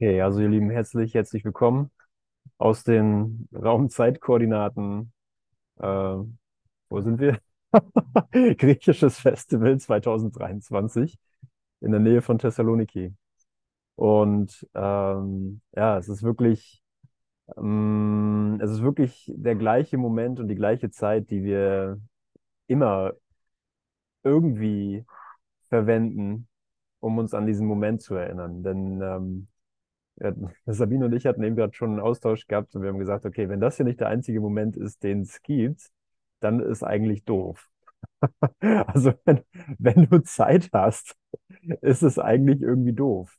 Okay, 0.00 0.20
also 0.20 0.40
ihr 0.40 0.48
Lieben, 0.48 0.70
herzlich, 0.70 1.14
herzlich 1.14 1.44
willkommen 1.44 1.90
aus 2.58 2.84
den 2.84 3.48
Raumzeitkoordinaten. 3.54 5.12
Äh, 5.78 5.84
wo 5.84 7.00
sind 7.00 7.20
wir? 7.20 7.40
Griechisches 8.32 9.18
Festival 9.20 9.78
2023 9.78 11.18
in 11.80 11.92
der 11.92 12.00
Nähe 12.00 12.22
von 12.22 12.38
Thessaloniki. 12.38 13.14
Und 13.96 14.66
ähm, 14.74 15.62
ja, 15.76 15.98
es 15.98 16.08
ist 16.08 16.22
wirklich, 16.22 16.82
ähm, 17.56 18.58
es 18.62 18.70
ist 18.72 18.82
wirklich 18.82 19.32
der 19.36 19.56
gleiche 19.56 19.98
Moment 19.98 20.40
und 20.40 20.48
die 20.48 20.56
gleiche 20.56 20.90
Zeit, 20.90 21.30
die 21.30 21.44
wir 21.44 22.00
immer 22.68 23.12
irgendwie 24.22 25.04
verwenden, 25.68 26.48
um 27.00 27.18
uns 27.18 27.34
an 27.34 27.46
diesen 27.46 27.66
Moment 27.66 28.02
zu 28.02 28.14
erinnern. 28.14 28.62
Denn 28.62 29.00
ähm, 29.02 29.48
Sabine 30.66 31.06
und 31.06 31.12
ich 31.12 31.26
hatten 31.26 31.42
eben 31.42 31.56
gerade 31.56 31.74
schon 31.74 31.90
einen 31.90 32.00
Austausch 32.00 32.46
gehabt 32.46 32.74
und 32.74 32.82
wir 32.82 32.90
haben 32.90 32.98
gesagt, 32.98 33.26
okay, 33.26 33.48
wenn 33.48 33.60
das 33.60 33.76
hier 33.76 33.84
nicht 33.86 34.00
der 34.00 34.08
einzige 34.08 34.40
Moment 34.40 34.76
ist, 34.76 35.02
den 35.02 35.20
es 35.22 35.42
gibt, 35.42 35.90
dann 36.40 36.60
ist 36.60 36.82
eigentlich 36.82 37.24
doof. 37.24 37.68
Also 38.86 39.12
wenn, 39.24 39.40
wenn 39.78 40.06
du 40.08 40.22
Zeit 40.22 40.70
hast, 40.72 41.16
ist 41.80 42.02
es 42.02 42.18
eigentlich 42.18 42.62
irgendwie 42.62 42.92
doof. 42.92 43.36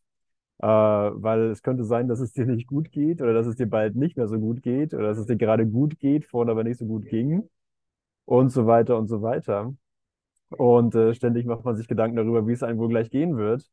Äh, 0.59 0.67
weil 0.67 1.51
es 1.51 1.61
könnte 1.63 1.83
sein, 1.83 2.07
dass 2.07 2.19
es 2.19 2.33
dir 2.33 2.45
nicht 2.45 2.67
gut 2.67 2.91
geht 2.91 3.21
oder 3.21 3.33
dass 3.33 3.47
es 3.47 3.55
dir 3.55 3.67
bald 3.69 3.95
nicht 3.95 4.17
mehr 4.17 4.27
so 4.27 4.39
gut 4.39 4.63
geht 4.63 4.93
oder 4.93 5.03
dass 5.09 5.17
es 5.17 5.25
dir 5.27 5.35
gerade 5.37 5.67
gut 5.67 5.99
geht, 5.99 6.25
vorhin 6.25 6.49
aber 6.49 6.63
nicht 6.63 6.79
so 6.79 6.85
gut 6.85 7.05
ging 7.07 7.49
und 8.25 8.49
so 8.51 8.67
weiter 8.67 8.97
und 8.97 9.07
so 9.07 9.21
weiter. 9.21 9.73
Und 10.49 10.95
äh, 10.95 11.13
ständig 11.15 11.45
macht 11.45 11.65
man 11.65 11.75
sich 11.75 11.87
Gedanken 11.87 12.17
darüber, 12.17 12.47
wie 12.47 12.53
es 12.53 12.63
einem 12.63 12.79
wohl 12.79 12.89
gleich 12.89 13.09
gehen 13.11 13.37
wird 13.37 13.69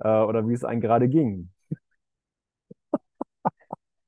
äh, 0.00 0.08
oder 0.08 0.48
wie 0.48 0.54
es 0.54 0.64
einem 0.64 0.80
gerade 0.80 1.08
ging. 1.08 1.50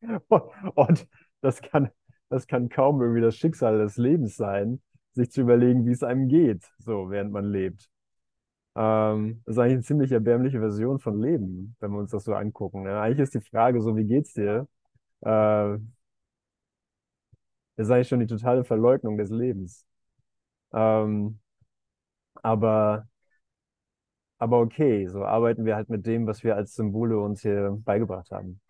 Und 0.75 1.09
das 1.41 1.61
kann, 1.63 1.91
das 2.29 2.47
kann 2.47 2.69
kaum 2.69 3.01
irgendwie 3.01 3.21
das 3.21 3.37
Schicksal 3.37 3.79
des 3.79 3.97
Lebens 3.97 4.37
sein, 4.37 4.81
sich 5.13 5.31
zu 5.31 5.41
überlegen, 5.43 5.87
wie 5.87 5.93
es 5.93 6.03
einem 6.03 6.29
geht, 6.29 6.65
so 6.79 7.11
während 7.11 7.33
man 7.33 7.45
lebt. 7.45 7.89
Ähm, 8.77 9.43
das 9.47 9.57
ist 9.57 9.59
eigentlich 9.61 9.75
eine 9.75 9.83
ziemlich 9.83 10.13
erbärmliche 10.13 10.61
Version 10.61 10.99
von 11.01 11.21
Leben, 11.21 11.77
wenn 11.81 11.93
wir 11.93 11.99
uns 11.99 12.13
das 12.13 12.25
so 12.25 12.35
angucken. 12.35 12.85
Ne? 12.85 13.01
Eigentlich 13.01 13.21
ist 13.21 13.35
die 13.35 13.41
Frage 13.41 13.81
so, 13.83 13.97
wie 13.97 14.05
geht's 14.07 14.35
dir? 14.35 14.69
Äh, 15.23 15.79
ist 17.77 17.91
eigentlich 17.91 18.09
schon 18.09 18.21
die 18.21 18.27
totale 18.27 18.65
Verleugnung 18.65 19.17
des 19.19 19.31
Lebens. 19.31 19.87
Ähm, 20.73 21.41
aber, 22.43 23.09
aber 24.39 24.61
okay, 24.61 25.07
so 25.07 25.25
arbeiten 25.25 25.65
wir 25.65 25.77
halt 25.77 25.89
mit 25.89 26.07
dem, 26.07 26.27
was 26.27 26.43
wir 26.45 26.57
als 26.57 26.75
Symbole 26.75 27.19
uns 27.19 27.43
hier 27.43 27.77
beigebracht 27.85 28.31
haben. 28.31 28.61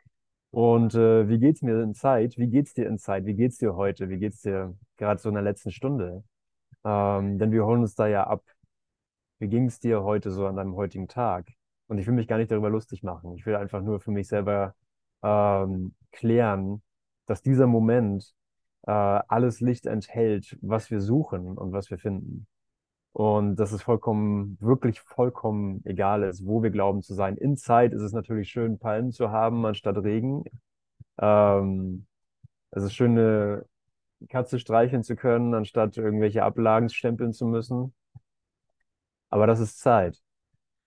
Und 0.50 0.94
äh, 0.94 1.28
wie 1.28 1.38
geht's 1.38 1.62
mir 1.62 1.82
in 1.82 1.94
Zeit? 1.94 2.38
Wie 2.38 2.48
geht's 2.48 2.74
dir 2.74 2.86
in 2.86 2.98
Zeit? 2.98 3.26
Wie 3.26 3.34
geht's 3.34 3.58
dir 3.58 3.76
heute? 3.76 4.08
Wie 4.08 4.18
geht's 4.18 4.40
dir 4.42 4.76
gerade 4.96 5.20
so 5.20 5.28
in 5.28 5.34
der 5.34 5.44
letzten 5.44 5.70
Stunde? 5.70 6.24
Ähm, 6.84 7.38
denn 7.38 7.52
wir 7.52 7.66
holen 7.66 7.82
uns 7.82 7.94
da 7.94 8.06
ja 8.06 8.26
ab. 8.26 8.42
Wie 9.38 9.48
ging's 9.48 9.78
dir 9.80 10.02
heute 10.02 10.30
so 10.30 10.46
an 10.46 10.56
deinem 10.56 10.74
heutigen 10.74 11.08
Tag? 11.08 11.48
Und 11.86 11.98
ich 11.98 12.06
will 12.06 12.14
mich 12.14 12.28
gar 12.28 12.38
nicht 12.38 12.50
darüber 12.50 12.70
lustig 12.70 13.02
machen. 13.02 13.34
Ich 13.34 13.46
will 13.46 13.56
einfach 13.56 13.82
nur 13.82 14.00
für 14.00 14.10
mich 14.10 14.28
selber 14.28 14.74
ähm, 15.22 15.94
klären, 16.12 16.82
dass 17.26 17.42
dieser 17.42 17.66
Moment 17.66 18.34
äh, 18.86 18.90
alles 18.90 19.60
Licht 19.60 19.86
enthält, 19.86 20.58
was 20.62 20.90
wir 20.90 21.00
suchen 21.00 21.58
und 21.58 21.72
was 21.72 21.90
wir 21.90 21.98
finden. 21.98 22.46
Und 23.12 23.56
dass 23.56 23.72
es 23.72 23.82
vollkommen, 23.82 24.58
wirklich 24.60 25.00
vollkommen 25.00 25.82
egal 25.84 26.22
ist, 26.22 26.46
wo 26.46 26.62
wir 26.62 26.70
glauben 26.70 27.02
zu 27.02 27.14
sein. 27.14 27.36
In 27.36 27.56
Zeit 27.56 27.92
ist 27.92 28.02
es 28.02 28.12
natürlich 28.12 28.50
schön, 28.50 28.78
Palmen 28.78 29.12
zu 29.12 29.30
haben 29.30 29.66
anstatt 29.66 29.96
Regen. 29.98 30.44
Ähm, 31.18 32.06
es 32.70 32.84
ist 32.84 32.94
schön, 32.94 33.12
eine 33.12 33.64
Katze 34.28 34.58
streicheln 34.58 35.02
zu 35.02 35.16
können, 35.16 35.54
anstatt 35.54 35.96
irgendwelche 35.96 36.44
Ablagen 36.44 36.88
stempeln 36.90 37.32
zu 37.32 37.46
müssen. 37.46 37.94
Aber 39.30 39.46
das 39.46 39.60
ist 39.60 39.78
Zeit. 39.78 40.20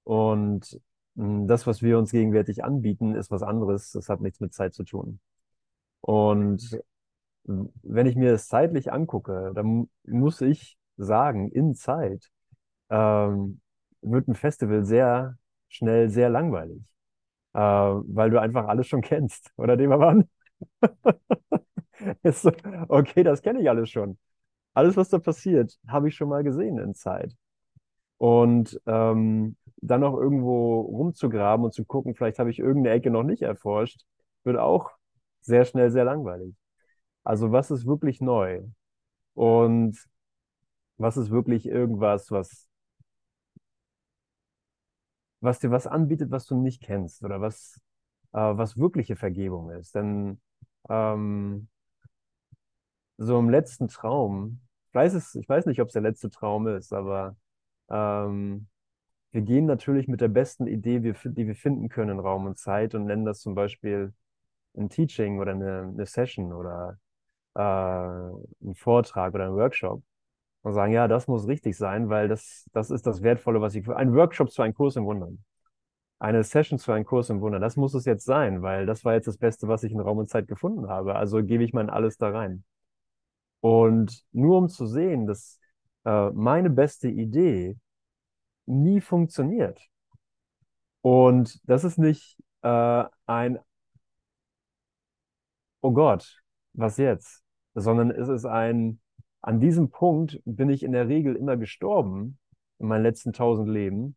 Und 0.04 0.80
mh, 1.16 1.48
das, 1.48 1.68
was 1.68 1.82
wir 1.82 1.98
uns 1.98 2.12
gegenwärtig 2.12 2.64
anbieten, 2.64 3.16
ist 3.16 3.32
was 3.32 3.44
anderes. 3.44 3.92
Das 3.92 4.10
hat 4.10 4.22
nichts 4.22 4.40
mit 4.40 4.54
Zeit 4.54 4.74
zu 4.74 4.84
tun. 4.84 5.20
Und 6.02 6.80
wenn 7.44 8.06
ich 8.06 8.16
mir 8.16 8.32
das 8.32 8.48
zeitlich 8.48 8.92
angucke, 8.92 9.52
dann 9.56 9.90
muss 10.06 10.42
ich 10.42 10.78
sagen, 10.98 11.50
in 11.52 11.76
Zeit, 11.76 12.30
ähm, 12.90 13.62
wird 14.02 14.28
ein 14.28 14.36
Festival 14.36 14.86
sehr 14.86 15.38
schnell 15.70 16.10
sehr 16.10 16.30
langweilig, 16.30 16.84
äh, 17.54 17.60
weil 17.60 18.30
du 18.32 18.42
einfach 18.42 18.68
alles 18.68 18.88
schon 18.88 19.02
kennst, 19.02 19.52
oder 19.58 19.78
Demermann? 19.78 20.30
Ist 22.24 22.42
so, 22.42 22.52
okay, 22.88 23.24
das 23.24 23.42
kenne 23.42 23.62
ich 23.62 23.70
alles 23.70 23.90
schon. 23.90 24.18
Alles, 24.74 24.98
was 24.98 25.10
da 25.10 25.20
passiert, 25.20 25.80
habe 25.88 26.10
ich 26.10 26.16
schon 26.16 26.30
mal 26.30 26.44
gesehen 26.44 26.78
in 26.80 26.96
Zeit. 26.96 27.36
Und 28.18 28.80
ähm, 28.86 29.56
dann 29.78 30.02
noch 30.02 30.16
irgendwo 30.18 30.82
rumzugraben 30.82 31.66
und 31.66 31.74
zu 31.74 31.86
gucken, 31.86 32.16
vielleicht 32.16 32.40
habe 32.40 32.52
ich 32.52 32.60
irgendeine 32.60 32.96
Ecke 32.96 33.12
noch 33.12 33.24
nicht 33.24 33.42
erforscht, 33.42 34.04
wird 34.44 34.58
auch 34.58 34.92
sehr 35.42 35.66
schnell 35.66 35.92
sehr 35.92 36.06
langweilig. 36.06 36.56
Also 37.24 37.52
was 37.52 37.72
ist 37.72 37.86
wirklich 37.88 38.22
neu? 38.22 38.62
Und 39.36 39.98
was 41.02 41.18
ist 41.18 41.32
wirklich 41.32 41.66
irgendwas, 41.66 42.32
was, 42.32 42.70
was 45.42 45.60
dir 45.60 45.72
was 45.72 45.88
anbietet, 45.88 46.32
was 46.32 46.46
du 46.46 46.56
nicht 46.62 46.82
kennst 46.82 47.24
oder 47.24 47.42
was, 47.42 47.80
äh, 48.34 48.40
was 48.40 48.78
wirkliche 48.78 49.16
Vergebung 49.16 49.72
ist? 49.72 49.96
Denn 49.96 50.40
ähm, 50.90 51.68
so 53.18 53.40
im 53.40 53.50
letzten 53.50 53.88
Traum, 53.88 54.62
ich 54.90 54.96
weiß 54.96 55.14
es, 55.14 55.36
ich 55.36 55.48
weiß 55.48 55.66
nicht, 55.66 55.82
ob 55.82 55.88
es 55.88 55.94
der 55.94 56.02
letzte 56.02 56.30
Traum 56.30 56.68
ist, 56.68 56.94
aber 56.94 57.36
ähm, 57.90 58.68
wir 59.32 59.42
gehen 59.42 59.66
natürlich 59.66 60.08
mit 60.08 60.22
der 60.22 60.28
besten 60.28 60.68
Idee, 60.68 61.00
die 61.00 61.48
wir 61.48 61.56
finden 61.56 61.90
können 61.90 62.12
in 62.12 62.20
Raum 62.20 62.46
und 62.46 62.58
Zeit 62.58 62.96
und 62.96 63.06
nennen 63.06 63.26
das 63.26 63.42
zum 63.42 63.56
Beispiel 63.56 64.14
ein 64.78 64.90
Teaching 64.90 65.40
oder 65.40 65.52
eine, 65.52 65.84
eine 65.94 66.06
Session 66.06 66.54
oder 66.54 67.00
äh, 67.56 67.62
ein 67.62 68.76
Vortrag 68.76 69.34
oder 69.34 69.46
ein 69.46 69.56
Workshop 69.56 70.04
und 70.64 70.74
sagen, 70.74 70.94
ja, 70.94 71.08
das 71.08 71.28
muss 71.28 71.48
richtig 71.48 71.78
sein, 71.78 72.10
weil 72.10 72.28
das, 72.28 72.66
das 72.74 72.92
ist 72.92 73.08
das 73.08 73.22
Wertvolle, 73.22 73.62
was 73.62 73.76
ich, 73.76 73.88
ein 73.90 74.14
Workshop 74.16 74.52
zu 74.52 74.62
einem 74.62 74.74
Kurs 74.74 74.96
im 74.96 75.06
Wundern, 75.06 75.44
eine 76.20 76.44
Session 76.44 76.80
zu 76.80 76.92
einem 76.92 77.06
Kurs 77.06 77.30
im 77.30 77.42
Wundern, 77.42 77.62
das 77.62 77.78
muss 77.78 77.94
es 77.96 78.06
jetzt 78.06 78.26
sein, 78.26 78.62
weil 78.62 78.86
das 78.86 79.04
war 79.04 79.14
jetzt 79.16 79.28
das 79.28 79.38
Beste, 79.38 79.68
was 79.68 79.84
ich 79.84 79.92
in 79.92 80.00
Raum 80.00 80.20
und 80.20 80.30
Zeit 80.30 80.48
gefunden 80.48 80.88
habe. 80.88 81.16
Also 81.16 81.44
gebe 81.44 81.64
ich 81.64 81.74
mein 81.74 81.90
alles 81.90 82.18
da 82.18 82.30
rein. 82.30 82.64
Und 83.60 84.24
nur 84.32 84.58
um 84.60 84.70
zu 84.70 84.86
sehen, 84.86 85.28
dass 85.28 85.60
äh, 86.06 86.30
meine 86.32 86.70
beste 86.70 87.08
Idee 87.10 87.78
nie 88.68 89.02
funktioniert. 89.02 89.90
Und 91.02 91.60
das 91.68 91.84
ist 91.84 91.98
nicht 91.98 92.38
äh, 92.62 93.04
ein, 93.26 93.60
oh 95.82 95.92
Gott, 95.92 96.42
was 96.74 96.98
jetzt? 96.98 97.44
Sondern 97.74 98.12
es 98.12 98.30
ist 98.30 98.46
ein, 98.46 99.01
an 99.42 99.60
diesem 99.60 99.90
Punkt 99.90 100.42
bin 100.46 100.70
ich 100.70 100.84
in 100.84 100.92
der 100.92 101.08
Regel 101.08 101.36
immer 101.36 101.58
gestorben 101.58 102.38
in 102.80 102.88
meinen 102.88 103.04
letzten 103.04 103.34
tausend 103.34 103.70
Leben. 103.70 104.16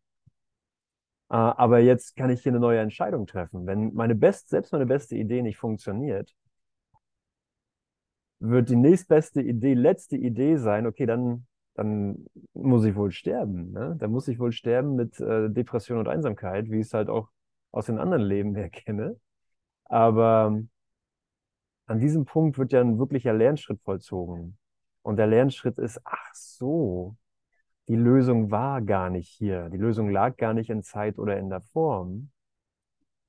Äh, 1.29 1.35
aber 1.35 1.79
jetzt 1.79 2.15
kann 2.15 2.29
ich 2.29 2.41
hier 2.43 2.51
eine 2.51 2.59
neue 2.59 2.79
Entscheidung 2.79 3.25
treffen. 3.27 3.65
Wenn 3.65 3.93
meine 3.93 4.15
best, 4.15 4.49
selbst 4.49 4.71
meine 4.71 4.85
beste 4.85 5.15
Idee 5.15 5.41
nicht 5.41 5.57
funktioniert, 5.57 6.33
wird 8.39 8.69
die 8.69 8.75
nächstbeste 8.75 9.41
Idee, 9.41 9.73
letzte 9.73 10.17
Idee 10.17 10.57
sein, 10.57 10.85
okay, 10.85 11.05
dann, 11.05 11.47
dann 11.73 12.25
muss 12.53 12.85
ich 12.85 12.95
wohl 12.95 13.11
sterben. 13.11 13.71
Ne? 13.71 13.95
Dann 13.99 14.11
muss 14.11 14.27
ich 14.27 14.39
wohl 14.39 14.51
sterben 14.51 14.95
mit 14.95 15.19
äh, 15.19 15.49
Depression 15.49 15.99
und 15.99 16.07
Einsamkeit, 16.07 16.69
wie 16.69 16.79
ich 16.79 16.87
es 16.87 16.93
halt 16.93 17.09
auch 17.09 17.29
aus 17.71 17.87
den 17.87 17.97
anderen 17.97 18.23
Leben 18.23 18.55
her 18.55 18.69
kenne. 18.69 19.19
Aber 19.85 20.61
an 21.87 21.99
diesem 21.99 22.25
Punkt 22.25 22.57
wird 22.57 22.71
ja 22.71 22.81
ein 22.81 22.97
wirklicher 22.99 23.33
Lernschritt 23.33 23.81
vollzogen. 23.81 24.57
Und 25.05 25.17
der 25.17 25.27
Lernschritt 25.27 25.77
ist, 25.77 26.01
ach 26.03 26.33
so, 26.33 27.15
die 27.87 27.95
Lösung 27.95 28.49
war 28.49 28.81
gar 28.81 29.11
nicht 29.11 29.29
hier. 29.29 29.69
Die 29.69 29.77
Lösung 29.77 30.09
lag 30.09 30.35
gar 30.35 30.55
nicht 30.55 30.71
in 30.71 30.81
Zeit 30.81 31.19
oder 31.19 31.37
in 31.37 31.47
der 31.47 31.61
Form. 31.61 32.31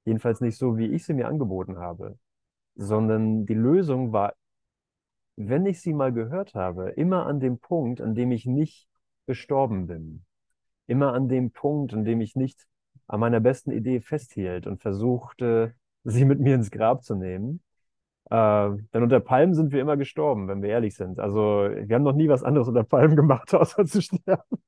Jedenfalls 0.07 0.41
nicht 0.41 0.57
so, 0.57 0.79
wie 0.79 0.87
ich 0.87 1.05
sie 1.05 1.13
mir 1.13 1.29
angeboten 1.29 1.77
habe, 1.77 2.19
sondern 2.77 3.45
die 3.45 3.53
Lösung 3.53 4.11
war, 4.11 4.33
wenn 5.37 5.67
ich 5.67 5.83
sie 5.83 5.93
mal 5.93 6.15
gehört 6.15 6.55
habe, 6.55 6.93
immer 6.93 7.27
an 7.27 7.41
dem 7.41 7.59
Punkt, 7.59 8.01
an 8.01 8.15
dem 8.15 8.33
ich 8.33 8.47
nicht 8.47 8.89
gestorben 9.27 9.87
bin. 9.87 10.25
Immer 10.87 11.13
an 11.13 11.29
dem 11.29 11.51
Punkt, 11.51 11.93
an 11.93 12.05
dem 12.05 12.23
ich 12.23 12.37
nicht 12.37 12.67
an 13.07 13.21
meiner 13.21 13.41
besten 13.41 13.71
Idee 13.71 14.01
festhielt 14.01 14.67
und 14.67 14.81
versuchte, 14.81 15.75
sie 16.05 16.25
mit 16.25 16.41
mir 16.41 16.55
ins 16.55 16.71
Grab 16.71 17.05
zu 17.05 17.17
nehmen, 17.17 17.61
äh, 18.31 18.71
denn 18.93 19.03
unter 19.03 19.21
Palmen 19.21 19.55
sind 19.55 19.73
wir 19.73 19.81
immer 19.81 19.97
gestorben, 19.97 20.49
wenn 20.49 20.63
wir 20.63 20.71
ehrlich 20.71 20.97
sind. 20.97 21.21
Also 21.21 21.41
wir 21.71 21.95
haben 21.95 22.03
noch 22.03 22.15
nie 22.15 22.29
was 22.29 22.43
anderes 22.43 22.69
unter 22.69 22.85
Palmen 22.85 23.17
gemacht, 23.17 23.55
außer 23.55 23.85
zu 23.87 24.03
sterben. 24.03 24.59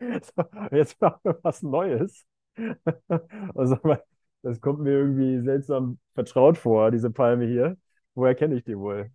so, 0.00 0.44
jetzt 0.72 1.00
machen 1.00 1.20
wir 1.22 1.38
was 1.42 1.62
Neues. 1.62 2.26
also, 3.54 3.76
Das 4.42 4.60
kommt 4.60 4.80
mir 4.80 4.92
irgendwie 4.92 5.40
seltsam 5.40 5.98
vertraut 6.14 6.58
vor, 6.58 6.90
diese 6.90 7.10
Palme 7.10 7.46
hier. 7.46 7.76
Woher 8.14 8.34
kenne 8.34 8.56
ich 8.56 8.64
die 8.64 8.78
wohl? 8.78 9.10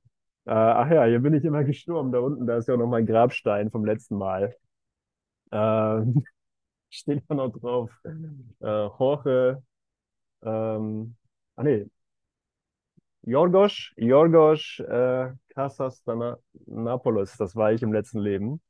Äh, 0.45 0.51
ach 0.51 0.89
ja, 0.91 1.05
hier 1.05 1.19
bin 1.19 1.33
ich 1.33 1.43
immer 1.45 1.63
gestorben. 1.63 2.11
Da 2.11 2.19
unten, 2.19 2.47
da 2.47 2.57
ist 2.57 2.67
ja 2.67 2.75
auch 2.75 2.79
noch 2.79 2.87
mein 2.87 3.05
Grabstein 3.05 3.71
vom 3.71 3.85
letzten 3.85 4.17
Mal. 4.17 4.55
Ähm, 5.51 6.23
steht 6.89 7.23
da 7.29 7.35
noch 7.35 7.51
drauf. 7.51 7.91
Äh, 8.05 8.87
Jorge, 8.99 9.63
ähm, 10.43 11.15
ah 11.55 11.63
nee, 11.63 11.87
Yorgos, 13.23 13.91
Yorgos 13.97 14.79
äh, 14.79 15.31
Kasastanopoulos, 15.49 17.37
das 17.37 17.55
war 17.55 17.71
ich 17.71 17.81
im 17.83 17.93
letzten 17.93 18.19
Leben. 18.19 18.61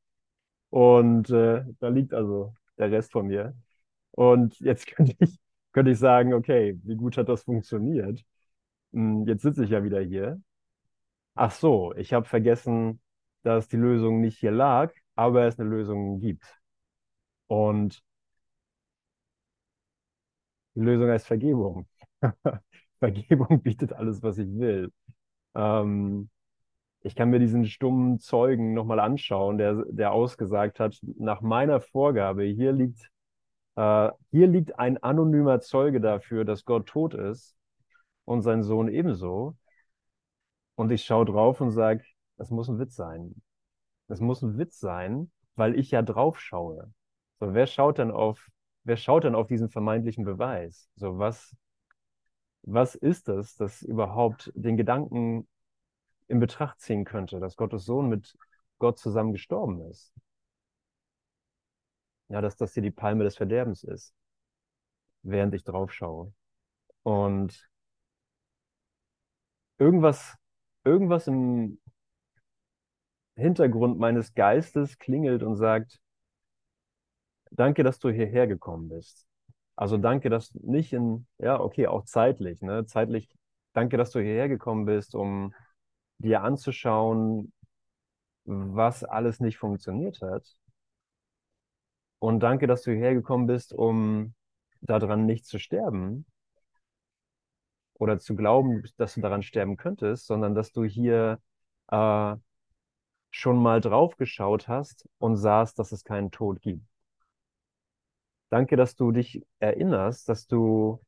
Und 0.69 1.29
äh, 1.31 1.63
da 1.79 1.89
liegt 1.89 2.13
also 2.13 2.53
der 2.77 2.91
Rest 2.91 3.11
von 3.13 3.27
mir. 3.27 3.55
Und 4.11 4.59
jetzt 4.61 4.87
könnte 4.95 5.15
ich, 5.19 5.39
könnte 5.73 5.91
ich 5.91 5.99
sagen, 5.99 6.33
okay, 6.33 6.79
wie 6.83 6.95
gut 6.95 7.17
hat 7.17 7.29
das 7.29 7.43
funktioniert? 7.43 8.23
Hm, 8.93 9.27
Jetzt 9.27 9.43
sitze 9.43 9.65
ich 9.65 9.71
ja 9.71 9.83
wieder 9.83 10.01
hier. 10.01 10.41
Ach 11.35 11.51
so, 11.51 11.93
ich 11.95 12.13
habe 12.13 12.25
vergessen, 12.27 13.01
dass 13.43 13.67
die 13.67 13.77
Lösung 13.77 14.21
nicht 14.21 14.39
hier 14.39 14.51
lag, 14.51 14.93
aber 15.15 15.45
es 15.47 15.59
eine 15.59 15.69
Lösung 15.69 16.19
gibt. 16.19 16.43
Und 17.47 18.03
die 20.75 20.81
Lösung 20.81 21.09
heißt 21.09 21.27
Vergebung. 21.27 21.87
Vergebung 23.03 23.61
bietet 23.63 23.91
alles, 23.91 24.23
was 24.23 24.37
ich 24.37 24.47
will. 24.57 24.89
Ähm, 25.55 26.29
ich 27.01 27.15
kann 27.15 27.29
mir 27.29 27.39
diesen 27.39 27.65
stummen 27.65 28.19
Zeugen 28.19 28.73
nochmal 28.73 29.01
anschauen, 29.01 29.57
der, 29.57 29.83
der 29.89 30.13
ausgesagt 30.13 30.79
hat, 30.79 30.97
nach 31.17 31.41
meiner 31.41 31.81
Vorgabe, 31.81 32.43
hier 32.45 32.71
liegt, 32.71 33.11
äh, 33.75 34.09
hier 34.31 34.47
liegt 34.47 34.79
ein 34.79 35.03
anonymer 35.03 35.59
Zeuge 35.59 35.99
dafür, 35.99 36.45
dass 36.45 36.63
Gott 36.63 36.87
tot 36.87 37.13
ist 37.13 37.57
und 38.23 38.41
sein 38.41 38.63
Sohn 38.63 38.87
ebenso. 38.87 39.57
Und 40.75 40.89
ich 40.89 41.03
schaue 41.03 41.25
drauf 41.25 41.59
und 41.59 41.71
sage, 41.71 42.05
das 42.37 42.51
muss 42.51 42.69
ein 42.69 42.79
Witz 42.79 42.95
sein. 42.95 43.35
Das 44.07 44.21
muss 44.21 44.41
ein 44.41 44.57
Witz 44.57 44.79
sein, 44.79 45.29
weil 45.55 45.77
ich 45.77 45.91
ja 45.91 46.01
drauf 46.01 46.39
schaue. 46.39 46.93
So, 47.41 47.53
wer 47.53 47.67
schaut 47.67 47.97
denn 47.97 48.11
auf, 48.11 48.47
wer 48.85 48.95
schaut 48.95 49.25
denn 49.25 49.35
auf 49.35 49.47
diesen 49.47 49.69
vermeintlichen 49.69 50.23
Beweis? 50.23 50.89
So, 50.95 51.17
was, 51.17 51.53
was 52.63 52.95
ist 52.95 53.27
das, 53.27 53.55
das 53.55 53.81
überhaupt 53.81 54.51
den 54.55 54.77
Gedanken 54.77 55.47
in 56.27 56.39
Betracht 56.39 56.79
ziehen 56.79 57.05
könnte, 57.05 57.39
dass 57.39 57.57
Gottes 57.57 57.85
Sohn 57.85 58.09
mit 58.09 58.37
Gott 58.79 58.97
zusammen 58.97 59.33
gestorben 59.33 59.81
ist? 59.89 60.13
Ja, 62.29 62.41
dass 62.41 62.55
das 62.55 62.73
hier 62.73 62.83
die 62.83 62.91
Palme 62.91 63.23
des 63.25 63.35
Verderbens 63.35 63.83
ist, 63.83 64.15
während 65.21 65.53
ich 65.53 65.63
drauf 65.63 65.91
schaue. 65.91 66.33
Und 67.03 67.69
irgendwas, 69.77 70.35
irgendwas 70.85 71.27
im 71.27 71.79
Hintergrund 73.35 73.99
meines 73.99 74.33
Geistes 74.33 74.97
klingelt 74.97 75.43
und 75.43 75.57
sagt, 75.57 75.99
danke, 77.51 77.83
dass 77.83 77.99
du 77.99 78.09
hierher 78.09 78.47
gekommen 78.47 78.89
bist. 78.89 79.27
Also 79.75 79.97
danke, 79.97 80.29
dass 80.29 80.53
nicht 80.55 80.93
in, 80.93 81.25
ja, 81.39 81.59
okay, 81.59 81.87
auch 81.87 82.05
zeitlich, 82.05 82.61
ne? 82.61 82.85
Zeitlich, 82.85 83.29
danke, 83.73 83.97
dass 83.97 84.11
du 84.11 84.19
hierher 84.19 84.47
gekommen 84.49 84.85
bist, 84.85 85.15
um 85.15 85.53
dir 86.19 86.43
anzuschauen, 86.43 87.51
was 88.45 89.03
alles 89.03 89.39
nicht 89.39 89.57
funktioniert 89.57 90.21
hat. 90.21 90.55
Und 92.19 92.39
danke, 92.39 92.65
dass 92.67 92.81
du 92.83 92.91
hierher 92.91 93.13
gekommen 93.13 93.45
bist, 93.47 93.71
um 93.73 94.33
daran 94.81 95.25
nicht 95.25 95.45
zu 95.45 95.59
sterben 95.59 96.25
oder 97.95 98.19
zu 98.19 98.35
glauben, 98.35 98.83
dass 98.97 99.15
du 99.15 99.21
daran 99.21 99.43
sterben 99.43 99.77
könntest, 99.77 100.27
sondern 100.27 100.55
dass 100.55 100.71
du 100.71 100.83
hier 100.83 101.39
äh, 101.89 102.35
schon 103.31 103.61
mal 103.61 103.81
drauf 103.81 104.17
geschaut 104.17 104.67
hast 104.69 105.09
und 105.19 105.37
sahst, 105.37 105.79
dass 105.79 105.91
es 105.91 106.03
keinen 106.05 106.31
Tod 106.31 106.61
gibt. 106.61 106.85
Danke, 108.53 108.75
dass 108.75 108.95
du 108.95 109.11
dich 109.11 109.43
erinnerst, 109.57 110.29
dass 110.29 110.45
du 110.45 111.01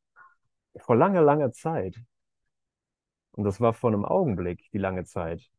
vor 0.78 0.96
langer, 0.96 1.22
langer 1.22 1.52
Zeit, 1.52 1.96
und 3.34 3.44
das 3.44 3.62
war 3.62 3.74
vor 3.74 3.92
einem 3.92 4.04
Augenblick, 4.04 4.68
die 4.72 4.80
lange 4.80 5.04
Zeit, 5.06 5.52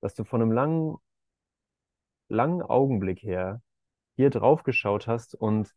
dass 0.00 0.14
du 0.14 0.24
von 0.24 0.40
einem 0.40 0.50
langen, 0.50 0.96
langen 2.28 2.62
Augenblick 2.62 3.22
her 3.22 3.60
hier 4.14 4.30
drauf 4.30 4.62
geschaut 4.62 5.08
hast 5.08 5.34
und 5.34 5.74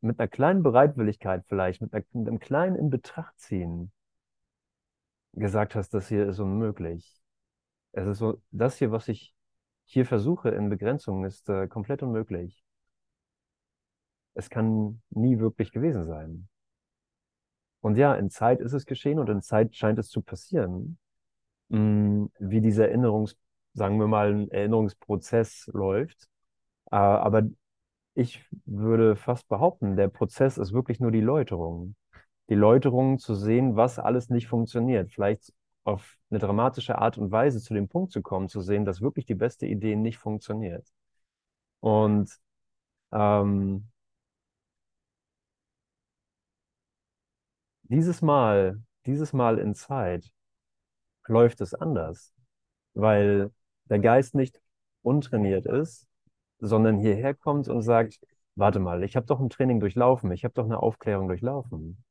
mit 0.00 0.20
einer 0.20 0.28
kleinen 0.28 0.62
Bereitwilligkeit 0.62 1.44
vielleicht, 1.48 1.82
mit, 1.82 1.92
einer, 1.92 2.04
mit 2.12 2.28
einem 2.28 2.38
kleinen 2.38 2.76
in 2.76 2.88
Betracht 2.88 3.36
ziehen, 3.40 3.90
gesagt 5.32 5.74
hast, 5.74 5.92
das 5.92 6.06
hier 6.06 6.28
ist 6.28 6.38
unmöglich. 6.38 7.20
Es 7.90 8.06
ist 8.06 8.18
so, 8.18 8.40
das 8.52 8.78
hier, 8.78 8.92
was 8.92 9.08
ich 9.08 9.34
hier 9.86 10.06
versuche 10.06 10.50
in 10.50 10.68
Begrenzung, 10.68 11.24
ist 11.24 11.48
äh, 11.48 11.66
komplett 11.66 12.04
unmöglich. 12.04 12.63
Es 14.34 14.50
kann 14.50 15.00
nie 15.10 15.38
wirklich 15.38 15.72
gewesen 15.72 16.04
sein. 16.04 16.48
Und 17.80 17.96
ja, 17.96 18.14
in 18.14 18.30
Zeit 18.30 18.60
ist 18.60 18.72
es 18.72 18.86
geschehen 18.86 19.18
und 19.18 19.28
in 19.28 19.42
Zeit 19.42 19.76
scheint 19.76 19.98
es 19.98 20.08
zu 20.08 20.22
passieren, 20.22 20.98
mm, 21.68 22.26
wie 22.38 22.60
dieser 22.60 22.88
Erinnerungs, 22.88 23.36
sagen 23.74 23.98
wir 23.98 24.06
mal, 24.08 24.48
Erinnerungsprozess 24.50 25.70
läuft. 25.72 26.28
Äh, 26.90 26.96
aber 26.96 27.42
ich 28.14 28.44
würde 28.64 29.16
fast 29.16 29.48
behaupten, 29.48 29.96
der 29.96 30.08
Prozess 30.08 30.58
ist 30.58 30.72
wirklich 30.72 31.00
nur 31.00 31.10
die 31.10 31.20
Läuterung. 31.20 31.96
Die 32.48 32.54
Läuterung 32.54 33.18
zu 33.18 33.34
sehen, 33.34 33.76
was 33.76 33.98
alles 33.98 34.30
nicht 34.30 34.48
funktioniert. 34.48 35.12
Vielleicht 35.12 35.52
auf 35.84 36.16
eine 36.30 36.38
dramatische 36.38 36.98
Art 36.98 37.18
und 37.18 37.30
Weise 37.30 37.60
zu 37.60 37.74
dem 37.74 37.88
Punkt 37.88 38.12
zu 38.12 38.22
kommen, 38.22 38.48
zu 38.48 38.60
sehen, 38.60 38.84
dass 38.84 39.02
wirklich 39.02 39.26
die 39.26 39.34
beste 39.34 39.66
Idee 39.66 39.96
nicht 39.96 40.18
funktioniert. 40.18 40.86
Und 41.80 42.30
ähm, 43.12 43.88
dieses 47.84 48.22
Mal, 48.22 48.82
dieses 49.06 49.32
Mal 49.32 49.58
in 49.58 49.74
Zeit 49.74 50.30
läuft 51.26 51.60
es 51.60 51.74
anders, 51.74 52.32
weil 52.94 53.50
der 53.86 53.98
Geist 53.98 54.34
nicht 54.34 54.60
untrainiert 55.02 55.66
ist, 55.66 56.08
sondern 56.58 56.98
hierher 56.98 57.34
kommt 57.34 57.68
und 57.68 57.82
sagt, 57.82 58.20
warte 58.56 58.80
mal, 58.80 59.02
ich 59.04 59.16
habe 59.16 59.26
doch 59.26 59.40
ein 59.40 59.50
Training 59.50 59.80
durchlaufen, 59.80 60.32
ich 60.32 60.44
habe 60.44 60.54
doch 60.54 60.64
eine 60.64 60.80
Aufklärung 60.80 61.28
durchlaufen. 61.28 62.04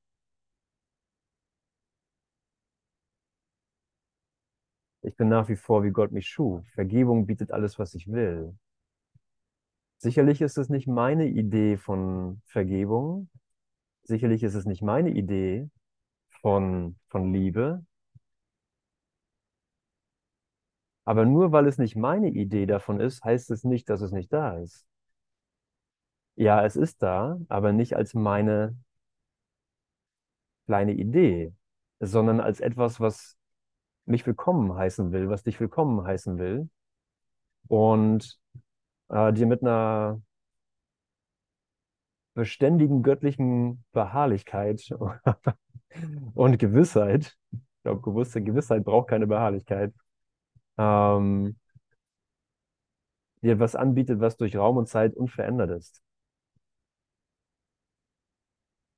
Ich 5.01 5.15
bin 5.17 5.27
nach 5.27 5.49
wie 5.49 5.55
vor, 5.57 5.83
wie 5.83 5.91
Gott 5.91 6.11
mich 6.11 6.27
schuf. 6.27 6.65
Vergebung 6.69 7.25
bietet 7.25 7.51
alles, 7.51 7.77
was 7.77 7.93
ich 7.93 8.09
will. 8.09 8.55
Sicherlich 9.97 10.41
ist 10.41 10.57
es 10.57 10.69
nicht 10.69 10.87
meine 10.87 11.27
Idee 11.27 11.77
von 11.77 12.41
Vergebung. 12.45 13.29
Sicherlich 14.03 14.43
ist 14.43 14.55
es 14.55 14.65
nicht 14.65 14.81
meine 14.81 15.09
Idee 15.11 15.69
von, 16.41 16.97
von 17.09 17.33
Liebe. 17.33 17.85
Aber 21.05 21.25
nur 21.25 21.51
weil 21.51 21.67
es 21.67 21.77
nicht 21.77 21.95
meine 21.95 22.29
Idee 22.29 22.65
davon 22.65 22.99
ist, 22.99 23.23
heißt 23.23 23.51
es 23.51 23.63
nicht, 23.63 23.89
dass 23.89 24.01
es 24.01 24.11
nicht 24.11 24.31
da 24.33 24.57
ist. 24.57 24.85
Ja, 26.35 26.63
es 26.65 26.75
ist 26.75 27.01
da, 27.03 27.39
aber 27.49 27.73
nicht 27.73 27.95
als 27.95 28.13
meine 28.13 28.75
kleine 30.65 30.93
Idee, 30.93 31.53
sondern 31.99 32.39
als 32.39 32.59
etwas, 32.59 32.99
was 32.99 33.37
mich 34.05 34.25
willkommen 34.25 34.75
heißen 34.75 35.11
will, 35.11 35.29
was 35.29 35.43
dich 35.43 35.59
willkommen 35.59 36.05
heißen 36.05 36.37
will 36.37 36.69
und 37.67 38.39
äh, 39.09 39.33
dir 39.33 39.47
mit 39.47 39.61
einer 39.61 40.21
beständigen 42.33 43.03
göttlichen 43.03 43.83
Beharrlichkeit 43.91 44.89
und 46.33 46.57
Gewissheit, 46.59 47.37
ich 47.51 47.59
glaube, 47.83 48.01
gewusste 48.01 48.41
Gewissheit 48.41 48.83
braucht 48.83 49.09
keine 49.09 49.27
Beharrlichkeit, 49.27 49.93
ähm, 50.77 51.55
dir 53.43 53.59
was 53.59 53.75
anbietet, 53.75 54.19
was 54.19 54.37
durch 54.37 54.55
Raum 54.55 54.77
und 54.77 54.87
Zeit 54.87 55.15
unverändert 55.15 55.71
ist. 55.71 56.01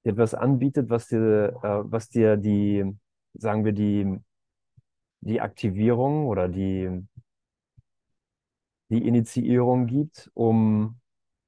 Dir 0.06 0.12
etwas 0.12 0.36
anbietet, 0.36 0.90
was 0.90 1.08
dir, 1.08 1.60
äh, 1.64 1.92
was 1.92 2.10
dir 2.10 2.38
die, 2.38 2.86
sagen 3.34 3.66
wir, 3.66 3.74
die, 3.74 4.20
die 5.22 5.42
Aktivierung 5.42 6.28
oder 6.28 6.48
die, 6.48 6.90
die 8.90 9.08
Initiierung 9.08 9.88
gibt, 9.88 10.30
um 10.36 11.00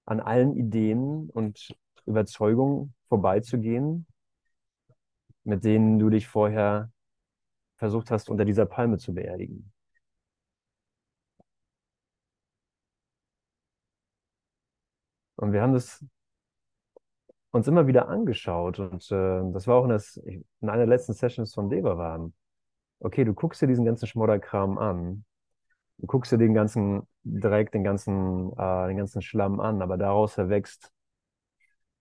an 0.08 0.22
allen 0.22 0.56
Ideen 0.56 1.30
und 1.30 1.76
Überzeugungen 2.06 2.94
vorbeizugehen, 3.10 4.08
mit 5.44 5.66
denen 5.66 6.00
du 6.00 6.10
dich 6.10 6.28
vorher 6.28 6.92
versucht 7.76 8.10
hast, 8.10 8.30
unter 8.30 8.46
dieser 8.46 8.66
Palme 8.66 8.98
zu 8.98 9.14
beerdigen. 9.14 9.72
Und 15.36 15.52
wir 15.54 15.62
haben 15.62 15.74
das, 15.74 16.04
uns 17.52 17.68
immer 17.68 17.86
wieder 17.88 18.08
angeschaut 18.08 18.80
und 18.80 19.12
äh, 19.12 19.42
das 19.52 19.68
war 19.68 19.76
auch 19.76 19.84
in, 19.84 19.90
das, 19.90 20.18
in 20.18 20.46
einer 20.62 20.78
der 20.78 20.88
letzten 20.88 21.14
Sessions 21.14 21.54
von 21.54 21.70
Deva 21.70 21.98
waren. 21.98 22.34
Okay, 23.00 23.26
du 23.26 23.34
guckst 23.34 23.62
dir 23.62 23.68
diesen 23.68 23.86
ganzen 23.86 24.08
Schmodderkram 24.08 24.78
an, 24.78 25.26
du 25.98 26.08
guckst 26.08 26.32
dir 26.32 26.38
den 26.38 26.54
ganzen 26.54 27.08
Dreck, 27.24 27.72
den 27.72 27.84
ganzen, 27.84 28.52
äh, 28.58 28.88
den 28.88 28.98
ganzen 28.98 29.22
Schlamm 29.22 29.60
an, 29.60 29.82
aber 29.82 29.98
daraus 29.98 30.38
erwächst, 30.38 30.92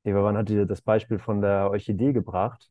Devavan 0.05 0.37
hat 0.37 0.49
dir 0.49 0.67
das 0.67 0.83
Beispiel 0.83 1.19
von 1.19 1.41
der 1.41 1.71
Orchidee 1.71 2.13
gebracht, 2.13 2.71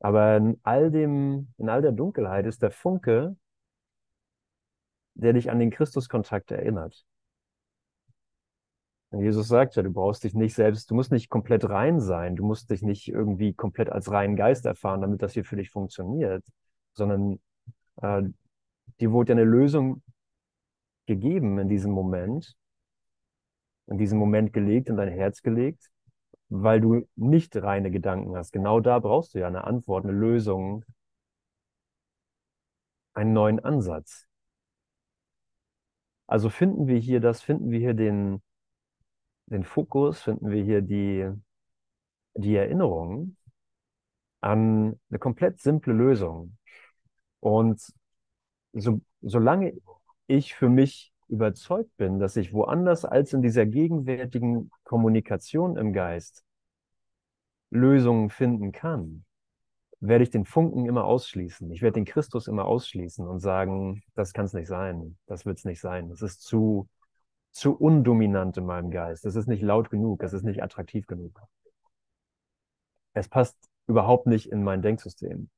aber 0.00 0.36
in 0.36 0.60
all 0.62 0.90
dem, 0.90 1.52
in 1.58 1.68
all 1.68 1.82
der 1.82 1.92
Dunkelheit 1.92 2.46
ist 2.46 2.62
der 2.62 2.70
Funke, 2.70 3.36
der 5.14 5.32
dich 5.32 5.50
an 5.50 5.58
den 5.58 5.70
Christuskontakt 5.70 6.50
erinnert. 6.50 7.04
Und 9.10 9.22
Jesus 9.22 9.48
sagt 9.48 9.76
ja, 9.76 9.82
du 9.82 9.90
brauchst 9.90 10.24
dich 10.24 10.34
nicht 10.34 10.54
selbst, 10.54 10.90
du 10.90 10.94
musst 10.94 11.12
nicht 11.12 11.30
komplett 11.30 11.68
rein 11.68 12.00
sein, 12.00 12.36
du 12.36 12.44
musst 12.44 12.70
dich 12.70 12.82
nicht 12.82 13.08
irgendwie 13.08 13.54
komplett 13.54 13.90
als 13.90 14.10
reinen 14.10 14.36
Geist 14.36 14.66
erfahren, 14.66 15.00
damit 15.00 15.22
das 15.22 15.32
hier 15.32 15.44
für 15.44 15.56
dich 15.56 15.70
funktioniert, 15.70 16.44
sondern 16.92 17.40
äh, 18.02 18.22
dir 19.00 19.12
wurde 19.12 19.32
ja 19.32 19.36
eine 19.36 19.44
Lösung 19.44 20.02
gegeben 21.06 21.58
in 21.58 21.68
diesem 21.68 21.92
Moment, 21.92 22.56
in 23.86 23.98
diesem 23.98 24.18
Moment 24.18 24.52
gelegt, 24.52 24.88
in 24.88 24.96
dein 24.96 25.08
Herz 25.08 25.42
gelegt, 25.42 25.90
weil 26.48 26.80
du 26.80 27.08
nicht 27.16 27.56
reine 27.56 27.90
Gedanken 27.90 28.36
hast. 28.36 28.52
Genau 28.52 28.80
da 28.80 28.98
brauchst 28.98 29.34
du 29.34 29.40
ja 29.40 29.46
eine 29.46 29.64
Antwort, 29.64 30.04
eine 30.04 30.12
Lösung, 30.12 30.84
einen 33.14 33.32
neuen 33.32 33.60
Ansatz. 33.60 34.26
Also 36.26 36.50
finden 36.50 36.86
wir 36.88 36.98
hier 36.98 37.20
das, 37.20 37.40
finden 37.40 37.70
wir 37.70 37.78
hier 37.78 37.94
den, 37.94 38.42
den 39.46 39.64
Fokus, 39.64 40.22
finden 40.22 40.50
wir 40.50 40.62
hier 40.62 40.82
die, 40.82 41.30
die 42.34 42.56
Erinnerung 42.56 43.36
an 44.40 45.00
eine 45.08 45.18
komplett 45.18 45.60
simple 45.60 45.92
Lösung. 45.92 46.56
Und 47.40 47.80
so, 48.72 49.00
solange 49.22 49.72
ich 50.26 50.54
für 50.54 50.68
mich 50.68 51.12
überzeugt 51.28 51.96
bin, 51.96 52.18
dass 52.18 52.36
ich 52.36 52.52
woanders 52.52 53.04
als 53.04 53.32
in 53.32 53.42
dieser 53.42 53.66
gegenwärtigen 53.66 54.70
Kommunikation 54.84 55.76
im 55.76 55.92
Geist 55.92 56.44
Lösungen 57.70 58.30
finden 58.30 58.72
kann, 58.72 59.24
werde 60.00 60.24
ich 60.24 60.30
den 60.30 60.44
Funken 60.44 60.86
immer 60.86 61.04
ausschließen. 61.04 61.70
Ich 61.72 61.82
werde 61.82 61.94
den 61.94 62.04
Christus 62.04 62.46
immer 62.46 62.66
ausschließen 62.66 63.26
und 63.26 63.40
sagen, 63.40 64.02
das 64.14 64.32
kann 64.32 64.44
es 64.44 64.52
nicht 64.52 64.68
sein, 64.68 65.18
das 65.26 65.46
wird 65.46 65.58
es 65.58 65.64
nicht 65.64 65.80
sein. 65.80 66.08
Das 66.10 66.22
ist 66.22 66.42
zu, 66.42 66.88
zu 67.50 67.74
undominant 67.76 68.56
in 68.56 68.66
meinem 68.66 68.90
Geist. 68.90 69.24
Es 69.24 69.36
ist 69.36 69.48
nicht 69.48 69.62
laut 69.62 69.90
genug, 69.90 70.22
es 70.22 70.32
ist 70.32 70.44
nicht 70.44 70.62
attraktiv 70.62 71.06
genug. 71.06 71.40
Es 73.14 73.28
passt 73.28 73.56
überhaupt 73.86 74.26
nicht 74.26 74.50
in 74.50 74.62
mein 74.62 74.82
Denksystem. 74.82 75.48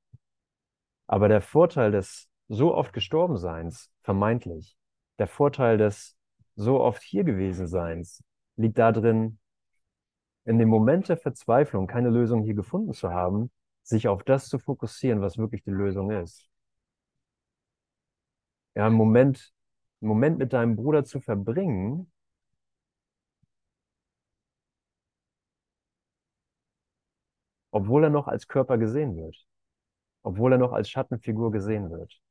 Aber 1.06 1.28
der 1.28 1.40
Vorteil 1.40 1.90
des 1.90 2.28
so 2.48 2.74
oft 2.74 2.92
Gestorbenseins, 2.92 3.90
vermeintlich, 4.08 4.74
der 5.18 5.26
Vorteil 5.26 5.76
des 5.76 6.16
so 6.56 6.80
oft 6.80 7.02
hier 7.02 7.24
gewesen 7.24 7.66
Seins 7.66 8.24
liegt 8.56 8.78
darin, 8.78 9.38
in 10.46 10.58
dem 10.58 10.70
Moment 10.70 11.10
der 11.10 11.18
Verzweiflung 11.18 11.86
keine 11.86 12.08
Lösung 12.08 12.42
hier 12.42 12.54
gefunden 12.54 12.94
zu 12.94 13.10
haben, 13.10 13.50
sich 13.82 14.08
auf 14.08 14.22
das 14.24 14.48
zu 14.48 14.58
fokussieren, 14.58 15.20
was 15.20 15.36
wirklich 15.36 15.62
die 15.62 15.72
Lösung 15.72 16.10
ist. 16.10 16.48
Ja, 18.74 18.86
einen 18.86 18.94
Moment, 18.94 19.52
einen 20.00 20.08
Moment 20.08 20.38
mit 20.38 20.54
deinem 20.54 20.74
Bruder 20.74 21.04
zu 21.04 21.20
verbringen, 21.20 22.10
obwohl 27.72 28.04
er 28.04 28.10
noch 28.10 28.26
als 28.26 28.48
Körper 28.48 28.78
gesehen 28.78 29.16
wird, 29.16 29.36
obwohl 30.22 30.52
er 30.52 30.58
noch 30.58 30.72
als 30.72 30.88
Schattenfigur 30.88 31.50
gesehen 31.52 31.90
wird 31.90 32.22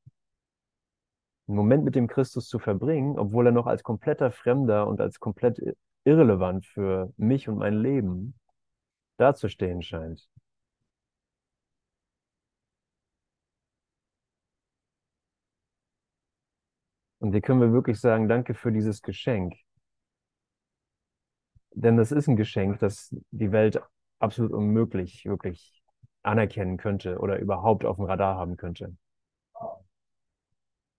einen 1.47 1.57
Moment 1.57 1.83
mit 1.85 1.95
dem 1.95 2.07
Christus 2.07 2.47
zu 2.47 2.59
verbringen, 2.59 3.17
obwohl 3.17 3.47
er 3.47 3.51
noch 3.51 3.67
als 3.67 3.83
kompletter 3.83 4.31
Fremder 4.31 4.87
und 4.87 5.01
als 5.01 5.19
komplett 5.19 5.61
irrelevant 6.03 6.65
für 6.65 7.13
mich 7.17 7.49
und 7.49 7.57
mein 7.57 7.73
Leben 7.75 8.35
dazustehen 9.17 9.81
scheint. 9.81 10.29
Und 17.19 17.31
hier 17.31 17.41
können 17.41 17.61
wir 17.61 17.71
wirklich 17.71 17.99
sagen, 17.99 18.27
danke 18.29 18.53
für 18.53 18.71
dieses 18.71 19.01
Geschenk. 19.01 19.55
Denn 21.71 21.97
das 21.97 22.11
ist 22.11 22.27
ein 22.27 22.35
Geschenk, 22.35 22.79
das 22.79 23.15
die 23.31 23.51
Welt 23.51 23.81
absolut 24.19 24.51
unmöglich 24.51 25.25
wirklich 25.25 25.83
anerkennen 26.23 26.77
könnte 26.77 27.19
oder 27.19 27.39
überhaupt 27.39 27.85
auf 27.85 27.97
dem 27.97 28.05
Radar 28.05 28.35
haben 28.35 28.57
könnte. 28.57 28.95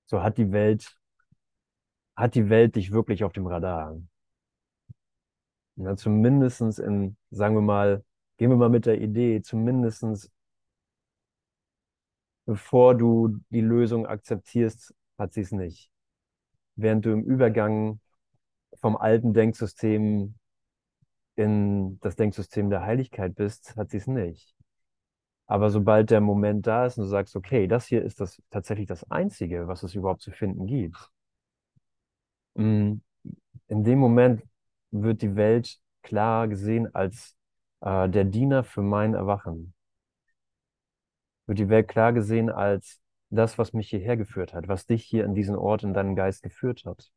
So 0.09 0.23
hat 0.23 0.39
die 0.39 0.53
Welt, 0.53 0.97
hat 2.17 2.35
die 2.35 2.49
Welt 2.49 2.77
dich 2.77 2.93
wirklich 2.93 3.25
auf 3.25 3.33
dem 3.33 3.47
Radar. 3.47 4.01
Ja, 5.77 5.97
zumindestens 5.97 6.79
in, 6.79 7.17
sagen 7.31 7.55
wir 7.55 7.61
mal, 7.61 8.05
gehen 8.39 8.51
wir 8.51 8.57
mal 8.57 8.71
mit 8.71 8.87
der 8.87 9.01
Idee, 9.01 9.43
zumindestens 9.43 10.31
bevor 12.47 12.97
du 12.97 13.39
die 13.51 13.61
Lösung 13.61 14.07
akzeptierst, 14.07 14.95
hat 15.19 15.35
sie 15.35 15.43
es 15.43 15.53
nicht. 15.53 15.91
Während 16.77 17.05
du 17.05 17.13
im 17.13 17.23
Übergang 17.25 18.01
vom 18.81 18.97
alten 18.97 19.35
Denksystem 19.35 20.37
in 21.37 22.01
das 22.01 22.17
Denksystem 22.17 22.71
der 22.71 22.83
Heiligkeit 22.83 23.35
bist, 23.35 23.77
hat 23.77 23.91
sie 23.91 23.99
es 23.99 24.07
nicht. 24.07 24.58
Aber 25.49 25.71
sobald 25.71 26.11
der 26.11 26.21
Moment 26.21 26.67
da 26.67 26.87
ist 26.87 26.99
und 26.99 27.05
du 27.05 27.09
sagst, 27.09 27.35
okay, 27.35 27.67
das 27.67 27.87
hier 27.87 28.05
ist 28.05 28.21
das 28.21 28.41
tatsächlich 28.51 28.87
das 28.87 29.11
Einzige, 29.11 29.67
was 29.67 29.83
es 29.83 29.95
überhaupt 29.95 30.21
zu 30.21 30.31
finden 30.31 30.67
gibt, 30.67 31.11
mm, 32.55 33.01
in 33.69 33.85
dem 33.85 33.99
Moment 33.99 34.43
wird 34.91 35.23
die 35.23 35.37
Welt 35.37 35.79
klar 36.03 36.49
gesehen 36.49 36.95
als 36.95 37.35
äh, 37.81 38.09
der 38.11 38.25
Diener 38.25 38.63
für 38.63 38.83
mein 38.83 39.15
Erwachen. 39.15 39.75
Wird 41.47 41.59
die 41.59 41.71
Welt 41.71 41.89
klar 41.89 42.13
gesehen 42.13 42.51
als 42.51 43.01
das, 43.31 43.57
was 43.57 43.73
mich 43.73 43.89
hierher 43.89 44.19
geführt 44.19 44.53
hat, 44.53 44.69
was 44.69 44.85
dich 44.87 45.05
hier 45.05 45.25
in 45.25 45.35
diesen 45.35 45.57
Ort 45.57 45.83
in 45.83 45.95
deinen 45.95 46.15
Geist 46.15 46.43
geführt 46.43 46.85
hat. 46.85 47.11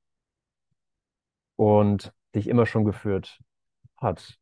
Und 1.57 2.13
dich 2.33 2.47
immer 2.47 2.65
schon 2.65 2.85
geführt 2.85 3.41
hat. 3.97 4.39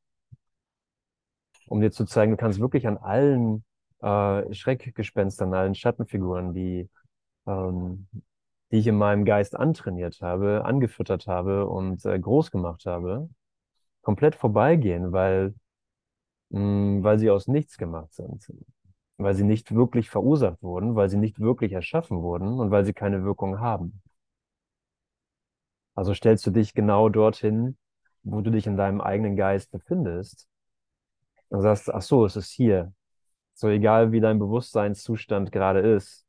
Um 1.67 1.81
dir 1.81 1.91
zu 1.91 2.05
zeigen, 2.05 2.31
du 2.31 2.37
kannst 2.37 2.59
wirklich 2.59 2.87
an 2.87 2.97
allen 2.97 3.63
äh, 4.01 4.53
Schreckgespenstern, 4.53 5.53
allen 5.53 5.75
Schattenfiguren, 5.75 6.53
die, 6.53 6.89
ähm, 7.47 8.07
die 8.71 8.77
ich 8.77 8.87
in 8.87 8.97
meinem 8.97 9.25
Geist 9.25 9.55
antrainiert 9.55 10.21
habe, 10.21 10.65
angefüttert 10.65 11.27
habe 11.27 11.67
und 11.67 12.05
äh, 12.05 12.19
groß 12.19 12.51
gemacht 12.51 12.85
habe, 12.85 13.29
komplett 14.01 14.35
vorbeigehen, 14.35 15.11
weil, 15.11 15.55
mh, 16.49 16.59
mm, 16.59 17.03
weil 17.03 17.19
sie 17.19 17.29
aus 17.31 17.47
nichts 17.47 17.77
gemacht 17.77 18.13
sind. 18.13 18.45
Weil 19.17 19.35
sie 19.35 19.43
nicht 19.43 19.75
wirklich 19.75 20.09
verursacht 20.09 20.63
wurden, 20.63 20.95
weil 20.95 21.09
sie 21.09 21.17
nicht 21.17 21.39
wirklich 21.39 21.73
erschaffen 21.73 22.21
wurden 22.21 22.59
und 22.59 22.71
weil 22.71 22.85
sie 22.85 22.93
keine 22.93 23.23
Wirkung 23.23 23.59
haben. 23.59 24.01
Also 25.95 26.13
stellst 26.13 26.45
du 26.47 26.51
dich 26.51 26.73
genau 26.73 27.09
dorthin, 27.09 27.77
wo 28.23 28.41
du 28.41 28.51
dich 28.51 28.67
in 28.67 28.77
deinem 28.77 29.01
eigenen 29.01 29.35
Geist 29.35 29.71
befindest 29.71 30.47
und 31.49 31.61
sagst, 31.61 31.93
ach 31.93 32.01
so, 32.01 32.25
es 32.25 32.35
ist 32.35 32.51
hier, 32.51 32.93
so 33.59 33.67
egal 33.67 34.11
wie 34.13 34.21
dein 34.21 34.39
Bewusstseinszustand 34.39 35.51
gerade 35.51 35.79
ist, 35.81 36.25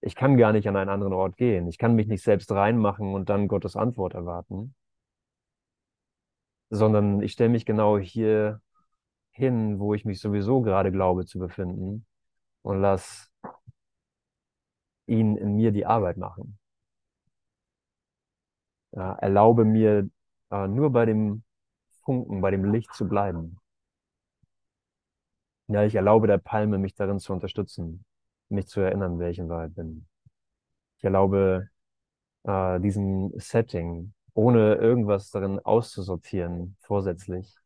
ich 0.00 0.14
kann 0.14 0.38
gar 0.38 0.52
nicht 0.52 0.66
an 0.68 0.76
einen 0.76 0.88
anderen 0.88 1.12
Ort 1.12 1.36
gehen. 1.36 1.68
Ich 1.68 1.76
kann 1.78 1.94
mich 1.94 2.06
nicht 2.06 2.22
selbst 2.22 2.50
reinmachen 2.52 3.12
und 3.14 3.28
dann 3.28 3.48
Gottes 3.48 3.76
Antwort 3.76 4.14
erwarten, 4.14 4.74
sondern 6.70 7.20
ich 7.22 7.32
stelle 7.32 7.50
mich 7.50 7.66
genau 7.66 7.98
hier 7.98 8.60
hin, 9.32 9.78
wo 9.78 9.94
ich 9.94 10.04
mich 10.06 10.20
sowieso 10.20 10.62
gerade 10.62 10.92
glaube 10.92 11.26
zu 11.26 11.38
befinden 11.38 12.06
und 12.62 12.80
lass 12.80 13.30
ihn 15.06 15.36
in 15.36 15.56
mir 15.56 15.72
die 15.72 15.86
Arbeit 15.86 16.16
machen. 16.16 16.58
Ja, 18.92 19.14
erlaube 19.16 19.64
mir 19.66 20.08
äh, 20.50 20.66
nur 20.68 20.90
bei 20.90 21.04
dem 21.04 21.42
Funken, 22.04 22.40
bei 22.40 22.50
dem 22.50 22.64
Licht 22.64 22.94
zu 22.94 23.06
bleiben. 23.08 23.58
Ja, 25.68 25.84
ich 25.84 25.94
erlaube 25.94 26.26
der 26.26 26.38
Palme, 26.38 26.78
mich 26.78 26.94
darin 26.94 27.18
zu 27.18 27.32
unterstützen, 27.32 28.04
mich 28.48 28.68
zu 28.68 28.80
erinnern, 28.80 29.18
wer 29.18 29.30
ich 29.30 29.38
in 29.38 29.48
Wahrheit 29.48 29.74
bin. 29.74 30.06
Ich 30.98 31.04
erlaube 31.04 31.68
äh, 32.44 32.80
diesem 32.80 33.32
Setting, 33.36 34.14
ohne 34.34 34.76
irgendwas 34.76 35.30
darin 35.30 35.58
auszusortieren, 35.60 36.76
vorsätzlich, 36.80 37.58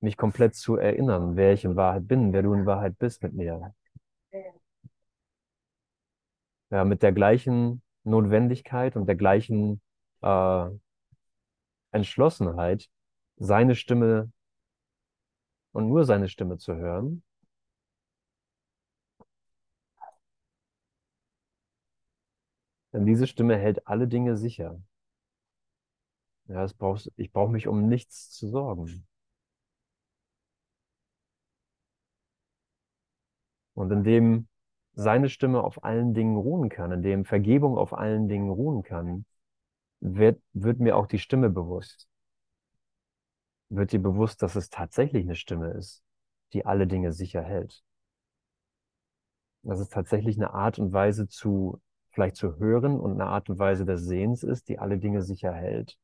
mich 0.00 0.16
komplett 0.16 0.54
zu 0.54 0.76
erinnern, 0.76 1.36
wer 1.36 1.52
ich 1.52 1.64
in 1.64 1.76
Wahrheit 1.76 2.06
bin, 2.08 2.32
wer 2.32 2.42
du 2.42 2.54
in 2.54 2.66
Wahrheit 2.66 2.98
bist 2.98 3.22
mit 3.22 3.34
mir. 3.34 3.74
Ja, 6.70 6.84
mit 6.84 7.02
der 7.02 7.12
gleichen 7.12 7.82
Notwendigkeit 8.04 8.96
und 8.96 9.06
der 9.06 9.16
gleichen 9.16 9.80
äh, 10.22 10.68
Entschlossenheit, 11.90 12.88
seine 13.36 13.74
Stimme 13.74 14.30
und 15.72 15.88
nur 15.88 16.04
seine 16.04 16.28
Stimme 16.28 16.58
zu 16.58 16.76
hören. 16.76 17.22
Denn 22.92 23.06
diese 23.06 23.26
Stimme 23.26 23.56
hält 23.56 23.86
alle 23.86 24.08
Dinge 24.08 24.36
sicher. 24.36 24.78
Ja, 26.48 26.64
es 26.64 26.74
brauchst, 26.74 27.12
ich 27.16 27.30
brauche 27.32 27.52
mich 27.52 27.68
um 27.68 27.88
nichts 27.88 28.30
zu 28.30 28.48
sorgen. 28.48 29.06
Und 33.74 33.90
indem 33.92 34.48
seine 34.94 35.28
Stimme 35.28 35.62
auf 35.62 35.84
allen 35.84 36.12
Dingen 36.14 36.36
ruhen 36.36 36.68
kann, 36.68 36.90
indem 36.92 37.24
Vergebung 37.24 37.78
auf 37.78 37.92
allen 37.94 38.28
Dingen 38.28 38.50
ruhen 38.50 38.82
kann, 38.82 39.24
wird, 40.00 40.42
wird 40.52 40.80
mir 40.80 40.96
auch 40.96 41.06
die 41.06 41.18
Stimme 41.20 41.50
bewusst. 41.50 42.08
Wird 43.70 43.92
dir 43.92 44.02
bewusst, 44.02 44.42
dass 44.42 44.56
es 44.56 44.70
tatsächlich 44.70 45.24
eine 45.24 45.36
Stimme 45.36 45.70
ist, 45.70 46.02
die 46.52 46.64
alle 46.64 46.86
Dinge 46.86 47.12
sicher 47.12 47.42
hält. 47.42 47.82
Dass 49.62 49.80
es 49.80 49.88
tatsächlich 49.88 50.36
eine 50.36 50.54
Art 50.54 50.78
und 50.78 50.92
Weise 50.92 51.28
zu, 51.28 51.80
vielleicht 52.10 52.36
zu 52.36 52.58
hören 52.58 52.98
und 52.98 53.12
eine 53.12 53.26
Art 53.26 53.50
und 53.50 53.58
Weise 53.58 53.84
des 53.84 54.04
Sehens 54.04 54.42
ist, 54.42 54.68
die 54.68 54.78
alle 54.78 54.98
Dinge 54.98 55.22
sicher 55.22 55.52
hält. 55.52 55.98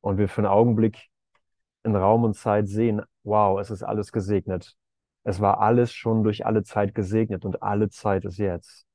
Und 0.00 0.18
wir 0.18 0.28
für 0.28 0.40
einen 0.40 0.46
Augenblick 0.46 1.08
in 1.84 1.94
Raum 1.96 2.24
und 2.24 2.34
Zeit 2.34 2.68
sehen, 2.68 3.02
wow, 3.22 3.60
es 3.60 3.70
ist 3.70 3.82
alles 3.82 4.12
gesegnet. 4.12 4.76
Es 5.22 5.40
war 5.40 5.60
alles 5.60 5.92
schon 5.92 6.22
durch 6.24 6.46
alle 6.46 6.62
Zeit 6.62 6.94
gesegnet 6.94 7.44
und 7.44 7.62
alle 7.62 7.90
Zeit 7.90 8.24
ist 8.24 8.38
jetzt. 8.38 8.86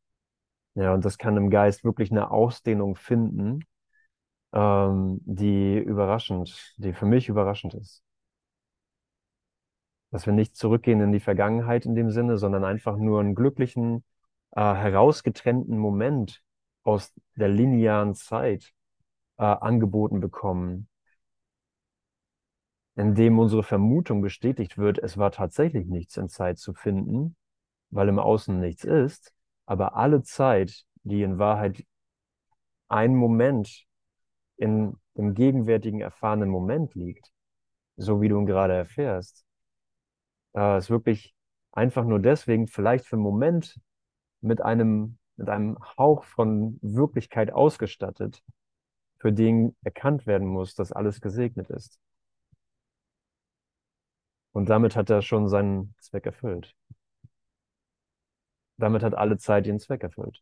Ja, 0.76 0.94
und 0.94 1.06
das 1.06 1.18
kann 1.18 1.38
im 1.38 1.50
Geist 1.50 1.84
wirklich 1.84 2.12
eine 2.12 2.32
Ausdehnung 2.32 2.96
finden, 2.96 3.64
ähm, 4.56 5.20
die 5.26 5.78
überraschend, 5.78 6.74
die 6.78 6.94
für 6.94 7.06
mich 7.06 7.30
überraschend 7.30 7.76
ist. 7.76 8.04
Dass 10.12 10.26
wir 10.26 10.34
nicht 10.34 10.56
zurückgehen 10.56 11.02
in 11.02 11.12
die 11.12 11.20
Vergangenheit 11.20 11.86
in 11.86 11.94
dem 11.94 12.10
Sinne, 12.10 12.38
sondern 12.38 12.64
einfach 12.64 12.96
nur 12.98 13.20
einen 13.20 13.36
glücklichen, 13.36 14.04
äh, 14.52 14.62
herausgetrennten 14.62 15.78
Moment 15.78 16.42
aus 16.84 17.14
der 17.36 17.50
linearen 17.50 18.16
Zeit 18.16 18.74
äh, 19.38 19.44
angeboten 19.44 20.22
bekommen, 20.22 20.88
in 22.96 23.14
dem 23.14 23.40
unsere 23.40 23.64
Vermutung 23.64 24.22
bestätigt 24.22 24.78
wird, 24.78 25.00
es 25.00 25.18
war 25.18 25.32
tatsächlich 25.32 25.86
nichts 25.88 26.16
in 26.16 26.30
Zeit 26.30 26.60
zu 26.60 26.74
finden, 26.74 27.36
weil 27.90 28.08
im 28.08 28.20
Außen 28.20 28.58
nichts 28.58 28.86
ist, 28.86 29.34
aber 29.66 29.98
alle 29.98 30.24
Zeit, 30.24 30.86
die 31.04 31.24
in 31.24 31.38
Wahrheit 31.38 31.84
ein 32.88 33.16
Moment 33.16 33.86
in 34.58 34.98
dem 35.16 35.34
gegenwärtigen 35.34 36.02
erfahrenen 36.02 36.50
Moment 36.50 36.96
liegt, 36.96 37.32
so 37.98 38.22
wie 38.22 38.30
du 38.30 38.40
ihn 38.40 38.46
gerade 38.46 38.74
erfährst, 38.74 39.46
äh, 40.56 40.78
ist 40.78 40.90
wirklich 40.90 41.36
einfach 41.72 42.06
nur 42.06 42.20
deswegen 42.20 42.68
vielleicht 42.68 43.06
für 43.06 43.16
einen 43.16 43.24
Moment 43.24 43.80
mit 44.42 44.62
einem, 44.62 45.18
mit 45.36 45.50
einem 45.50 45.78
Hauch 45.98 46.24
von 46.24 46.80
Wirklichkeit 46.82 47.52
ausgestattet, 47.52 48.44
für 49.20 49.34
den 49.34 49.76
erkannt 49.84 50.28
werden 50.28 50.48
muss, 50.48 50.76
dass 50.76 50.92
alles 50.92 51.22
gesegnet 51.22 51.70
ist. 51.70 52.00
Und 54.52 54.70
damit 54.70 54.96
hat 54.96 55.10
er 55.10 55.22
schon 55.22 55.50
seinen 55.50 55.94
Zweck 56.00 56.26
erfüllt. 56.26 56.74
Damit 58.78 59.04
hat 59.04 59.14
alle 59.14 59.38
Zeit 59.38 59.68
ihren 59.68 59.80
Zweck 59.80 60.04
erfüllt. 60.04 60.42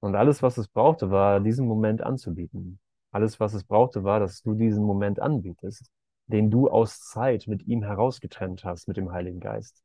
Und 0.00 0.14
alles, 0.14 0.42
was 0.42 0.58
es 0.58 0.68
brauchte, 0.68 1.10
war, 1.10 1.40
diesen 1.40 1.66
Moment 1.66 2.02
anzubieten. 2.02 2.78
Alles, 3.10 3.40
was 3.40 3.54
es 3.54 3.64
brauchte, 3.64 4.04
war, 4.04 4.20
dass 4.20 4.42
du 4.42 4.54
diesen 4.54 4.84
Moment 4.84 5.20
anbietest, 5.20 5.90
den 6.26 6.50
du 6.50 6.68
aus 6.68 7.00
Zeit 7.00 7.46
mit 7.46 7.66
ihm 7.66 7.82
herausgetrennt 7.82 8.64
hast, 8.64 8.86
mit 8.88 8.96
dem 8.96 9.12
Heiligen 9.12 9.40
Geist. 9.40 9.82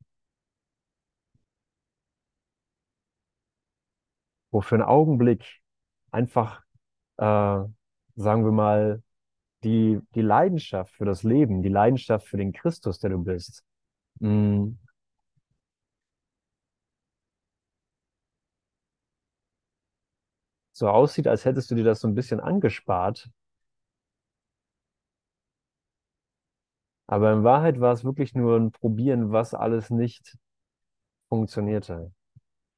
Wo 4.51 4.61
für 4.61 4.75
einen 4.75 4.83
Augenblick 4.83 5.61
einfach, 6.11 6.61
äh, 7.17 7.23
sagen 7.23 8.45
wir 8.45 8.51
mal, 8.51 9.01
die, 9.63 9.99
die 10.15 10.21
Leidenschaft 10.21 10.93
für 10.95 11.05
das 11.05 11.23
Leben, 11.23 11.63
die 11.63 11.69
Leidenschaft 11.69 12.27
für 12.27 12.37
den 12.37 12.53
Christus, 12.53 12.99
der 12.99 13.11
du 13.11 13.23
bist, 13.23 13.63
mh, 14.19 14.73
so 20.73 20.89
aussieht, 20.89 21.27
als 21.27 21.45
hättest 21.45 21.71
du 21.71 21.75
dir 21.75 21.83
das 21.85 22.01
so 22.01 22.07
ein 22.07 22.15
bisschen 22.15 22.39
angespart. 22.41 23.29
Aber 27.07 27.31
in 27.33 27.43
Wahrheit 27.43 27.79
war 27.79 27.93
es 27.93 28.03
wirklich 28.03 28.33
nur 28.33 28.57
ein 28.57 28.71
Probieren, 28.71 29.31
was 29.31 29.53
alles 29.53 29.89
nicht 29.89 30.37
funktionierte. 31.29 32.11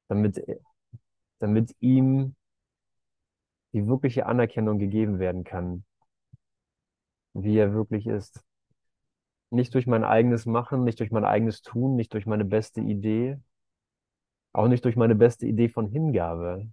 Damit, 0.08 0.40
damit 1.40 1.74
ihm 1.80 2.36
die 3.72 3.86
wirkliche 3.86 4.26
Anerkennung 4.26 4.78
gegeben 4.78 5.18
werden 5.18 5.44
kann 5.44 5.84
wie 7.42 7.58
er 7.58 7.72
wirklich 7.72 8.06
ist. 8.06 8.42
Nicht 9.50 9.74
durch 9.74 9.86
mein 9.86 10.04
eigenes 10.04 10.46
Machen, 10.46 10.84
nicht 10.84 11.00
durch 11.00 11.10
mein 11.10 11.24
eigenes 11.24 11.62
Tun, 11.62 11.96
nicht 11.96 12.12
durch 12.14 12.26
meine 12.26 12.44
beste 12.44 12.80
Idee, 12.80 13.38
auch 14.52 14.68
nicht 14.68 14.84
durch 14.84 14.96
meine 14.96 15.14
beste 15.14 15.46
Idee 15.46 15.68
von 15.68 15.88
Hingabe. 15.88 16.68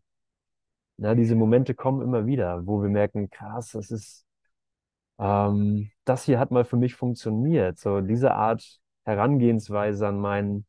Na, 0.98 1.16
diese 1.16 1.36
Momente 1.36 1.74
kommen 1.74 2.02
immer 2.02 2.26
wieder, 2.26 2.66
wo 2.68 2.82
wir 2.82 2.90
merken, 2.90 3.30
krass, 3.30 3.72
das 3.72 3.92
ist, 3.92 4.26
ähm, 5.20 5.92
das 6.06 6.24
hier 6.26 6.40
hat 6.40 6.52
mal 6.52 6.66
für 6.66 6.78
mich 6.78 6.96
funktioniert. 6.96 7.80
So 7.80 8.02
diese 8.02 8.34
Art 8.34 8.80
Herangehensweise 9.06 10.08
an 10.08 10.20
mein, 10.20 10.66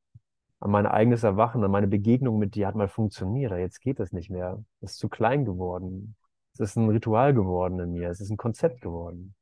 an 0.61 0.71
mein 0.71 0.87
eigenes 0.87 1.23
Erwachen, 1.25 1.63
an 1.65 1.71
meine 1.71 1.89
Begegnung 1.89 2.39
mit 2.39 2.55
dir 2.55 2.67
hat 2.67 2.75
mal 2.75 2.89
funktioniert. 2.89 3.53
Jetzt 3.53 3.81
geht 3.81 4.01
es 4.01 4.13
nicht 4.13 4.31
mehr. 4.31 4.65
Es 4.81 4.93
ist 4.93 4.99
zu 4.99 5.09
klein 5.09 5.45
geworden. 5.45 6.17
Es 6.55 6.61
ist 6.61 6.77
ein 6.77 6.89
Ritual 6.89 7.35
geworden 7.35 7.79
in 7.81 7.93
mir. 7.93 8.11
Es 8.11 8.21
ist 8.21 8.31
ein 8.31 8.37
Konzept 8.37 8.81
geworden. 8.81 9.35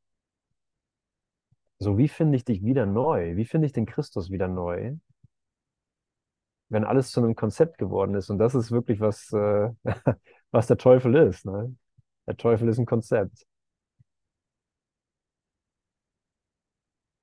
So, 1.79 1.99
wie 1.99 2.09
finde 2.09 2.37
ich 2.37 2.45
dich 2.45 2.65
wieder 2.65 2.87
neu? 2.87 3.37
Wie 3.37 3.45
finde 3.45 3.67
ich 3.67 3.73
den 3.73 3.87
Christus 3.87 4.31
wieder 4.31 4.49
neu? 4.49 4.97
Wenn 6.69 6.85
alles 6.85 7.11
zu 7.11 7.21
einem 7.21 7.35
Konzept 7.35 7.79
geworden 7.79 8.15
ist. 8.15 8.31
Und 8.31 8.39
das 8.39 8.55
ist 8.55 8.71
wirklich 8.71 9.01
was, 9.01 9.33
äh, 9.33 9.71
was 10.53 10.67
der 10.69 10.77
Teufel 10.79 11.15
ist. 11.17 11.45
Ne? 11.47 11.75
Der 12.27 12.37
Teufel 12.37 12.69
ist 12.69 12.79
ein 12.79 12.87
Konzept. 12.87 13.45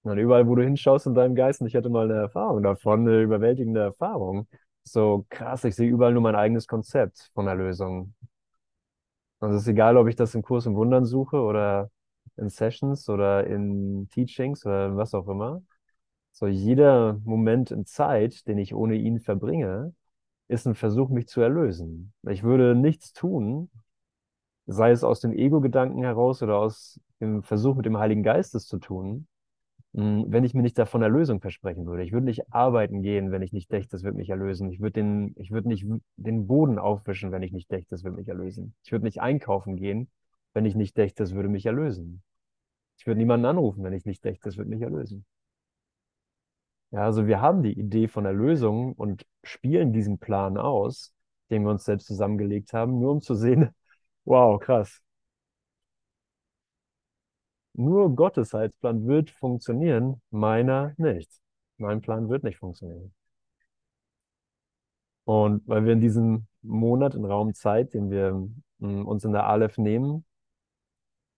Und 0.03 0.17
überall, 0.17 0.47
wo 0.47 0.55
du 0.55 0.63
hinschaust 0.63 1.07
in 1.07 1.13
deinem 1.13 1.35
Geist, 1.35 1.61
und 1.61 1.67
ich 1.67 1.75
hatte 1.75 1.89
mal 1.89 2.05
eine 2.09 2.19
Erfahrung 2.19 2.63
davon, 2.63 3.01
eine 3.01 3.21
überwältigende 3.21 3.81
Erfahrung. 3.81 4.47
So 4.83 5.25
krass, 5.29 5.63
ich 5.65 5.75
sehe 5.75 5.89
überall 5.89 6.13
nur 6.13 6.21
mein 6.21 6.35
eigenes 6.35 6.67
Konzept 6.67 7.31
von 7.33 7.47
Erlösung. 7.47 8.13
Und 9.39 9.51
es 9.51 9.61
ist 9.63 9.67
egal, 9.67 9.97
ob 9.97 10.07
ich 10.07 10.15
das 10.15 10.35
im 10.35 10.41
Kurs 10.41 10.65
im 10.65 10.75
Wundern 10.75 11.05
suche 11.05 11.37
oder 11.37 11.91
in 12.37 12.49
Sessions 12.49 13.09
oder 13.09 13.45
in 13.47 14.07
Teachings 14.09 14.65
oder 14.65 14.95
was 14.95 15.13
auch 15.13 15.27
immer. 15.27 15.61
So 16.31 16.47
jeder 16.47 17.19
Moment 17.25 17.71
in 17.71 17.85
Zeit, 17.85 18.47
den 18.47 18.57
ich 18.57 18.73
ohne 18.73 18.95
ihn 18.95 19.19
verbringe, 19.19 19.93
ist 20.49 20.67
ein 20.67 20.75
Versuch, 20.75 21.09
mich 21.09 21.27
zu 21.27 21.41
erlösen. 21.41 22.11
Ich 22.27 22.43
würde 22.43 22.75
nichts 22.75 23.13
tun, 23.13 23.69
sei 24.65 24.91
es 24.91 25.03
aus 25.03 25.21
dem 25.21 25.31
Ego-Gedanken 25.31 26.03
heraus 26.03 26.43
oder 26.43 26.57
aus 26.57 26.99
dem 27.21 27.43
Versuch, 27.43 27.75
mit 27.75 27.85
dem 27.85 27.97
Heiligen 27.97 28.23
Geist 28.23 28.55
es 28.55 28.65
zu 28.65 28.79
tun, 28.79 29.27
hm, 29.93 30.25
wenn 30.27 30.43
ich 30.43 30.53
mir 30.53 30.63
nicht 30.63 30.77
davon 30.77 31.01
Erlösung 31.03 31.39
versprechen 31.39 31.85
würde. 31.85 32.03
Ich 32.03 32.11
würde 32.11 32.25
nicht 32.25 32.51
arbeiten 32.51 33.01
gehen, 33.03 33.31
wenn 33.31 33.43
ich 33.43 33.53
nicht 33.53 33.71
dächte, 33.71 33.91
das 33.91 34.03
wird 34.03 34.15
mich 34.15 34.29
erlösen. 34.29 34.69
Ich 34.71 34.79
würde 34.79 34.93
den, 34.93 35.33
ich 35.37 35.51
würde 35.51 35.67
nicht 35.67 35.85
den 36.17 36.47
Boden 36.47 36.79
aufwischen, 36.79 37.31
wenn 37.31 37.43
ich 37.43 37.51
nicht 37.51 37.71
dächte, 37.71 37.91
das 37.91 38.03
wird 38.03 38.15
mich 38.15 38.27
erlösen. 38.27 38.75
Ich 38.83 38.91
würde 38.91 39.05
nicht 39.05 39.21
einkaufen 39.21 39.75
gehen, 39.75 40.09
wenn 40.53 40.65
ich 40.65 40.75
nicht 40.75 40.97
dächte, 40.97 41.23
das 41.23 41.33
würde 41.33 41.49
mich 41.49 41.65
erlösen. 41.65 42.23
Ich 42.97 43.07
würde 43.07 43.19
niemanden 43.19 43.45
anrufen, 43.45 43.83
wenn 43.83 43.93
ich 43.93 44.05
nicht 44.05 44.25
dächte, 44.25 44.49
das 44.49 44.57
wird 44.57 44.67
mich 44.67 44.81
erlösen. 44.81 45.25
Ja, 46.91 47.03
also 47.05 47.27
wir 47.27 47.39
haben 47.41 47.61
die 47.63 47.77
Idee 47.79 48.07
von 48.07 48.25
Erlösung 48.25 48.93
und 48.93 49.25
spielen 49.43 49.93
diesen 49.93 50.17
Plan 50.19 50.57
aus, 50.57 51.13
den 51.49 51.63
wir 51.63 51.71
uns 51.71 51.85
selbst 51.85 52.07
zusammengelegt 52.07 52.73
haben, 52.73 52.99
nur 52.99 53.11
um 53.11 53.21
zu 53.21 53.35
sehen, 53.35 53.69
wow, 54.25 54.59
krass. 54.59 55.01
Nur 57.73 58.15
Gottes 58.15 58.53
Heilsplan 58.53 59.07
wird 59.07 59.31
funktionieren, 59.31 60.21
meiner 60.29 60.93
nicht. 60.97 61.31
Mein 61.77 62.01
Plan 62.01 62.29
wird 62.29 62.43
nicht 62.43 62.57
funktionieren. 62.59 63.11
Und 65.25 65.67
weil 65.67 65.85
wir 65.85 65.93
in 65.93 66.01
diesem 66.01 66.47
Monat 66.61 67.15
in 67.15 67.23
Raum 67.25 67.53
Zeit, 67.53 67.93
den 67.93 68.09
wir 68.09 68.33
mm, 68.79 69.05
uns 69.07 69.23
in 69.23 69.31
der 69.31 69.45
Aleph 69.45 69.77
nehmen, 69.77 70.25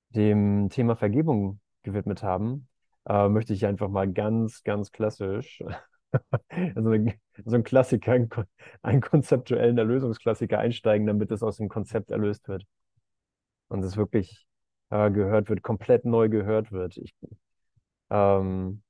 dem 0.10 0.70
Thema 0.70 0.96
Vergebung 0.96 1.60
gewidmet 1.84 2.24
haben, 2.24 2.68
äh, 3.08 3.30
möchte 3.30 3.54
ich 3.54 3.66
einfach 3.66 3.90
mal 3.90 4.12
ganz, 4.12 4.64
ganz 4.64 4.92
klassisch, 4.92 5.64
also 6.76 6.96
so 7.46 7.56
ein 7.56 7.64
Klassiker, 7.64 8.28
einen 8.82 9.02
konzeptuellen 9.02 9.78
Erlösungsklassiker 9.78 10.60
einsteigen, 10.60 11.08
damit 11.08 11.32
es 11.32 11.44
aus 11.44 11.58
dem 11.58 11.70
Konzept 11.70 12.12
erlöst 12.12 12.48
wird. 12.48 12.66
und 13.70 13.84
es 13.84 13.98
wirklich 13.98 14.46
äh, 14.90 15.12
gehört 15.12 15.50
wird, 15.50 15.64
komplett 15.64 16.06
neu 16.06 16.30
gehört 16.30 16.72
wird. 16.72 16.98
Ich, 16.98 17.14
ähm, 18.10 18.84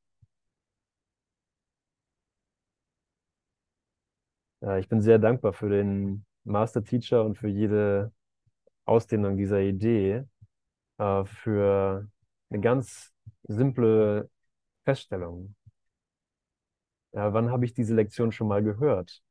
ja, 4.61 4.77
ich 4.77 4.87
bin 4.89 5.01
sehr 5.01 5.19
dankbar 5.19 5.53
für 5.53 5.69
den 5.69 6.25
Master 6.43 6.83
Teacher 6.83 7.23
und 7.25 7.37
für 7.37 7.47
jede 7.47 8.11
Ausdehnung 8.85 9.37
dieser 9.37 9.61
Idee, 9.61 10.25
äh, 10.99 11.25
für 11.25 12.07
eine 12.49 12.61
ganz 12.61 13.10
simple 13.43 14.29
Feststellung. 14.85 15.55
Ja, 17.13 17.33
wann 17.33 17.51
habe 17.51 17.65
ich 17.65 17.73
diese 17.73 17.93
Lektion 17.95 18.31
schon 18.31 18.47
mal 18.47 18.63
gehört? 18.63 19.21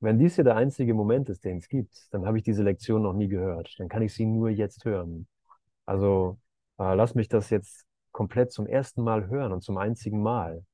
Wenn 0.00 0.18
dies 0.18 0.34
hier 0.36 0.44
der 0.44 0.56
einzige 0.56 0.94
Moment 0.94 1.28
ist, 1.30 1.44
den 1.44 1.58
es 1.58 1.68
gibt, 1.68 2.12
dann 2.12 2.26
habe 2.26 2.38
ich 2.38 2.44
diese 2.44 2.62
Lektion 2.62 3.02
noch 3.02 3.14
nie 3.14 3.28
gehört. 3.28 3.74
Dann 3.78 3.88
kann 3.88 4.02
ich 4.02 4.14
sie 4.14 4.26
nur 4.26 4.50
jetzt 4.50 4.84
hören. 4.84 5.26
Also 5.86 6.38
äh, 6.78 6.94
lass 6.94 7.14
mich 7.14 7.28
das 7.28 7.50
jetzt 7.50 7.86
komplett 8.12 8.52
zum 8.52 8.66
ersten 8.66 9.02
Mal 9.02 9.28
hören 9.28 9.52
und 9.52 9.62
zum 9.62 9.78
einzigen 9.78 10.22
Mal. 10.22 10.64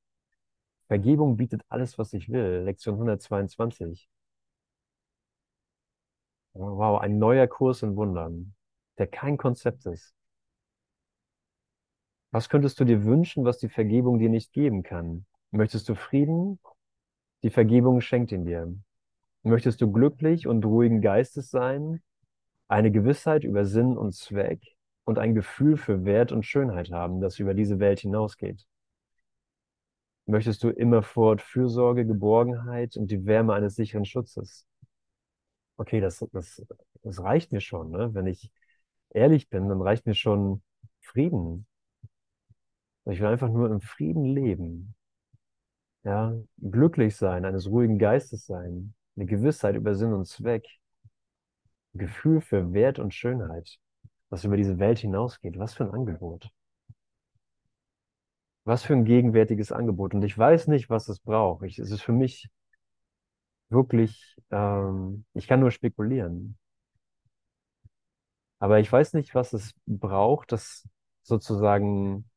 Vergebung 0.87 1.37
bietet 1.37 1.63
alles, 1.69 1.97
was 1.97 2.13
ich 2.13 2.29
will. 2.29 2.63
Lektion 2.65 2.95
122. 2.95 4.09
Wow, 6.53 6.99
ein 7.01 7.17
neuer 7.19 7.47
Kurs 7.47 7.83
in 7.83 7.95
Wundern, 7.95 8.55
der 8.97 9.07
kein 9.07 9.37
Konzept 9.37 9.85
ist. 9.85 10.13
Was 12.33 12.49
könntest 12.49 12.79
du 12.79 12.83
dir 12.83 13.05
wünschen, 13.05 13.45
was 13.45 13.59
die 13.59 13.69
Vergebung 13.69 14.17
dir 14.17 14.29
nicht 14.29 14.53
geben 14.53 14.81
kann? 14.81 15.27
Möchtest 15.51 15.87
du 15.87 15.93
Frieden? 15.93 16.59
Die 17.43 17.51
Vergebung 17.51 18.01
schenkt 18.01 18.31
ihn 18.31 18.43
dir. 18.43 18.73
Möchtest 19.43 19.81
du 19.81 19.91
glücklich 19.91 20.47
und 20.47 20.65
ruhigen 20.65 20.99
Geistes 20.99 21.51
sein? 21.51 22.01
Eine 22.67 22.89
Gewissheit 22.89 23.43
über 23.43 23.65
Sinn 23.65 23.95
und 23.95 24.15
Zweck 24.15 24.63
und 25.03 25.19
ein 25.19 25.35
Gefühl 25.35 25.77
für 25.77 26.05
Wert 26.05 26.31
und 26.31 26.43
Schönheit 26.43 26.89
haben, 26.89 27.21
das 27.21 27.37
über 27.37 27.53
diese 27.53 27.77
Welt 27.77 27.99
hinausgeht? 27.99 28.65
Möchtest 30.25 30.63
du 30.63 30.69
immerfort 30.69 31.39
Fürsorge, 31.39 32.03
Geborgenheit 32.03 32.97
und 32.97 33.11
die 33.11 33.27
Wärme 33.27 33.53
eines 33.53 33.75
sicheren 33.75 34.05
Schutzes? 34.05 34.65
Okay, 35.77 36.01
das, 36.01 36.25
das, 36.31 36.65
das 37.03 37.21
reicht 37.21 37.51
mir 37.51 37.61
schon, 37.61 37.91
ne? 37.91 38.11
Wenn 38.15 38.25
ich 38.25 38.49
ehrlich 39.11 39.49
bin, 39.49 39.69
dann 39.69 39.83
reicht 39.83 40.07
mir 40.07 40.15
schon 40.15 40.63
Frieden. 40.99 41.67
Ich 43.05 43.19
will 43.19 43.27
einfach 43.27 43.49
nur 43.49 43.69
im 43.69 43.81
Frieden 43.81 44.23
leben. 44.25 44.95
Ja, 46.03 46.33
glücklich 46.59 47.15
sein, 47.15 47.45
eines 47.45 47.67
ruhigen 47.67 47.97
Geistes 47.97 48.45
sein, 48.45 48.93
eine 49.15 49.25
Gewissheit 49.25 49.75
über 49.75 49.95
Sinn 49.95 50.13
und 50.13 50.27
Zweck, 50.27 50.65
ein 51.93 51.99
Gefühl 51.99 52.41
für 52.41 52.73
Wert 52.73 52.99
und 52.99 53.13
Schönheit, 53.13 53.77
was 54.29 54.43
über 54.43 54.57
diese 54.57 54.79
Welt 54.79 54.99
hinausgeht. 54.99 55.57
Was 55.59 55.73
für 55.73 55.85
ein 55.85 55.91
Angebot. 55.91 56.49
Was 58.65 58.83
für 58.83 58.93
ein 58.93 59.05
gegenwärtiges 59.05 59.71
Angebot. 59.71 60.13
Und 60.13 60.23
ich 60.23 60.37
weiß 60.37 60.67
nicht, 60.67 60.89
was 60.89 61.07
es 61.09 61.19
braucht. 61.19 61.63
Ich, 61.65 61.79
es 61.79 61.91
ist 61.91 62.01
für 62.01 62.13
mich 62.13 62.49
wirklich, 63.69 64.37
ähm, 64.51 65.25
ich 65.33 65.47
kann 65.47 65.59
nur 65.59 65.71
spekulieren. 65.71 66.57
Aber 68.59 68.79
ich 68.79 68.91
weiß 68.91 69.13
nicht, 69.13 69.35
was 69.35 69.53
es 69.53 69.73
braucht, 69.85 70.51
das 70.53 70.87
sozusagen 71.23 72.29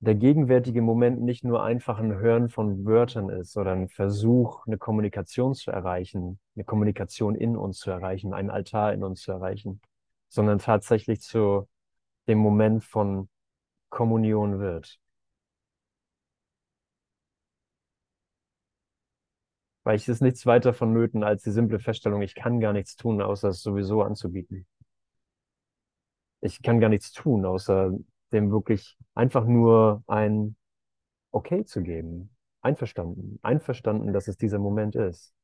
der 0.00 0.14
gegenwärtige 0.14 0.80
Moment 0.80 1.20
nicht 1.20 1.44
nur 1.44 1.62
einfach 1.62 1.98
ein 1.98 2.14
Hören 2.14 2.48
von 2.48 2.86
Wörtern 2.86 3.28
ist 3.28 3.56
oder 3.58 3.72
ein 3.72 3.88
Versuch, 3.88 4.66
eine 4.66 4.78
Kommunikation 4.78 5.54
zu 5.54 5.70
erreichen, 5.70 6.40
eine 6.56 6.64
Kommunikation 6.64 7.34
in 7.34 7.56
uns 7.56 7.78
zu 7.80 7.90
erreichen, 7.90 8.32
einen 8.32 8.50
Altar 8.50 8.94
in 8.94 9.04
uns 9.04 9.20
zu 9.22 9.32
erreichen, 9.32 9.80
sondern 10.28 10.58
tatsächlich 10.58 11.20
zu 11.20 11.68
dem 12.28 12.38
Moment 12.38 12.84
von 12.84 13.28
Kommunion 13.90 14.58
wird. 14.58 14.98
Weil 19.84 19.96
ich 19.96 20.08
ist 20.08 20.22
nichts 20.22 20.46
weiter 20.46 20.72
vonnöten 20.72 21.24
als 21.24 21.42
die 21.42 21.50
simple 21.50 21.78
Feststellung, 21.78 22.22
ich 22.22 22.34
kann 22.34 22.60
gar 22.60 22.72
nichts 22.72 22.96
tun, 22.96 23.20
außer 23.20 23.48
es 23.50 23.62
sowieso 23.62 24.02
anzubieten. 24.02 24.66
Ich 26.40 26.62
kann 26.62 26.80
gar 26.80 26.88
nichts 26.88 27.12
tun, 27.12 27.44
außer 27.44 27.92
dem 28.32 28.50
wirklich 28.50 28.96
einfach 29.14 29.44
nur 29.46 30.02
ein 30.06 30.56
Okay 31.32 31.64
zu 31.64 31.82
geben. 31.82 32.30
Einverstanden. 32.62 33.38
Einverstanden, 33.42 34.12
dass 34.12 34.28
es 34.28 34.36
dieser 34.38 34.58
Moment 34.58 34.96
ist. 34.96 35.34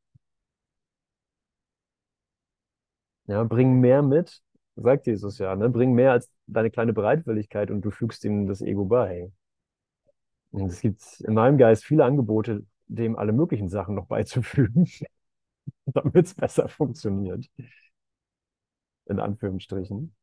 Ja, 3.26 3.44
bring 3.44 3.80
mehr 3.80 4.02
mit, 4.02 4.42
sagt 4.76 5.06
Jesus 5.06 5.38
ja, 5.38 5.54
ne? 5.56 5.68
Bring 5.70 5.92
mehr 5.94 6.12
als 6.12 6.30
deine 6.46 6.70
kleine 6.70 6.92
Bereitwilligkeit 6.92 7.70
und 7.70 7.82
du 7.82 7.90
fügst 7.90 8.24
ihm 8.24 8.46
das 8.46 8.60
Ego 8.62 8.84
bei. 8.84 9.30
Und 10.50 10.66
es 10.70 10.80
gibt 10.80 11.20
in 11.20 11.34
meinem 11.34 11.58
Geist 11.58 11.84
viele 11.84 12.04
Angebote, 12.04 12.64
dem 12.86 13.16
alle 13.16 13.32
möglichen 13.32 13.68
Sachen 13.68 13.94
noch 13.94 14.06
beizufügen, 14.06 14.88
damit 15.86 16.26
es 16.26 16.34
besser 16.34 16.68
funktioniert. 16.68 17.46
In 19.06 19.18
Anführungsstrichen. 19.18 20.14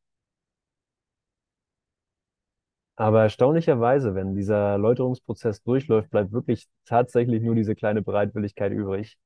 Aber 2.96 3.22
erstaunlicherweise, 3.22 4.14
wenn 4.16 4.34
dieser 4.34 4.78
Läuterungsprozess 4.78 5.62
durchläuft, 5.62 6.10
bleibt 6.10 6.32
wirklich 6.32 6.66
tatsächlich 6.86 7.40
nur 7.42 7.54
diese 7.54 7.74
kleine 7.76 8.02
Bereitwilligkeit 8.02 8.72
übrig. 8.72 9.16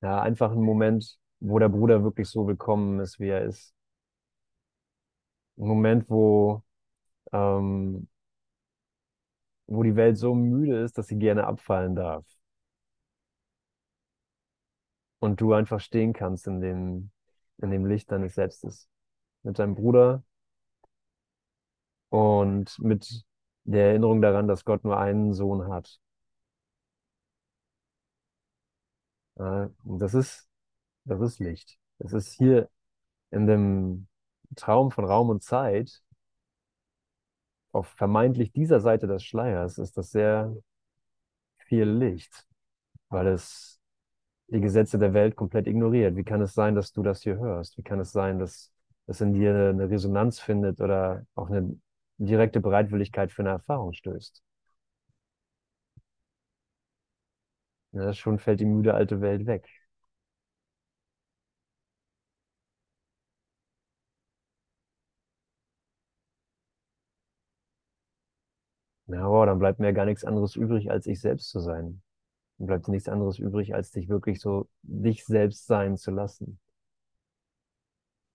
Ja, 0.00 0.20
einfach 0.22 0.50
ein 0.52 0.62
Moment, 0.62 1.18
wo 1.40 1.58
der 1.58 1.68
Bruder 1.68 2.02
wirklich 2.04 2.28
so 2.28 2.46
willkommen 2.46 3.00
ist, 3.00 3.18
wie 3.20 3.28
er 3.28 3.42
ist. 3.44 3.74
Ein 5.58 5.66
Moment, 5.68 6.08
wo, 6.08 6.62
ähm, 7.32 8.08
wo 9.68 9.82
die 9.84 9.94
Welt 9.96 10.18
so 10.18 10.34
müde 10.34 10.82
ist, 10.82 10.98
dass 10.98 11.06
sie 11.08 11.18
gerne 11.18 11.46
abfallen 11.46 11.94
darf. 11.94 12.24
Und 15.20 15.40
du 15.40 15.52
einfach 15.52 15.80
stehen 15.80 16.12
kannst 16.12 16.46
in 16.46 16.60
dem, 16.60 17.10
in 17.58 17.70
dem 17.70 17.86
Licht 17.86 18.10
deines 18.12 18.34
Selbstes. 18.34 18.88
Mit 19.42 19.58
deinem 19.58 19.74
Bruder 19.74 20.22
und 22.10 22.78
mit 22.78 23.24
der 23.64 23.88
Erinnerung 23.90 24.22
daran, 24.22 24.48
dass 24.48 24.64
Gott 24.64 24.84
nur 24.84 24.98
einen 24.98 25.32
Sohn 25.34 25.68
hat. 25.68 26.00
Äh, 29.36 29.68
das 29.84 30.14
ist, 30.14 30.48
das 31.04 31.20
ist 31.20 31.38
Licht. 31.38 31.78
Das 31.98 32.12
ist 32.12 32.32
hier 32.32 32.70
in 33.30 33.46
dem 33.46 34.08
Traum 34.56 34.90
von 34.90 35.04
Raum 35.04 35.30
und 35.30 35.42
Zeit, 35.42 36.02
auf 37.72 37.88
vermeintlich 37.88 38.52
dieser 38.52 38.80
Seite 38.80 39.06
des 39.06 39.24
Schleiers, 39.24 39.78
ist 39.78 39.96
das 39.96 40.10
sehr 40.10 40.54
viel 41.58 41.84
Licht, 41.84 42.46
weil 43.08 43.26
es 43.28 43.77
die 44.48 44.60
Gesetze 44.60 44.98
der 44.98 45.14
Welt 45.14 45.36
komplett 45.36 45.66
ignoriert. 45.66 46.16
Wie 46.16 46.24
kann 46.24 46.40
es 46.42 46.54
sein, 46.54 46.74
dass 46.74 46.92
du 46.92 47.02
das 47.02 47.22
hier 47.22 47.38
hörst? 47.38 47.76
Wie 47.78 47.82
kann 47.82 48.00
es 48.00 48.12
sein, 48.12 48.38
dass 48.38 48.72
es 49.06 49.20
in 49.20 49.32
dir 49.34 49.54
eine 49.70 49.90
Resonanz 49.90 50.40
findet 50.40 50.80
oder 50.80 51.26
auch 51.34 51.48
eine 51.50 51.78
direkte 52.18 52.60
Bereitwilligkeit 52.60 53.32
für 53.32 53.42
eine 53.42 53.50
Erfahrung 53.50 53.92
stößt? 53.92 54.42
Ja, 57.92 58.14
schon 58.14 58.38
fällt 58.38 58.60
die 58.60 58.64
müde 58.64 58.94
alte 58.94 59.20
Welt 59.20 59.44
weg. 59.46 59.68
Na, 69.08 69.26
wow, 69.28 69.44
dann 69.44 69.58
bleibt 69.58 69.80
mir 69.80 69.92
gar 69.92 70.04
nichts 70.04 70.24
anderes 70.24 70.54
übrig, 70.54 70.88
als 70.90 71.06
ich 71.06 71.20
selbst 71.20 71.50
zu 71.50 71.58
sein. 71.58 72.00
Dann 72.58 72.66
bleibt 72.68 72.86
dir 72.86 72.92
nichts 72.92 73.08
anderes 73.08 73.38
übrig, 73.38 73.74
als 73.74 73.90
dich 73.92 74.08
wirklich 74.08 74.40
so 74.40 74.68
dich 74.82 75.24
selbst 75.24 75.66
sein 75.66 75.96
zu 75.96 76.10
lassen. 76.12 76.60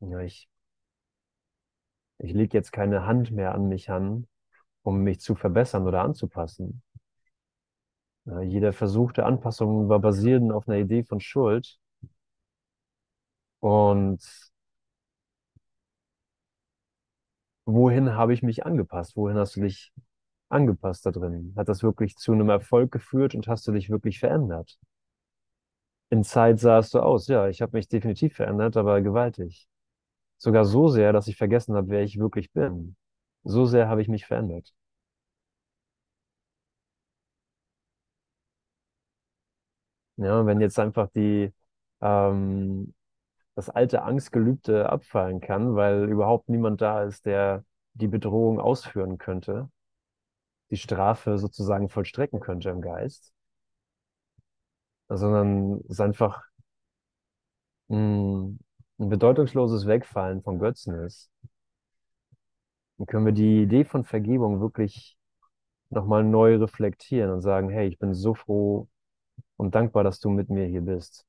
Ja, 0.02 0.20
ich, 0.22 0.48
ich 2.18 2.34
lege 2.34 2.58
jetzt 2.58 2.72
keine 2.72 3.06
Hand 3.06 3.30
mehr 3.30 3.54
an 3.54 3.68
mich 3.70 3.92
an, 3.92 4.26
um 4.84 5.02
mich 5.04 5.20
zu 5.22 5.36
verbessern 5.36 5.88
oder 5.88 6.04
anzupassen. 6.04 6.84
Ja, 8.26 8.42
jeder 8.42 8.74
Versuch 8.74 9.14
der 9.14 9.26
Anpassung 9.26 9.88
war 9.88 10.00
basierend 10.00 10.52
auf 10.52 10.68
einer 10.68 10.78
Idee 10.78 11.04
von 11.06 11.22
Schuld. 11.22 11.80
Und 13.62 14.22
wohin 17.66 18.14
habe 18.16 18.34
ich 18.34 18.42
mich 18.44 18.66
angepasst? 18.66 19.16
Wohin 19.18 19.38
hast 19.38 19.56
du 19.58 19.62
dich 19.62 19.92
angepasst 20.54 21.06
da 21.06 21.12
drin? 21.12 21.54
Hat 21.58 21.70
das 21.70 21.84
wirklich 21.84 22.16
zu 22.18 22.34
einem 22.34 22.50
Erfolg 22.50 22.92
geführt 22.92 23.36
und 23.36 23.48
hast 23.48 23.68
du 23.68 23.74
dich 23.74 23.90
wirklich 23.90 24.20
verändert? 24.20 24.80
In 26.10 26.24
Zeit 26.24 26.60
sahst 26.62 26.94
du 26.94 27.00
aus, 27.00 27.28
ja, 27.28 27.48
ich 27.50 27.62
habe 27.62 27.76
mich 27.78 27.88
definitiv 27.90 28.36
verändert, 28.36 28.78
aber 28.78 29.02
gewaltig. 29.02 29.68
Sogar 30.38 30.66
so 30.66 30.90
sehr, 30.90 31.14
dass 31.14 31.28
ich 31.30 31.38
vergessen 31.38 31.76
habe, 31.76 31.90
wer 31.90 32.04
ich 32.04 32.20
wirklich 32.20 32.52
bin. 32.54 32.96
So 33.44 33.66
sehr 33.66 33.90
habe 33.90 34.02
ich 34.04 34.10
mich 34.10 34.26
verändert. 34.28 34.74
Ja, 40.18 40.46
wenn 40.46 40.62
jetzt 40.62 40.80
einfach 40.80 41.10
die, 41.16 41.52
ähm, 42.02 42.94
das 43.56 43.70
alte 43.70 44.04
Angstgelübde 44.04 44.90
abfallen 44.90 45.42
kann, 45.42 45.76
weil 45.76 46.10
überhaupt 46.10 46.50
niemand 46.50 46.82
da 46.82 47.04
ist, 47.04 47.26
der 47.26 47.66
die 47.96 48.08
Bedrohung 48.08 48.60
ausführen 48.60 49.18
könnte, 49.20 49.70
die 50.74 50.78
Strafe 50.78 51.38
sozusagen 51.38 51.90
vollstrecken 51.90 52.40
könnte 52.42 52.70
im 52.72 52.82
Geist, 52.82 53.34
sondern 55.10 55.82
es 55.90 56.00
einfach 56.02 56.44
mh, 57.90 58.58
ein 59.00 59.10
bedeutungsloses 59.10 59.88
Wegfallen 59.88 60.42
von 60.44 60.60
Götzen 60.60 60.96
ist, 61.06 61.32
dann 62.98 63.06
können 63.08 63.26
wir 63.26 63.34
die 63.34 63.62
Idee 63.64 63.86
von 63.86 64.04
Vergebung 64.04 64.60
wirklich 64.62 65.18
nochmal 65.92 66.24
neu 66.24 66.58
reflektieren 66.58 67.32
und 67.32 67.42
sagen, 67.42 67.70
hey, 67.70 67.88
ich 67.88 68.00
bin 68.00 68.14
so 68.16 68.34
froh 68.36 68.90
und 69.58 69.76
dankbar, 69.76 70.04
dass 70.06 70.20
du 70.22 70.30
mit 70.32 70.50
mir 70.50 70.66
hier 70.68 70.82
bist. 70.82 71.26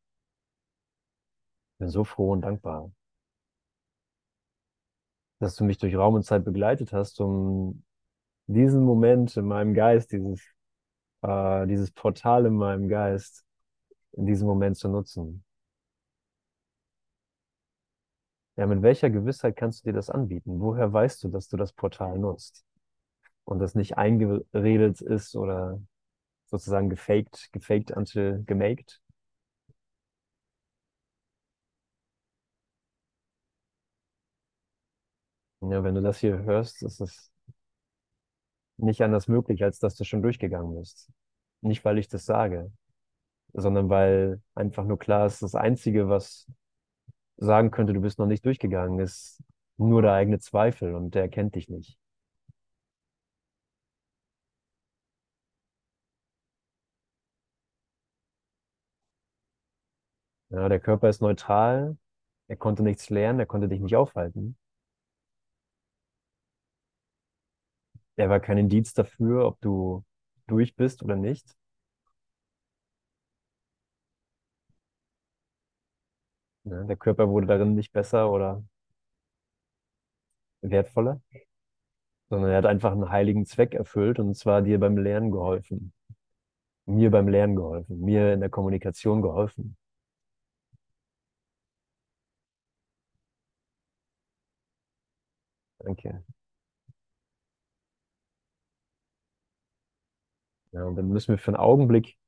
Ich 1.74 1.78
bin 1.78 1.88
so 1.88 2.02
froh 2.02 2.32
und 2.32 2.40
dankbar, 2.40 2.90
dass 5.40 5.56
du 5.56 5.64
mich 5.64 5.78
durch 5.78 5.94
Raum 5.96 6.14
und 6.14 6.24
Zeit 6.24 6.44
begleitet 6.44 6.92
hast, 6.92 7.20
um 7.20 7.84
diesen 8.46 8.84
Moment 8.84 9.36
in 9.36 9.46
meinem 9.46 9.74
Geist, 9.74 10.12
dieses, 10.12 10.40
äh, 11.22 11.66
dieses 11.66 11.90
Portal 11.92 12.46
in 12.46 12.54
meinem 12.56 12.88
Geist, 12.88 13.44
in 14.12 14.26
diesem 14.26 14.48
Moment 14.48 14.76
zu 14.78 14.88
nutzen. 14.88 15.44
Ja, 18.56 18.66
mit 18.66 18.82
welcher 18.82 19.10
Gewissheit 19.10 19.56
kannst 19.56 19.84
du 19.84 19.90
dir 19.90 19.94
das 19.96 20.10
anbieten? 20.10 20.60
Woher 20.60 20.92
weißt 20.92 21.24
du, 21.24 21.28
dass 21.28 21.48
du 21.48 21.56
das 21.56 21.72
Portal 21.72 22.18
nutzt? 22.18 22.64
Und 23.44 23.60
das 23.60 23.74
nicht 23.76 23.98
eingeredet 23.98 25.00
ist 25.02 25.36
oder 25.36 25.80
sozusagen 26.46 26.90
gefaked, 26.90 27.50
gefaked 27.52 27.92
until 27.92 28.44
gemaked? 28.46 29.00
Ja, 35.62 35.82
wenn 35.82 35.94
du 35.96 36.02
das 36.02 36.18
hier 36.18 36.38
hörst, 36.44 36.82
ist 36.82 37.00
es 37.00 37.32
nicht 38.78 39.02
anders 39.02 39.28
möglich, 39.28 39.64
als 39.64 39.78
dass 39.78 39.96
du 39.96 40.04
schon 40.04 40.22
durchgegangen 40.22 40.74
bist. 40.76 41.10
Nicht, 41.62 41.84
weil 41.84 41.98
ich 41.98 42.08
das 42.08 42.26
sage, 42.26 42.72
sondern 43.54 43.88
weil 43.90 44.42
einfach 44.54 44.84
nur 44.84 44.98
klar 44.98 45.26
ist, 45.26 45.42
das 45.42 45.54
Einzige, 45.54 46.08
was 46.08 46.48
sagen 47.38 47.70
könnte, 47.70 47.92
du 47.94 48.00
bist 48.00 48.18
noch 48.18 48.26
nicht 48.26 48.44
durchgegangen, 48.46 49.00
ist 49.00 49.42
nur 49.78 50.02
der 50.02 50.14
eigene 50.14 50.40
Zweifel 50.40 50.94
und 50.94 51.14
der 51.14 51.28
kennt 51.28 51.54
dich 51.56 51.68
nicht. 51.68 51.98
Ja, 60.50 60.68
der 60.70 60.80
Körper 60.80 61.08
ist 61.10 61.20
neutral, 61.20 61.96
er 62.48 62.56
konnte 62.56 62.82
nichts 62.82 63.10
lernen, 63.10 63.40
er 63.40 63.46
konnte 63.46 63.68
dich 63.68 63.80
nicht 63.80 63.96
aufhalten. 63.96 64.56
Er 68.16 68.28
war 68.28 68.40
kein 68.40 68.58
Indiz 68.58 68.92
dafür, 68.92 69.46
ob 69.46 69.60
du 69.60 70.02
durch 70.48 70.74
bist 70.74 71.04
oder 71.04 71.14
nicht. 71.14 71.54
Ja, 76.64 76.82
der 76.84 76.96
Körper 76.96 77.28
wurde 77.30 77.46
darin 77.46 77.74
nicht 77.74 77.92
besser 77.92 78.30
oder 78.30 78.62
wertvoller, 80.62 81.20
sondern 82.28 82.50
er 82.50 82.58
hat 82.58 82.66
einfach 82.66 82.92
einen 82.92 83.08
heiligen 83.10 83.46
Zweck 83.46 83.72
erfüllt 83.74 84.18
und 84.18 84.34
zwar 84.36 84.60
dir 84.62 84.78
beim 84.78 84.98
Lernen 84.98 85.30
geholfen, 85.30 85.92
mir 86.86 87.10
beim 87.10 87.28
Lernen 87.28 87.56
geholfen, 87.56 88.00
mir 88.00 88.34
in 88.34 88.40
der 88.40 88.50
Kommunikation 88.50 89.22
geholfen. 89.22 89.76
Danke. 95.84 96.24
Ja, 100.74 100.84
und 100.84 100.96
dann 100.96 101.08
müssen 101.08 101.28
wir 101.28 101.38
für 101.38 101.52
einen 101.52 101.56
Augenblick 101.56 102.18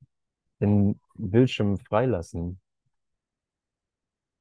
den 0.61 1.00
Bildschirm 1.14 1.78
freilassen. 1.78 2.61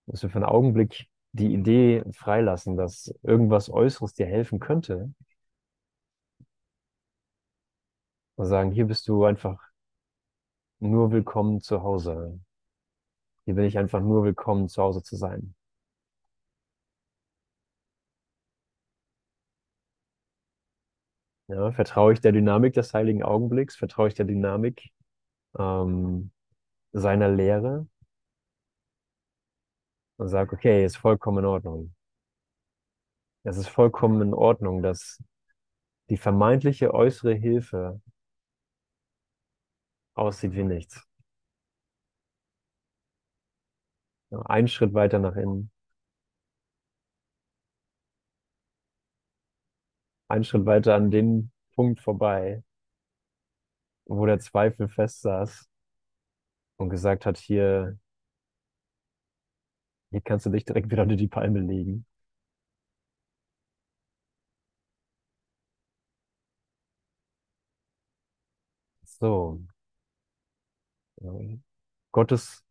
Müssen 0.06 0.24
wir 0.24 0.30
für 0.30 0.36
einen 0.36 0.46
Augenblick 0.46 1.08
die 1.32 1.52
Idee 1.54 2.04
freilassen, 2.12 2.78
dass 2.78 3.14
irgendwas 3.24 3.68
Äußeres 3.70 4.14
dir 4.14 4.28
helfen 4.28 4.60
könnte. 4.60 5.12
Und 8.36 8.46
sagen, 8.46 8.72
hier 8.72 8.86
bist 8.86 9.08
du 9.08 9.26
einfach 9.26 9.60
nur 10.80 11.12
willkommen 11.12 11.62
zu 11.62 11.82
Hause. 11.82 12.40
Hier 13.46 13.56
bin 13.56 13.66
ich 13.66 13.78
einfach 13.80 14.02
nur 14.02 14.24
willkommen, 14.24 14.70
zu 14.70 14.84
Hause 14.84 15.02
zu 15.02 15.16
sein. 15.16 15.56
Ja, 21.48 21.72
vertraue 21.72 22.14
ich 22.14 22.22
der 22.22 22.32
Dynamik 22.32 22.74
des 22.74 22.94
heiligen 22.94 23.24
Augenblicks? 23.24 23.76
Vertraue 23.76 24.08
ich 24.08 24.16
der 24.16 24.26
Dynamik 24.26 24.90
ähm, 25.58 26.32
seiner 26.94 27.30
Lehre? 27.30 27.88
Und 30.18 30.30
sage, 30.30 30.54
okay, 30.56 30.86
ist 30.86 30.98
vollkommen 30.98 31.40
in 31.40 31.46
Ordnung. 31.46 31.94
Es 33.44 33.58
ist 33.58 33.70
vollkommen 33.70 34.22
in 34.22 34.34
Ordnung, 34.34 34.82
dass 34.82 35.24
die 36.10 36.18
vermeintliche 36.18 36.94
äußere 36.94 37.34
Hilfe 37.34 38.02
aussieht 40.16 40.54
wie 40.54 40.64
nichts. 40.64 41.02
Einen 44.46 44.68
Schritt 44.68 44.94
weiter 44.94 45.18
nach 45.18 45.36
innen. 45.36 45.72
Einen 50.28 50.44
Schritt 50.44 50.66
weiter 50.66 50.96
an 50.96 51.12
den 51.12 51.52
Punkt 51.76 52.00
vorbei, 52.02 52.64
wo 54.06 54.26
der 54.26 54.40
Zweifel 54.40 54.88
festsaß 54.88 55.70
und 56.78 56.90
gesagt 56.90 57.26
hat, 57.26 57.38
hier, 57.38 57.98
hier 60.12 60.22
kannst 60.22 60.46
du 60.46 60.50
dich 60.50 60.66
direkt 60.66 60.90
wieder 60.92 61.04
unter 61.04 61.16
die 61.16 61.28
Palme 61.28 61.60
legen. 61.60 62.06
So. 69.20 69.62
Gottes 72.12 72.64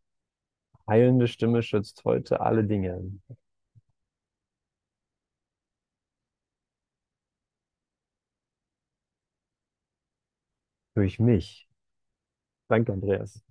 heilende 0.88 1.29
Stimme 1.29 1.62
schützt 1.62 2.05
heute 2.05 2.40
alle 2.40 2.64
Dinge. 2.64 3.01
Durch 10.94 11.20
mich. 11.20 11.68
Danke, 12.68 12.92
Andreas. 12.92 13.42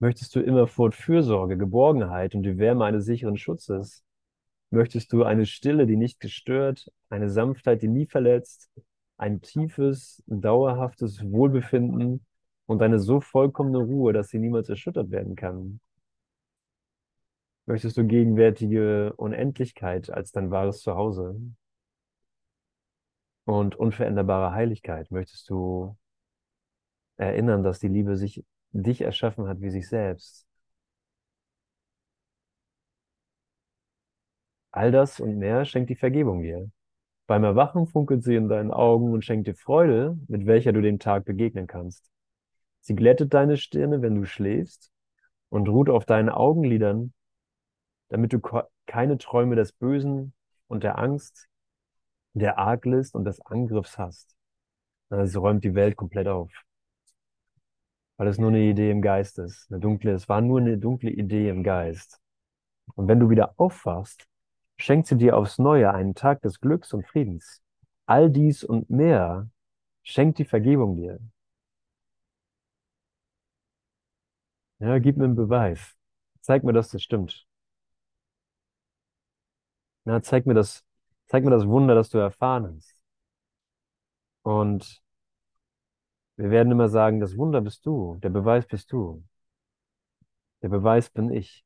Möchtest 0.00 0.34
du 0.34 0.40
immerfort 0.40 0.94
Fürsorge, 0.94 1.56
Geborgenheit 1.56 2.34
und 2.34 2.42
die 2.42 2.58
Wärme 2.58 2.84
eines 2.84 3.04
sicheren 3.06 3.36
Schutzes? 3.38 4.04
Möchtest 4.70 5.12
du 5.12 5.24
eine 5.24 5.46
Stille, 5.46 5.86
die 5.86 5.96
nicht 5.96 6.20
gestört, 6.20 6.90
eine 7.10 7.30
Sanftheit, 7.30 7.82
die 7.82 7.88
nie 7.88 8.06
verletzt, 8.06 8.70
ein 9.18 9.42
tiefes, 9.42 10.22
dauerhaftes 10.26 11.22
Wohlbefinden 11.30 12.26
und 12.66 12.82
eine 12.82 12.98
so 13.00 13.20
vollkommene 13.20 13.78
Ruhe, 13.78 14.12
dass 14.12 14.28
sie 14.30 14.38
niemals 14.40 14.68
erschüttert 14.70 15.10
werden 15.10 15.36
kann? 15.36 15.80
Möchtest 17.72 17.96
du 17.96 18.04
gegenwärtige 18.06 19.14
Unendlichkeit 19.16 20.10
als 20.10 20.30
dein 20.30 20.50
wahres 20.50 20.82
Zuhause 20.82 21.40
und 23.46 23.76
unveränderbare 23.76 24.52
Heiligkeit? 24.52 25.10
Möchtest 25.10 25.48
du 25.48 25.96
erinnern, 27.16 27.62
dass 27.62 27.78
die 27.78 27.88
Liebe 27.88 28.18
sich 28.18 28.44
dich 28.72 29.00
erschaffen 29.00 29.48
hat 29.48 29.62
wie 29.62 29.70
sich 29.70 29.88
selbst? 29.88 30.46
All 34.70 34.92
das 34.92 35.18
und 35.18 35.38
mehr 35.38 35.64
schenkt 35.64 35.88
die 35.88 35.96
Vergebung 35.96 36.42
dir. 36.42 36.70
Beim 37.26 37.42
Erwachen 37.42 37.86
funkelt 37.86 38.22
sie 38.22 38.36
in 38.36 38.50
deinen 38.50 38.70
Augen 38.70 39.14
und 39.14 39.24
schenkt 39.24 39.46
dir 39.46 39.54
Freude, 39.54 40.18
mit 40.28 40.44
welcher 40.44 40.74
du 40.74 40.82
dem 40.82 40.98
Tag 40.98 41.24
begegnen 41.24 41.66
kannst. 41.66 42.12
Sie 42.82 42.94
glättet 42.94 43.32
deine 43.32 43.56
Stirne, 43.56 44.02
wenn 44.02 44.16
du 44.16 44.26
schläfst, 44.26 44.92
und 45.48 45.70
ruht 45.70 45.88
auf 45.88 46.04
deinen 46.04 46.28
Augenlidern, 46.28 47.14
damit 48.12 48.34
du 48.34 48.40
keine 48.86 49.16
Träume 49.16 49.56
des 49.56 49.72
Bösen 49.72 50.34
und 50.68 50.84
der 50.84 50.98
Angst, 50.98 51.48
der 52.34 52.58
Arglist 52.58 53.14
und 53.14 53.24
des 53.24 53.40
Angriffs 53.40 53.96
hast. 53.96 54.36
Also 55.08 55.40
räumt 55.40 55.64
die 55.64 55.74
Welt 55.74 55.96
komplett 55.96 56.28
auf. 56.28 56.52
Weil 58.18 58.28
es 58.28 58.36
nur 58.36 58.50
eine 58.50 58.60
Idee 58.60 58.90
im 58.90 59.00
Geist 59.00 59.38
ist. 59.38 59.66
Eine 59.70 59.80
dunkle, 59.80 60.12
es 60.12 60.28
war 60.28 60.42
nur 60.42 60.60
eine 60.60 60.76
dunkle 60.76 61.08
Idee 61.08 61.48
im 61.48 61.62
Geist. 61.62 62.20
Und 62.96 63.08
wenn 63.08 63.18
du 63.18 63.30
wieder 63.30 63.54
aufwachst, 63.58 64.26
schenkt 64.76 65.06
sie 65.06 65.16
dir 65.16 65.34
aufs 65.34 65.58
Neue 65.58 65.90
einen 65.90 66.14
Tag 66.14 66.42
des 66.42 66.60
Glücks 66.60 66.92
und 66.92 67.06
Friedens. 67.06 67.62
All 68.04 68.30
dies 68.30 68.62
und 68.62 68.90
mehr 68.90 69.48
schenkt 70.02 70.38
die 70.38 70.44
Vergebung 70.44 70.96
dir. 70.96 71.18
Ja, 74.80 74.98
gib 74.98 75.16
mir 75.16 75.24
einen 75.24 75.34
Beweis. 75.34 75.96
Zeig 76.42 76.62
mir, 76.62 76.74
dass 76.74 76.90
das 76.90 77.02
stimmt. 77.02 77.46
Ja, 80.04 80.20
zeig 80.22 80.46
mir 80.46 80.54
das, 80.54 80.84
zeig 81.26 81.44
mir 81.44 81.50
das 81.50 81.66
Wunder, 81.66 81.94
das 81.94 82.10
du 82.10 82.18
erfahren 82.18 82.74
hast. 82.76 82.96
Und 84.44 85.02
wir 86.36 86.50
werden 86.50 86.70
immer 86.72 86.90
sagen, 86.90 87.20
das 87.20 87.38
Wunder 87.38 87.62
bist 87.62 87.86
du, 87.86 88.18
der 88.22 88.28
Beweis 88.28 88.66
bist 88.66 88.92
du. 88.92 89.24
Der 90.62 90.70
Beweis 90.70 91.10
bin 91.10 91.30
ich. 91.30 91.62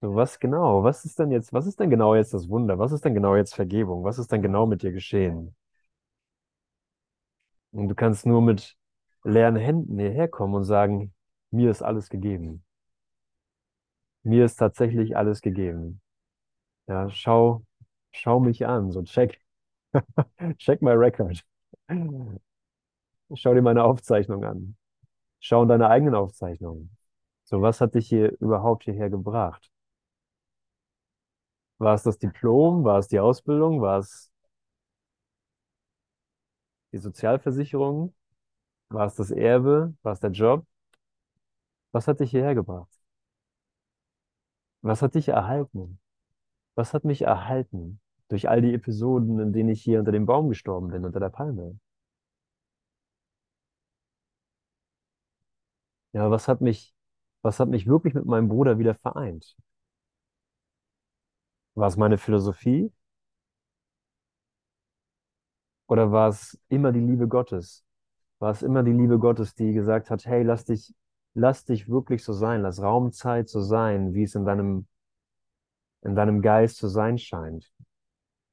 So, 0.00 0.14
was 0.14 0.38
genau? 0.40 0.82
Was 0.84 1.04
ist 1.04 1.18
denn 1.18 1.30
jetzt, 1.32 1.52
was 1.52 1.66
ist 1.66 1.78
denn 1.80 1.90
genau 1.90 2.14
jetzt 2.14 2.32
das 2.34 2.48
Wunder? 2.48 2.78
Was 2.78 2.92
ist 2.92 3.04
denn 3.04 3.14
genau 3.14 3.36
jetzt 3.36 3.54
Vergebung? 3.54 4.04
Was 4.04 4.18
ist 4.18 4.30
denn 4.32 4.42
genau 4.42 4.66
mit 4.66 4.82
dir 4.82 4.92
geschehen? 4.92 5.54
Und 7.72 7.88
du 7.88 7.94
kannst 7.94 8.26
nur 8.26 8.42
mit 8.42 8.76
leeren 9.24 9.56
Händen 9.56 9.98
hierher 9.98 10.28
kommen 10.28 10.54
und 10.54 10.64
sagen, 10.64 11.14
mir 11.50 11.70
ist 11.70 11.82
alles 11.82 12.08
gegeben. 12.10 12.62
Mir 14.28 14.44
ist 14.44 14.56
tatsächlich 14.56 15.16
alles 15.16 15.40
gegeben. 15.40 16.00
Ja, 16.88 17.10
schau, 17.10 17.64
schau 18.12 18.40
mich 18.40 18.66
an, 18.66 18.92
so 18.92 19.02
check, 19.04 19.40
check 20.58 20.82
my 20.82 20.92
record. 20.92 21.44
Schau 23.34 23.54
dir 23.54 23.62
meine 23.62 23.84
Aufzeichnung 23.84 24.44
an. 24.44 24.76
Schau 25.40 25.62
in 25.64 25.68
deine 25.68 25.88
eigenen 25.90 26.14
Aufzeichnungen. 26.16 26.96
So, 27.44 27.62
was 27.62 27.80
hat 27.80 27.94
dich 27.94 28.08
hier 28.08 28.32
überhaupt 28.40 28.84
hierher 28.84 29.10
gebracht? 29.10 29.70
War 31.78 31.94
es 31.94 32.02
das 32.04 32.18
Diplom? 32.18 32.84
War 32.84 32.98
es 33.00 33.08
die 33.08 33.18
Ausbildung? 33.20 33.80
War 33.80 33.98
es 33.98 34.30
die 36.92 36.98
Sozialversicherung? 36.98 38.14
War 38.90 39.06
es 39.08 39.16
das 39.16 39.30
Erbe? 39.32 39.94
War 40.02 40.12
es 40.14 40.20
der 40.20 40.30
Job? 40.32 40.66
Was 41.92 42.08
hat 42.08 42.20
dich 42.20 42.30
hierher 42.30 42.54
gebracht? 42.54 42.97
Was 44.88 45.02
hat 45.02 45.14
dich 45.14 45.28
erhalten? 45.28 46.00
Was 46.74 46.94
hat 46.94 47.04
mich 47.04 47.22
erhalten 47.22 48.00
durch 48.28 48.48
all 48.48 48.62
die 48.62 48.72
Episoden, 48.74 49.38
in 49.38 49.52
denen 49.52 49.68
ich 49.68 49.82
hier 49.82 49.98
unter 49.98 50.12
dem 50.12 50.24
Baum 50.26 50.48
gestorben 50.48 50.88
bin, 50.88 51.04
unter 51.04 51.20
der 51.20 51.28
Palme? 51.28 51.78
Ja, 56.12 56.30
was 56.30 56.48
hat 56.48 56.60
mich, 56.60 56.94
was 57.42 57.60
hat 57.60 57.68
mich 57.68 57.86
wirklich 57.86 58.14
mit 58.14 58.26
meinem 58.26 58.48
Bruder 58.48 58.78
wieder 58.78 58.94
vereint? 58.94 59.56
War 61.74 61.88
es 61.88 61.96
meine 61.96 62.18
Philosophie 62.18 62.92
oder 65.86 66.12
war 66.12 66.28
es 66.28 66.58
immer 66.68 66.92
die 66.92 67.00
Liebe 67.00 67.28
Gottes? 67.28 67.84
War 68.38 68.52
es 68.52 68.62
immer 68.62 68.82
die 68.82 68.92
Liebe 68.92 69.18
Gottes, 69.18 69.54
die 69.54 69.72
gesagt 69.72 70.10
hat, 70.10 70.24
hey, 70.26 70.42
lass 70.42 70.64
dich, 70.64 70.94
lass 71.34 71.64
dich 71.64 71.88
wirklich 71.88 72.24
so 72.24 72.32
sein, 72.32 72.62
lass 72.62 72.82
Raumzeit 72.82 73.48
so 73.48 73.60
sein, 73.60 74.14
wie 74.14 74.24
es 74.24 74.34
in 74.34 74.44
deinem, 74.44 74.86
in 76.02 76.14
deinem 76.14 76.42
Geist 76.42 76.76
zu 76.76 76.88
sein 76.88 77.18
scheint. 77.18 77.72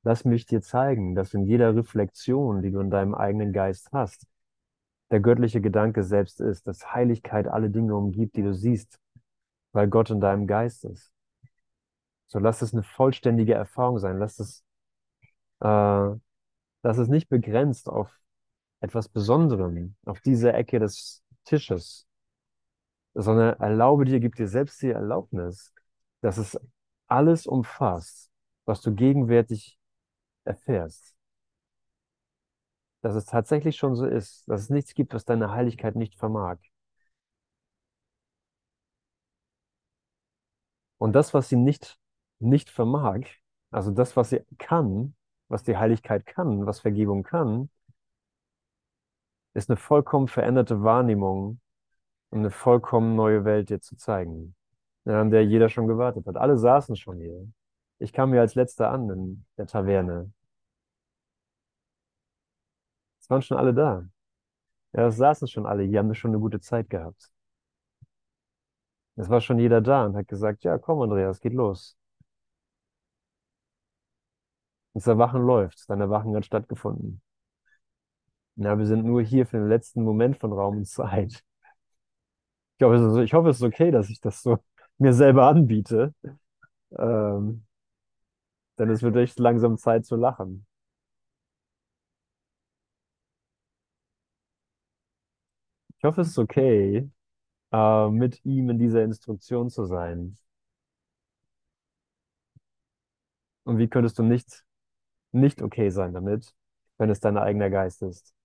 Lass 0.03 0.23
mich 0.23 0.45
dir 0.45 0.61
zeigen, 0.61 1.15
dass 1.15 1.33
in 1.33 1.45
jeder 1.45 1.75
Reflexion, 1.75 2.61
die 2.61 2.71
du 2.71 2.79
in 2.79 2.91
deinem 2.91 3.15
eigenen 3.15 3.53
Geist 3.53 3.89
hast, 3.91 4.27
der 5.11 5.19
göttliche 5.19 5.61
Gedanke 5.61 6.03
selbst 6.03 6.41
ist, 6.41 6.67
dass 6.67 6.93
Heiligkeit 6.93 7.47
alle 7.47 7.69
Dinge 7.69 7.95
umgibt, 7.95 8.35
die 8.35 8.43
du 8.43 8.53
siehst, 8.53 8.99
weil 9.71 9.87
Gott 9.87 10.09
in 10.09 10.19
deinem 10.19 10.47
Geist 10.47 10.85
ist. 10.85 11.11
So 12.27 12.39
lass 12.39 12.61
es 12.61 12.73
eine 12.73 12.83
vollständige 12.83 13.53
Erfahrung 13.53 13.99
sein. 13.99 14.17
Lass 14.17 14.39
es, 14.39 14.63
äh, 15.61 15.65
lass 16.83 16.97
es 16.97 17.07
nicht 17.07 17.29
begrenzt 17.29 17.87
auf 17.89 18.11
etwas 18.79 19.09
Besonderem, 19.09 19.95
auf 20.05 20.21
diese 20.21 20.53
Ecke 20.53 20.79
des 20.79 21.23
Tisches, 21.45 22.07
sondern 23.15 23.59
erlaube 23.59 24.05
dir, 24.05 24.19
gib 24.19 24.35
dir 24.35 24.47
selbst 24.47 24.81
die 24.81 24.91
Erlaubnis, 24.91 25.73
dass 26.21 26.37
es 26.37 26.59
alles 27.07 27.47
umfasst, 27.47 28.31
was 28.65 28.81
du 28.81 28.93
gegenwärtig 28.93 29.79
erfährst. 30.45 31.15
Dass 33.01 33.15
es 33.15 33.25
tatsächlich 33.25 33.77
schon 33.77 33.95
so 33.95 34.05
ist, 34.05 34.47
dass 34.49 34.61
es 34.61 34.69
nichts 34.69 34.93
gibt, 34.93 35.13
was 35.13 35.25
deine 35.25 35.51
Heiligkeit 35.51 35.95
nicht 35.95 36.15
vermag. 36.15 36.57
Und 40.97 41.13
das, 41.13 41.33
was 41.33 41.49
sie 41.49 41.55
nicht, 41.55 41.97
nicht 42.39 42.69
vermag, 42.69 43.21
also 43.71 43.91
das, 43.91 44.15
was 44.17 44.29
sie 44.29 44.41
kann, 44.57 45.15
was 45.47 45.63
die 45.63 45.77
Heiligkeit 45.77 46.25
kann, 46.25 46.65
was 46.65 46.79
Vergebung 46.79 47.23
kann, 47.23 47.69
ist 49.53 49.69
eine 49.69 49.77
vollkommen 49.77 50.27
veränderte 50.27 50.83
Wahrnehmung 50.83 51.59
und 52.35 52.41
eine 52.41 52.51
vollkommen 52.51 53.15
neue 53.15 53.45
Welt 53.45 53.69
dir 53.69 53.79
zu 53.79 53.95
zeigen, 53.95 54.55
an 55.05 55.31
der 55.31 55.45
jeder 55.45 55.69
schon 55.69 55.87
gewartet 55.87 56.27
hat. 56.27 56.35
Alle 56.35 56.57
saßen 56.57 56.97
schon 56.97 57.17
hier. 57.19 57.47
Ich 57.99 58.11
kam 58.11 58.31
mir 58.31 58.41
als 58.41 58.55
letzter 58.55 58.91
an 58.91 59.09
in 59.09 59.45
der 59.57 59.67
Taverne. 59.67 60.33
Es 63.21 63.29
waren 63.29 63.41
schon 63.41 63.57
alle 63.57 63.73
da. 63.73 64.05
Ja, 64.93 65.07
es 65.07 65.17
saßen 65.17 65.47
schon 65.47 65.65
alle. 65.65 65.87
Die 65.87 65.97
haben 65.97 66.13
schon 66.13 66.31
eine 66.31 66.39
gute 66.39 66.59
Zeit 66.59 66.89
gehabt. 66.89 67.31
Es 69.17 69.29
war 69.29 69.41
schon 69.41 69.59
jeder 69.59 69.81
da 69.81 70.05
und 70.05 70.15
hat 70.15 70.27
gesagt, 70.27 70.63
ja, 70.63 70.77
komm, 70.77 71.01
Andreas, 71.01 71.39
geht 71.39 71.53
los. 71.53 71.97
Das 74.93 75.07
Erwachen 75.07 75.41
läuft. 75.41 75.89
Dein 75.89 76.01
Erwachen 76.01 76.35
hat 76.35 76.45
stattgefunden. 76.45 77.21
Ja, 78.57 78.77
wir 78.77 78.85
sind 78.85 79.05
nur 79.05 79.21
hier 79.21 79.45
für 79.45 79.57
den 79.57 79.69
letzten 79.69 80.03
Moment 80.03 80.37
von 80.37 80.51
Raum 80.51 80.77
und 80.79 80.85
Zeit. 80.87 81.41
Ich 82.77 82.83
hoffe, 82.85 82.95
es 82.95 83.13
ist, 83.13 83.17
ich 83.23 83.33
hoffe, 83.33 83.49
es 83.49 83.57
ist 83.57 83.63
okay, 83.63 83.91
dass 83.91 84.09
ich 84.09 84.19
das 84.19 84.41
so 84.41 84.57
mir 84.97 85.13
selber 85.13 85.47
anbiete. 85.47 86.13
Ähm, 86.97 87.65
denn 88.79 88.89
es 88.89 89.01
wird 89.03 89.17
echt 89.17 89.37
langsam 89.37 89.77
Zeit 89.77 90.05
zu 90.05 90.15
lachen. 90.15 90.65
Ich 95.97 96.03
hoffe, 96.03 96.21
es 96.21 96.29
ist 96.29 96.37
okay, 96.39 97.09
äh, 97.73 98.09
mit 98.09 98.45
ihm 98.45 98.69
in 98.71 98.79
dieser 98.79 99.03
Instruktion 99.03 99.69
zu 99.69 99.85
sein. 99.85 100.37
Und 103.63 103.77
wie 103.79 103.87
könntest 103.89 104.17
du 104.19 104.23
nicht, 104.23 104.65
nicht 105.33 105.61
okay 105.63 105.89
sein 105.91 106.13
damit, 106.13 106.55
wenn 106.99 107.09
es 107.11 107.19
dein 107.21 107.37
eigener 107.37 107.69
Geist 107.71 108.01
ist, 108.03 108.35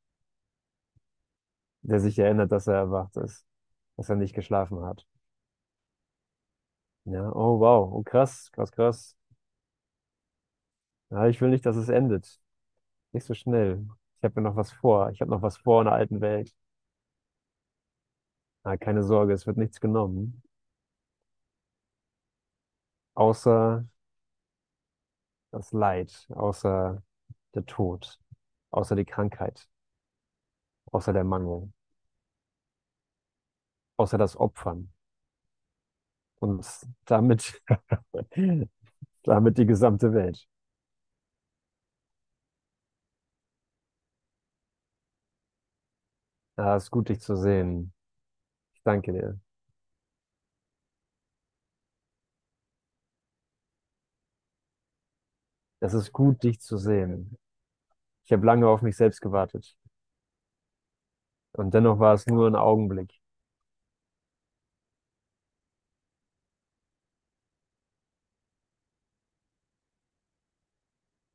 der 1.82 2.00
sich 2.00 2.18
erinnert, 2.18 2.52
dass 2.52 2.66
er 2.68 2.74
erwacht 2.76 3.16
ist, 3.18 3.44
dass 4.00 4.08
er 4.08 4.16
nicht 4.16 4.34
geschlafen 4.34 4.82
hat? 4.82 5.06
Ja, 7.04 7.30
oh 7.34 7.58
wow, 7.60 7.90
oh 7.92 8.02
krass, 8.02 8.50
krass, 8.52 8.70
krass. 8.72 9.16
Ja, 11.10 11.26
ich 11.28 11.40
will 11.40 11.50
nicht, 11.50 11.66
dass 11.66 11.76
es 11.76 11.88
endet. 11.88 12.40
Nicht 13.12 13.26
so 13.26 13.34
schnell. 13.34 13.86
Ich 14.18 14.24
habe 14.24 14.40
mir 14.40 14.48
noch 14.50 14.56
was 14.56 14.72
vor. 14.72 15.10
Ich 15.12 15.20
habe 15.20 15.30
noch 15.30 15.42
was 15.42 15.58
vor 15.58 15.82
in 15.82 15.86
der 15.86 15.94
alten 15.94 16.20
Welt. 16.20 16.54
Ah, 18.64 18.78
keine 18.78 19.02
Sorge, 19.02 19.34
es 19.34 19.46
wird 19.46 19.58
nichts 19.58 19.80
genommen, 19.80 20.42
außer 23.14 23.84
das 25.52 25.72
Leid, 25.72 26.26
außer 26.30 27.02
der 27.54 27.66
Tod, 27.66 28.18
außer 28.70 28.96
die 28.96 29.04
Krankheit, 29.04 29.68
außer 30.92 31.12
der 31.14 31.24
Mangel, 31.24 31.72
außer 34.00 34.18
das 34.18 34.36
Opfern 34.36 34.90
und 36.40 36.66
damit, 37.06 37.62
damit 39.24 39.58
die 39.58 39.66
gesamte 39.66 40.12
Welt. 40.12 40.46
Ja, 46.56 46.76
es 46.76 46.84
ist 46.84 46.90
gut, 46.90 47.08
dich 47.08 47.20
zu 47.20 47.34
sehen. 47.36 47.92
Ich 48.74 48.82
danke 48.84 49.12
dir. 49.12 49.40
Es 55.80 55.92
ist 55.92 56.12
gut, 56.12 56.42
dich 56.42 56.60
zu 56.60 56.78
sehen. 56.78 57.36
Ich 58.24 58.32
habe 58.32 58.46
lange 58.46 58.68
auf 58.68 58.82
mich 58.82 58.96
selbst 58.96 59.20
gewartet. 59.20 59.76
Und 61.52 61.74
dennoch 61.74 62.00
war 62.00 62.14
es 62.14 62.26
nur 62.26 62.48
ein 62.48 62.56
Augenblick. 62.56 63.19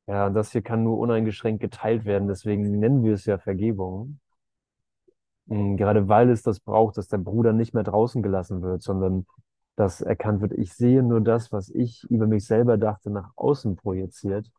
Ja, 0.08 0.26
und 0.26 0.34
das 0.34 0.50
hier 0.52 0.62
kann 0.62 0.82
nur 0.82 0.98
uneingeschränkt 0.98 1.60
geteilt 1.60 2.04
werden. 2.04 2.26
Deswegen 2.28 2.78
nennen 2.80 3.04
wir 3.04 3.14
es 3.14 3.24
ja 3.24 3.38
Vergebung. 3.38 4.18
Mm, 5.46 5.76
Gerade 5.76 6.08
weil 6.08 6.30
es 6.30 6.42
das 6.42 6.60
braucht, 6.60 6.96
dass 6.96 7.08
der 7.08 7.18
Bruder 7.18 7.52
nicht 7.52 7.74
mehr 7.74 7.82
draußen 7.84 8.22
gelassen 8.22 8.62
wird, 8.62 8.82
sondern 8.82 9.26
dass 9.76 10.00
erkannt 10.00 10.40
wird, 10.40 10.52
ich 10.54 10.72
sehe 10.74 11.02
nur 11.02 11.20
das, 11.20 11.52
was 11.52 11.68
ich 11.70 12.04
über 12.10 12.26
mich 12.26 12.46
selber 12.46 12.78
dachte, 12.78 13.10
nach 13.10 13.30
außen 13.36 13.76
projiziert. 13.76 14.50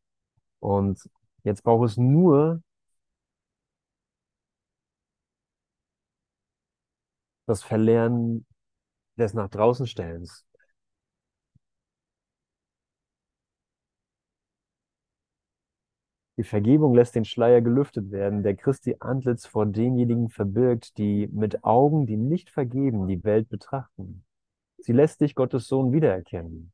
Und 0.60 1.10
jetzt 1.44 1.64
braucht 1.64 1.90
es 1.90 1.98
nur 1.98 2.62
das 7.46 7.64
Verlernen 7.64 8.46
des 9.18 9.34
nach 9.34 9.50
draußen 9.50 9.88
Stellens. 9.88 10.46
Die 16.38 16.44
Vergebung 16.44 16.94
lässt 16.94 17.16
den 17.16 17.26
Schleier 17.26 17.62
gelüftet 17.62 18.12
werden, 18.12 18.44
der 18.44 18.56
Christi 18.56 18.96
Antlitz 19.00 19.48
vor 19.48 19.66
denjenigen 19.66 20.30
verbirgt, 20.30 20.98
die 21.00 21.28
mit 21.34 21.64
Augen, 21.64 22.06
die 22.06 22.18
nicht 22.18 22.52
vergeben, 22.52 23.08
die 23.08 23.24
Welt 23.24 23.50
betrachten. 23.50 24.24
Sie 24.78 24.94
lässt 24.94 25.22
dich 25.22 25.34
Gottes 25.34 25.68
Sohn 25.68 25.92
wiedererkennen 25.92 26.72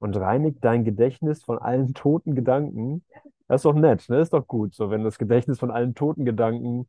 und 0.00 0.16
reinigt 0.16 0.58
dein 0.62 0.84
Gedächtnis 0.84 1.44
von 1.44 1.58
allen 1.60 1.94
toten 1.94 2.34
Gedanken. 2.34 3.04
Das 3.46 3.60
ist 3.60 3.64
doch 3.66 3.74
nett, 3.74 4.08
ne? 4.08 4.20
ist 4.20 4.32
doch 4.32 4.48
gut, 4.48 4.74
so 4.74 4.90
wenn 4.90 5.04
das 5.04 5.18
Gedächtnis 5.18 5.60
von 5.60 5.70
allen 5.70 5.94
toten 5.94 6.24
Gedanken 6.24 6.88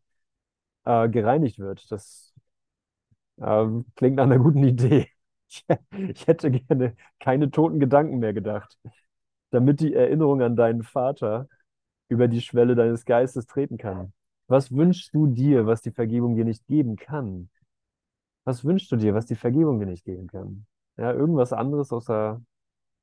äh, 0.86 1.08
gereinigt 1.10 1.60
wird. 1.60 1.92
Das 1.92 2.34
äh, 3.38 3.68
klingt 3.96 4.16
nach 4.16 4.24
einer 4.24 4.40
guten 4.40 4.64
Idee. 4.64 5.08
Ich, 5.48 5.64
ich 6.10 6.26
hätte 6.26 6.50
gerne 6.50 6.96
keine 7.20 7.52
toten 7.52 7.80
Gedanken 7.80 8.18
mehr 8.18 8.34
gedacht, 8.34 8.80
damit 9.52 9.80
die 9.80 9.94
Erinnerung 9.94 10.42
an 10.42 10.56
deinen 10.56 10.82
Vater 10.82 11.48
über 12.10 12.28
die 12.28 12.42
Schwelle 12.42 12.76
deines 12.76 13.06
Geistes 13.06 13.46
treten 13.48 13.78
kann. 13.78 14.14
Was 14.48 14.72
wünschst 14.72 15.14
du 15.14 15.28
dir, 15.28 15.66
was 15.66 15.82
die 15.82 15.92
Vergebung 15.92 16.36
dir 16.36 16.46
nicht 16.46 16.68
geben 16.68 16.96
kann? 16.96 17.50
Was 18.44 18.64
wünschst 18.64 18.92
du 18.92 18.96
dir, 18.96 19.16
was 19.16 19.26
die 19.26 19.36
Vergebung 19.36 19.80
dir 19.80 19.88
nicht 19.88 20.06
geben 20.06 20.28
kann? 20.28 20.68
Ja, 20.98 21.12
irgendwas 21.12 21.52
anderes 21.52 21.92
außer 21.92 22.42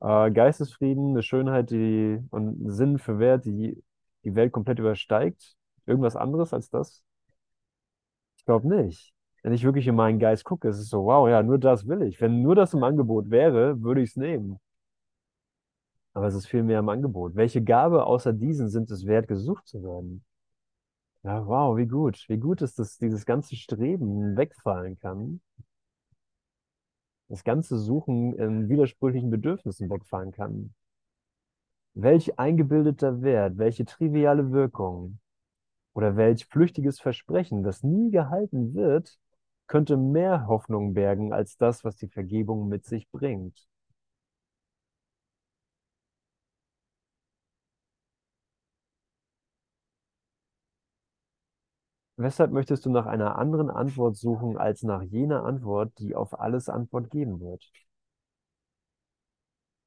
äh, 0.01 0.31
Geistesfrieden, 0.31 1.11
eine 1.11 1.23
Schönheit, 1.23 1.71
die 1.71 2.21
und 2.31 2.71
Sinn 2.71 2.99
für 2.99 3.19
Wert, 3.19 3.45
die 3.45 3.83
die 4.25 4.35
Welt 4.35 4.53
komplett 4.53 4.79
übersteigt. 4.79 5.57
Irgendwas 5.87 6.17
anderes 6.17 6.55
als 6.55 6.71
das? 6.71 7.03
Ich 8.37 8.45
glaube 8.45 8.69
nicht. 8.69 9.13
Wenn 9.43 9.53
ich 9.53 9.65
wirklich 9.65 9.89
in 9.89 9.97
meinen 9.97 10.21
Geist 10.21 10.45
gucke, 10.45 10.69
ist 10.69 10.79
es 10.79 10.89
so, 10.89 11.05
wow, 11.05 11.29
ja, 11.29 11.43
nur 11.43 11.59
das 11.59 11.89
will 11.89 12.03
ich. 12.03 12.21
Wenn 12.21 12.43
nur 12.43 12.55
das 12.55 12.75
im 12.75 12.85
Angebot 12.85 13.31
wäre, 13.31 13.83
würde 13.83 14.03
ich 14.03 14.11
es 14.11 14.17
nehmen. 14.17 14.61
Aber 16.15 16.27
es 16.27 16.35
ist 16.35 16.47
viel 16.47 16.63
mehr 16.63 16.81
im 16.81 16.89
Angebot. 16.89 17.35
Welche 17.35 17.63
Gabe 17.63 18.05
außer 18.05 18.33
diesen 18.33 18.69
sind 18.69 18.91
es 18.91 19.07
wert, 19.07 19.29
gesucht 19.29 19.67
zu 19.67 19.83
werden? 19.83 20.25
Ja, 21.23 21.47
wow, 21.47 21.77
wie 21.77 21.87
gut. 21.87 22.25
Wie 22.29 22.39
gut 22.39 22.63
ist 22.63 22.79
dass 22.79 22.99
dieses 22.99 23.25
ganze 23.25 23.57
Streben 23.57 24.37
wegfallen 24.37 24.99
kann. 24.99 25.41
Das 27.29 27.45
ganze 27.45 27.79
Suchen 27.79 28.35
in 28.35 28.69
widersprüchlichen 28.69 29.31
Bedürfnissen 29.31 29.89
wegfallen 29.89 30.33
kann. 30.33 30.75
Welch 31.95 32.39
eingebildeter 32.39 33.23
Wert, 33.23 33.59
welche 33.59 33.85
triviale 33.85 34.51
Wirkung 34.51 35.19
oder 35.95 36.17
welch 36.17 36.47
flüchtiges 36.47 37.01
Versprechen, 37.01 37.63
das 37.63 37.83
nie 37.83 38.11
gehalten 38.11 38.75
wird, 38.75 39.19
könnte 39.67 39.97
mehr 39.97 40.47
Hoffnung 40.47 40.95
bergen 40.95 41.33
als 41.33 41.57
das, 41.57 41.85
was 41.85 41.97
die 41.97 42.09
Vergebung 42.09 42.69
mit 42.69 42.85
sich 42.85 43.11
bringt. 43.11 43.67
Weshalb 52.23 52.53
möchtest 52.53 52.87
du 52.87 52.91
nach 52.91 53.07
einer 53.07 53.37
anderen 53.37 53.69
Antwort 53.69 54.17
suchen 54.17 54.57
als 54.57 54.83
nach 54.83 55.03
jener 55.03 55.45
Antwort, 55.45 55.93
die 55.99 56.15
auf 56.15 56.39
alles 56.41 56.69
Antwort 56.69 57.11
geben 57.11 57.41
wird? 57.41 57.71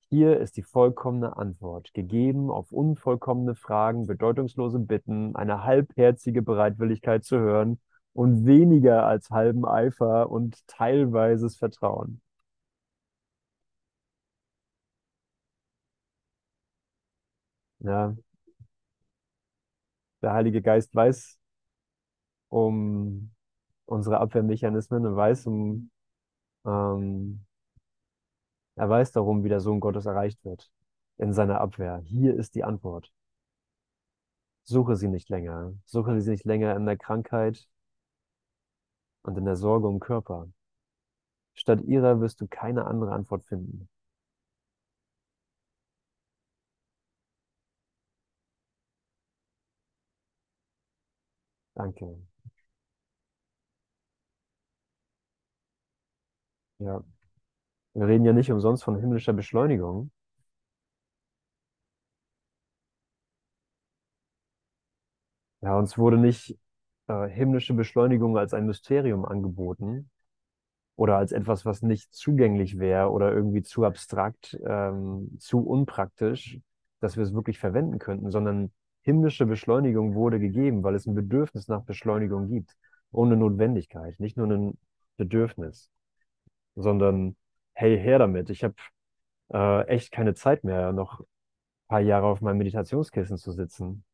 Hier 0.09 0.39
ist 0.39 0.57
die 0.57 0.63
vollkommene 0.63 1.37
Antwort, 1.37 1.93
gegeben 1.93 2.49
auf 2.49 2.71
unvollkommene 2.71 3.53
Fragen, 3.55 4.07
bedeutungslose 4.07 4.79
Bitten, 4.79 5.35
eine 5.35 5.63
halbherzige 5.63 6.41
Bereitwilligkeit 6.41 7.23
zu 7.23 7.37
hören 7.37 7.79
und 8.13 8.45
weniger 8.47 9.05
als 9.05 9.29
halben 9.29 9.63
Eifer 9.65 10.29
und 10.31 10.65
teilweises 10.67 11.55
Vertrauen. 11.57 12.21
Ja, 17.79 18.15
der 20.21 20.33
Heilige 20.33 20.61
Geist 20.61 20.93
weiß 20.95 21.37
um 22.55 23.31
unsere 23.85 24.19
Abwehrmechanismen 24.19 25.05
und 25.05 25.15
weiß 25.15 25.47
um, 25.47 25.91
ähm, 26.65 27.45
er 28.75 28.89
weiß 28.89 29.11
darum, 29.11 29.43
wie 29.43 29.49
der 29.49 29.59
Sohn 29.59 29.81
Gottes 29.81 30.05
erreicht 30.05 30.43
wird 30.45 30.71
in 31.17 31.33
seiner 31.33 31.59
Abwehr. 31.61 32.01
Hier 32.05 32.33
ist 32.35 32.55
die 32.55 32.63
Antwort. 32.63 33.11
Suche 34.63 34.95
sie 34.95 35.07
nicht 35.09 35.29
länger. 35.29 35.73
Suche 35.85 36.19
sie 36.21 36.31
nicht 36.31 36.45
länger 36.45 36.75
in 36.75 36.85
der 36.85 36.97
Krankheit 36.97 37.67
und 39.23 39.37
in 39.37 39.45
der 39.45 39.57
Sorge 39.57 39.87
um 39.87 39.99
Körper. 39.99 40.47
Statt 41.55 41.81
ihrer 41.81 42.21
wirst 42.21 42.39
du 42.41 42.47
keine 42.47 42.85
andere 42.85 43.11
Antwort 43.11 43.43
finden. 43.43 43.89
Danke. 51.75 52.17
Ja, 56.79 57.03
wir 57.95 58.07
reden 58.07 58.25
ja 58.25 58.33
nicht 58.33 58.51
umsonst 58.51 58.83
von 58.85 58.97
himmlischer 58.99 59.33
Beschleunigung. 59.33 60.11
Ja, 65.61 65.77
uns 65.77 65.97
wurde 65.97 66.17
nicht 66.17 66.57
äh, 67.07 67.27
himmlische 67.29 67.73
Beschleunigung 67.73 68.37
als 68.37 68.53
ein 68.53 68.65
Mysterium 68.65 69.25
angeboten 69.25 70.09
oder 70.95 71.17
als 71.17 71.31
etwas, 71.31 71.65
was 71.65 71.81
nicht 71.83 72.13
zugänglich 72.13 72.79
wäre 72.79 73.11
oder 73.11 73.33
irgendwie 73.33 73.63
zu 73.63 73.85
abstrakt, 73.85 74.59
ähm, 74.67 75.37
zu 75.39 75.59
unpraktisch, 75.61 76.59
dass 77.01 77.17
wir 77.17 77.23
es 77.23 77.33
wirklich 77.33 77.59
verwenden 77.59 77.99
könnten, 77.99 78.31
sondern 78.31 78.71
himmlische 79.03 79.45
Beschleunigung 79.47 80.15
wurde 80.15 80.39
gegeben, 80.39 80.83
weil 80.83 80.95
es 80.95 81.07
ein 81.07 81.15
Bedürfnis 81.15 81.67
nach 81.67 81.83
Beschleunigung 81.83 82.47
gibt, 82.49 82.75
ohne 83.11 83.37
Notwendigkeit, 83.37 84.19
nicht 84.19 84.37
nur 84.37 84.47
ein 84.51 84.77
Bedürfnis, 85.17 85.89
sondern 86.75 87.35
hey, 87.73 87.99
her 87.99 88.19
damit. 88.19 88.49
Ich 88.49 88.63
habe 88.63 88.75
äh, 89.53 89.87
echt 89.87 90.11
keine 90.11 90.33
Zeit 90.35 90.63
mehr, 90.63 90.93
noch 90.93 91.21
ein 91.21 91.25
paar 91.89 92.01
Jahre 92.01 92.27
auf 92.27 92.41
meinem 92.41 92.57
Meditationskissen 92.59 93.37
zu 93.37 93.51
sitzen. 93.51 94.05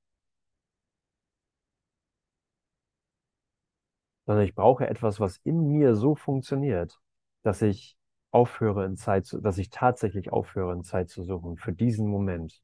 sondern 4.25 4.45
ich 4.45 4.55
brauche 4.55 4.87
etwas, 4.87 5.19
was 5.19 5.37
in 5.43 5.67
mir 5.67 5.95
so 5.95 6.15
funktioniert, 6.15 6.99
dass 7.43 7.61
ich 7.61 7.97
aufhöre 8.31 8.85
in 8.85 8.95
Zeit 8.95 9.25
zu, 9.25 9.41
dass 9.41 9.57
ich 9.57 9.69
tatsächlich 9.69 10.31
aufhöre 10.31 10.73
in 10.73 10.83
Zeit 10.83 11.09
zu 11.09 11.23
suchen 11.23 11.57
für 11.57 11.73
diesen 11.73 12.07
Moment. 12.07 12.61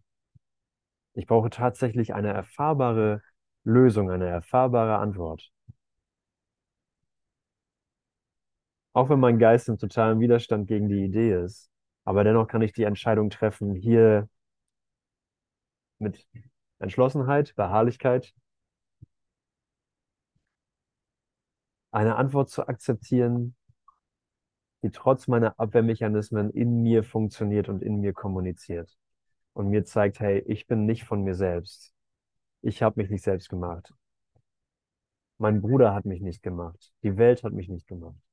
Ich 1.14 1.28
brauche 1.28 1.50
tatsächlich 1.50 2.14
eine 2.14 2.32
erfahrbare 2.32 3.22
Lösung, 3.64 4.10
eine 4.12 4.28
erfahrbare 4.28 4.98
Antwort. 5.00 5.52
Auch 8.98 9.10
wenn 9.10 9.20
mein 9.20 9.38
Geist 9.38 9.70
im 9.70 9.78
totalen 9.78 10.20
Widerstand 10.20 10.68
gegen 10.68 10.90
die 10.90 11.04
Idee 11.04 11.44
ist, 11.44 11.70
aber 12.04 12.24
dennoch 12.24 12.48
kann 12.48 12.64
ich 12.64 12.74
die 12.74 12.82
Entscheidung 12.82 13.30
treffen, 13.30 13.76
hier 13.76 14.28
mit 16.00 16.28
Entschlossenheit, 16.80 17.54
Beharrlichkeit 17.56 18.34
eine 21.92 22.16
Antwort 22.16 22.50
zu 22.50 22.68
akzeptieren, 22.68 23.56
die 24.82 24.90
trotz 24.90 25.28
meiner 25.28 25.60
Abwehrmechanismen 25.60 26.50
in 26.50 26.82
mir 26.82 27.04
funktioniert 27.04 27.70
und 27.70 27.84
in 27.84 28.00
mir 28.00 28.14
kommuniziert 28.14 28.98
und 29.54 29.70
mir 29.70 29.86
zeigt, 29.86 30.20
hey, 30.22 30.40
ich 30.48 30.66
bin 30.66 30.88
nicht 30.88 31.04
von 31.04 31.22
mir 31.22 31.36
selbst. 31.36 31.94
Ich 32.64 32.82
habe 32.82 33.00
mich 33.00 33.12
nicht 33.12 33.24
selbst 33.24 33.50
gemacht. 33.50 33.94
Mein 35.38 35.62
Bruder 35.62 35.94
hat 35.94 36.06
mich 36.06 36.22
nicht 36.22 36.42
gemacht. 36.42 36.92
Die 37.04 37.16
Welt 37.18 37.44
hat 37.44 37.54
mich 37.54 37.70
nicht 37.70 37.86
gemacht. 37.86 38.27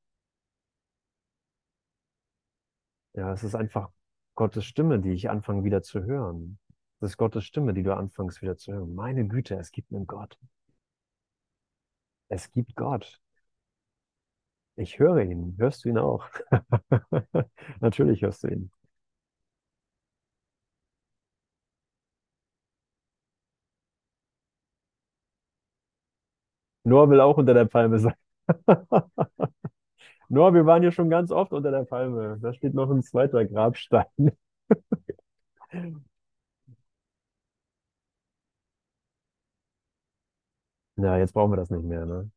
Ja, 3.14 3.32
es 3.32 3.42
ist 3.44 3.54
einfach 3.56 3.90
Gottes 4.36 4.64
Stimme, 4.64 5.00
die 5.00 5.10
ich 5.12 5.28
anfange 5.30 5.64
wieder 5.64 5.82
zu 5.82 6.02
hören. 6.04 6.58
Es 7.00 7.10
ist 7.10 7.16
Gottes 7.16 7.44
Stimme, 7.44 7.74
die 7.74 7.82
du 7.82 7.94
anfängst 7.96 8.40
wieder 8.42 8.56
zu 8.56 8.72
hören. 8.72 8.94
Meine 8.94 9.26
Güte, 9.26 9.56
es 9.56 9.70
gibt 9.72 9.92
einen 9.92 10.06
Gott. 10.06 10.38
Es 12.28 12.50
gibt 12.52 12.76
Gott. 12.76 13.18
Ich 14.76 14.98
höre 15.00 15.20
ihn. 15.22 15.56
Hörst 15.58 15.84
du 15.84 15.88
ihn 15.88 15.98
auch? 15.98 16.28
Natürlich 17.80 18.22
hörst 18.22 18.44
du 18.44 18.48
ihn. 18.48 18.70
Noah 26.84 27.08
will 27.10 27.20
auch 27.20 27.36
unter 27.36 27.54
der 27.54 27.64
Palme 27.66 27.98
sein. 27.98 28.14
Noah, 30.28 30.52
wir 30.54 30.66
waren 30.66 30.82
hier 30.82 30.92
schon 30.92 31.08
ganz 31.10 31.30
oft 31.30 31.52
unter 31.52 31.70
der 31.70 31.84
Palme. 31.84 32.38
Da 32.42 32.52
steht 32.52 32.74
noch 32.74 32.90
ein 32.90 33.02
zweiter 33.02 33.44
Grabstein. 33.44 34.04
Ja, 40.96 41.16
jetzt 41.18 41.32
brauchen 41.34 41.52
wir 41.52 41.56
das 41.56 41.70
nicht 41.70 41.84
mehr, 41.84 42.04
ne? 42.06 42.30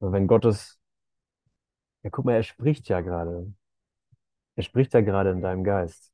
Wenn 0.00 0.28
Gottes, 0.28 0.78
ja, 2.02 2.10
guck 2.10 2.24
mal, 2.24 2.34
er 2.34 2.42
spricht 2.44 2.88
ja 2.88 3.00
gerade. 3.00 3.52
Er 4.56 4.64
spricht 4.64 4.92
ja 4.94 5.00
gerade 5.00 5.30
in 5.30 5.40
deinem 5.42 5.62
Geist. 5.62 6.12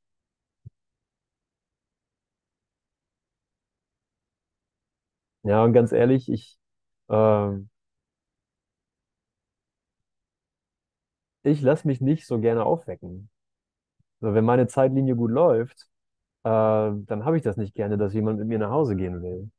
Ja, 5.43 5.63
und 5.63 5.73
ganz 5.73 5.91
ehrlich, 5.91 6.29
ich, 6.29 6.59
ähm, 7.09 7.69
ich 11.43 11.61
lasse 11.61 11.87
mich 11.87 12.01
nicht 12.01 12.25
so 12.27 12.39
gerne 12.39 12.65
aufwecken. 12.65 13.29
So, 14.21 14.33
wenn 14.33 14.45
meine 14.45 14.67
Zeitlinie 14.67 15.15
gut 15.15 15.31
läuft, 15.31 15.89
äh, 16.43 16.49
dann 16.49 17.25
habe 17.25 17.37
ich 17.37 17.43
das 17.43 17.57
nicht 17.57 17.75
gerne, 17.75 17.97
dass 17.97 18.13
jemand 18.15 18.39
mit 18.39 18.47
mir 18.49 18.59
nach 18.59 18.71
Hause 18.71 18.95
gehen 18.97 19.21
will. 19.23 19.51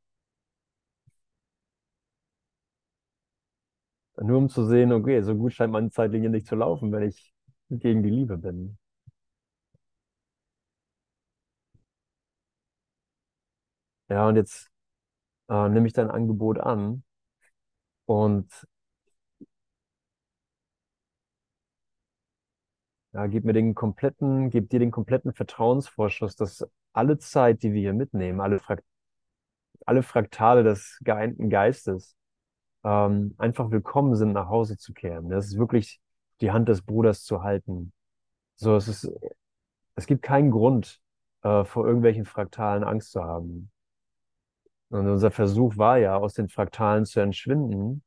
Nur 4.22 4.38
um 4.38 4.48
zu 4.48 4.64
sehen, 4.66 4.90
okay, 4.92 5.20
so 5.22 5.34
gut 5.34 5.52
scheint 5.52 5.70
meine 5.72 5.90
Zeitlinie 5.90 6.30
nicht 6.30 6.46
zu 6.46 6.54
laufen, 6.56 6.92
wenn 6.92 7.02
ich 7.02 7.34
gegen 7.70 8.02
die 8.02 8.08
Liebe 8.10 8.38
bin. 8.38 8.78
Ja, 14.08 14.28
und 14.28 14.36
jetzt 14.36 14.70
äh, 15.50 15.68
nehme 15.70 15.86
ich 15.88 15.92
dein 15.94 16.10
Angebot 16.10 16.60
an 16.60 17.04
und 18.06 18.48
ja, 23.12 23.26
gib 23.26 23.44
mir 23.44 23.52
den 23.52 23.74
kompletten, 23.74 24.50
gib 24.50 24.70
dir 24.70 24.78
den 24.78 24.90
kompletten 24.90 25.32
Vertrauensvorschuss, 25.34 26.36
dass 26.36 26.66
alle 26.92 27.18
Zeit, 27.18 27.62
die 27.62 27.72
wir 27.72 27.80
hier 27.80 27.94
mitnehmen, 27.94 28.40
alle, 28.40 28.58
Frakt 28.58 28.84
alle 29.86 30.02
Fraktale 30.02 30.62
des 30.62 30.98
geeinten 31.02 31.50
Geistes, 31.50 32.16
ähm, 32.84 33.34
einfach 33.38 33.70
willkommen 33.70 34.14
sind, 34.16 34.32
nach 34.32 34.48
Hause 34.48 34.76
zu 34.76 34.92
kehren. 34.92 35.28
Das 35.28 35.46
ist 35.46 35.58
wirklich 35.58 36.00
die 36.40 36.52
Hand 36.52 36.68
des 36.68 36.82
Bruders 36.82 37.24
zu 37.24 37.42
halten. 37.42 37.92
So, 38.56 38.76
es 38.76 38.88
ist, 38.88 39.10
es 39.94 40.06
gibt 40.06 40.22
keinen 40.22 40.50
Grund, 40.50 41.00
äh, 41.42 41.64
vor 41.64 41.86
irgendwelchen 41.86 42.24
Fraktalen 42.24 42.84
Angst 42.84 43.12
zu 43.12 43.22
haben. 43.24 43.70
Und 44.90 45.08
unser 45.08 45.30
Versuch 45.30 45.76
war 45.76 45.98
ja, 45.98 46.16
aus 46.16 46.34
den 46.34 46.48
Fraktalen 46.48 47.04
zu 47.06 47.20
entschwinden 47.20 48.02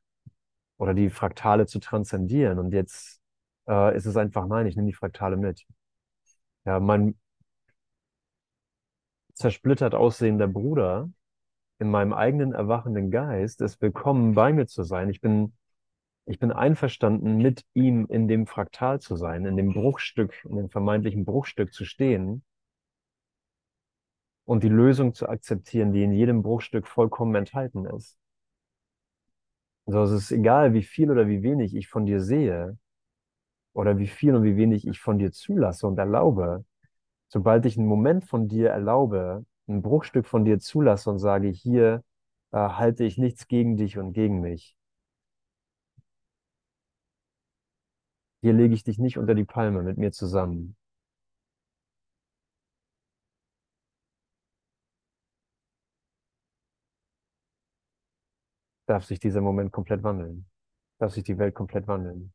oder 0.78 0.94
die 0.94 1.10
Fraktale 1.10 1.66
zu 1.66 1.78
transzendieren. 1.80 2.58
Und 2.58 2.72
jetzt 2.72 3.20
äh, 3.68 3.96
ist 3.96 4.06
es 4.06 4.16
einfach, 4.16 4.46
nein, 4.46 4.66
ich 4.66 4.76
nehme 4.76 4.88
die 4.88 4.94
Fraktale 4.94 5.36
mit. 5.36 5.66
Ja, 6.64 6.80
mein 6.80 7.16
zersplittert 9.34 9.94
aussehender 9.94 10.48
Bruder 10.48 11.10
in 11.78 11.90
meinem 11.90 12.12
eigenen 12.12 12.52
erwachenden 12.52 13.10
Geist 13.10 13.60
ist 13.60 13.82
willkommen, 13.82 14.34
bei 14.34 14.52
mir 14.52 14.66
zu 14.66 14.82
sein. 14.82 15.10
Ich 15.10 15.20
bin, 15.20 15.52
ich 16.24 16.38
bin 16.38 16.50
einverstanden, 16.52 17.36
mit 17.36 17.64
ihm 17.74 18.06
in 18.06 18.28
dem 18.28 18.46
Fraktal 18.46 19.00
zu 19.00 19.16
sein, 19.16 19.44
in 19.44 19.56
dem 19.56 19.74
Bruchstück, 19.74 20.32
in 20.44 20.56
dem 20.56 20.70
vermeintlichen 20.70 21.24
Bruchstück 21.24 21.74
zu 21.74 21.84
stehen 21.84 22.42
und 24.46 24.62
die 24.64 24.68
Lösung 24.68 25.12
zu 25.12 25.28
akzeptieren, 25.28 25.92
die 25.92 26.02
in 26.02 26.12
jedem 26.12 26.42
Bruchstück 26.42 26.86
vollkommen 26.86 27.34
enthalten 27.34 27.84
ist. 27.84 28.18
Also 29.84 30.14
es 30.14 30.22
ist 30.24 30.32
egal, 30.32 30.72
wie 30.72 30.82
viel 30.82 31.10
oder 31.10 31.28
wie 31.28 31.42
wenig 31.42 31.76
ich 31.76 31.88
von 31.88 32.06
dir 32.06 32.20
sehe 32.20 32.78
oder 33.76 33.98
wie 33.98 34.06
viel 34.08 34.34
und 34.34 34.44
wie 34.44 34.56
wenig 34.56 34.86
ich 34.86 35.00
von 35.00 35.18
dir 35.18 35.32
zulasse 35.32 35.86
und 35.86 35.98
erlaube. 35.98 36.64
Sobald 37.28 37.66
ich 37.66 37.78
einen 37.78 37.86
Moment 37.88 38.24
von 38.24 38.48
dir 38.48 38.70
erlaube, 38.70 39.44
ein 39.68 39.82
Bruchstück 39.82 40.26
von 40.26 40.44
dir 40.46 40.58
zulasse 40.60 41.10
und 41.10 41.18
sage, 41.18 41.48
hier 41.48 42.02
äh, 42.52 42.58
halte 42.58 43.04
ich 43.04 43.18
nichts 43.18 43.48
gegen 43.48 43.76
dich 43.76 43.98
und 43.98 44.12
gegen 44.14 44.40
mich. 44.40 44.76
Hier 48.40 48.54
lege 48.54 48.72
ich 48.74 48.82
dich 48.84 48.98
nicht 48.98 49.18
unter 49.18 49.34
die 49.34 49.44
Palme 49.44 49.82
mit 49.82 49.98
mir 49.98 50.10
zusammen. 50.12 50.76
Darf 58.86 59.04
sich 59.04 59.18
dieser 59.20 59.40
Moment 59.42 59.70
komplett 59.72 60.02
wandeln. 60.02 60.46
Darf 60.98 61.12
sich 61.12 61.24
die 61.24 61.38
Welt 61.38 61.54
komplett 61.54 61.86
wandeln. 61.88 62.32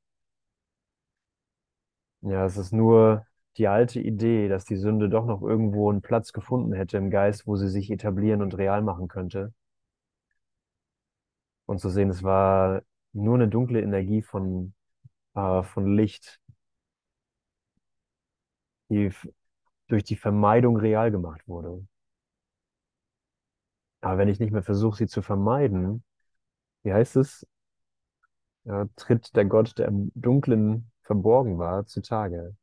Ja, 2.22 2.46
es 2.46 2.58
ist 2.58 2.72
nur 2.74 3.26
die 3.58 3.68
alte 3.68 4.00
Idee, 4.00 4.48
dass 4.48 4.66
die 4.66 4.76
Sünde 4.78 5.08
doch 5.10 5.26
noch 5.28 5.42
irgendwo 5.44 5.90
einen 5.92 6.02
Platz 6.02 6.34
gefunden 6.34 6.74
hätte 6.74 6.98
im 6.98 7.10
Geist, 7.12 7.46
wo 7.48 7.56
sie 7.56 7.70
sich 7.70 7.92
etablieren 7.92 8.42
und 8.42 8.58
real 8.58 8.82
machen 8.82 9.08
könnte. 9.08 9.54
Und 11.66 11.80
zu 11.80 11.90
sehen, 11.90 12.10
es 12.10 12.24
war 12.24 12.82
nur 13.14 13.36
eine 13.36 13.48
dunkle 13.48 13.82
Energie 13.82 14.22
von, 14.22 14.74
äh, 15.36 15.64
von 15.64 15.96
Licht, 15.96 16.42
die 18.92 19.12
durch 19.88 20.04
die 20.04 20.16
Vermeidung 20.18 20.78
real 20.78 21.12
gemacht 21.12 21.48
wurde. 21.48 21.88
Aber 24.02 24.18
wenn 24.20 24.28
ich 24.30 24.40
nicht 24.40 24.52
mehr 24.52 24.64
versuche, 24.64 24.98
sie 24.98 25.08
zu 25.08 25.22
vermeiden, 25.22 26.04
wie 26.84 26.94
heißt 26.94 27.18
es? 27.18 27.48
Ja, 28.64 28.86
tritt 28.96 29.36
der 29.36 29.46
Gott, 29.46 29.78
der 29.78 29.88
im 29.88 30.12
Dunklen 30.16 30.92
verborgen 31.12 31.60
war, 31.60 31.86
zutage. 31.88 32.56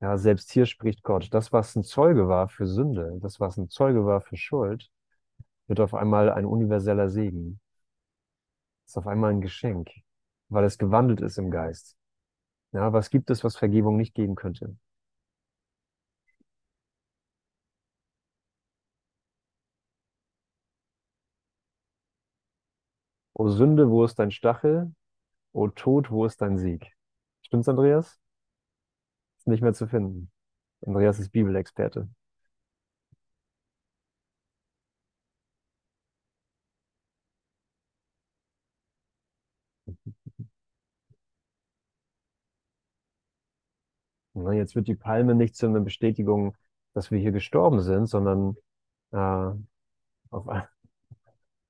Ja, 0.00 0.16
selbst 0.16 0.50
hier 0.52 0.64
spricht 0.64 1.02
Gott. 1.02 1.28
Das, 1.34 1.52
was 1.52 1.76
ein 1.76 1.84
Zeuge 1.84 2.28
war 2.28 2.48
für 2.48 2.66
Sünde, 2.66 3.18
das, 3.20 3.40
was 3.40 3.58
ein 3.58 3.68
Zeuge 3.68 4.06
war 4.06 4.22
für 4.22 4.36
Schuld, 4.38 4.90
wird 5.68 5.80
auf 5.80 5.94
einmal 5.94 6.30
ein 6.30 6.46
universeller 6.46 7.10
Segen. 7.10 7.60
Ist 8.84 8.98
auf 8.98 9.06
einmal 9.06 9.30
ein 9.30 9.40
Geschenk, 9.42 9.90
weil 10.48 10.64
es 10.64 10.76
gewandelt 10.78 11.20
ist 11.20 11.38
im 11.38 11.50
Geist. 11.52 11.96
Ja, 12.72 12.92
was 12.92 13.10
gibt 13.10 13.30
es, 13.30 13.44
was 13.44 13.56
Vergebung 13.56 13.96
nicht 13.96 14.14
geben 14.14 14.36
könnte? 14.36 14.76
O 23.34 23.48
Sünde, 23.48 23.88
wo 23.88 24.02
ist 24.04 24.18
dein 24.18 24.32
Stachel? 24.32 24.92
O 25.52 25.68
Tod, 25.68 26.10
wo 26.10 26.26
ist 26.26 26.42
dein 26.42 26.58
Sieg? 26.58 26.95
Stimmt's, 27.46 27.68
Andreas? 27.68 28.20
Ist 29.38 29.46
nicht 29.46 29.62
mehr 29.62 29.72
zu 29.72 29.86
finden. 29.86 30.30
Andreas 30.84 31.18
ist 31.20 31.30
Bibelexperte. 31.30 32.08
Na, 44.34 44.52
jetzt 44.52 44.74
wird 44.76 44.86
die 44.88 44.94
Palme 44.94 45.34
nicht 45.34 45.56
zu 45.56 45.66
einer 45.66 45.80
Bestätigung, 45.80 46.56
dass 46.94 47.10
wir 47.10 47.18
hier 47.18 47.32
gestorben 47.32 47.80
sind, 47.80 48.06
sondern 48.06 48.56
äh, 49.12 49.16
auf, 50.30 50.48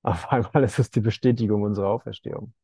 auf 0.03 0.33
einmal 0.33 0.65
ist 0.65 0.79
es 0.79 0.91
die 0.91 1.01
Bestätigung 1.01 1.63
unserer 1.63 1.89
Auferstehung. 1.89 2.55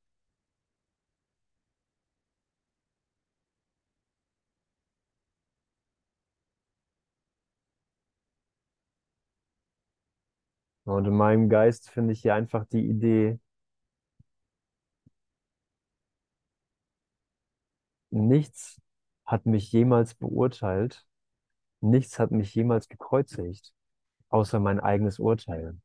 Und 10.84 11.06
in 11.06 11.14
meinem 11.14 11.48
Geist 11.48 11.90
finde 11.90 12.12
ich 12.12 12.22
hier 12.22 12.34
einfach 12.34 12.64
die 12.66 12.86
Idee, 12.88 13.38
nichts 18.10 18.80
hat 19.24 19.46
mich 19.46 19.72
jemals 19.72 20.14
beurteilt, 20.14 21.04
nichts 21.80 22.18
hat 22.18 22.30
mich 22.32 22.54
jemals 22.54 22.88
gekreuzigt, 22.88 23.74
außer 24.30 24.60
mein 24.60 24.80
eigenes 24.80 25.18
Urteil. 25.20 25.78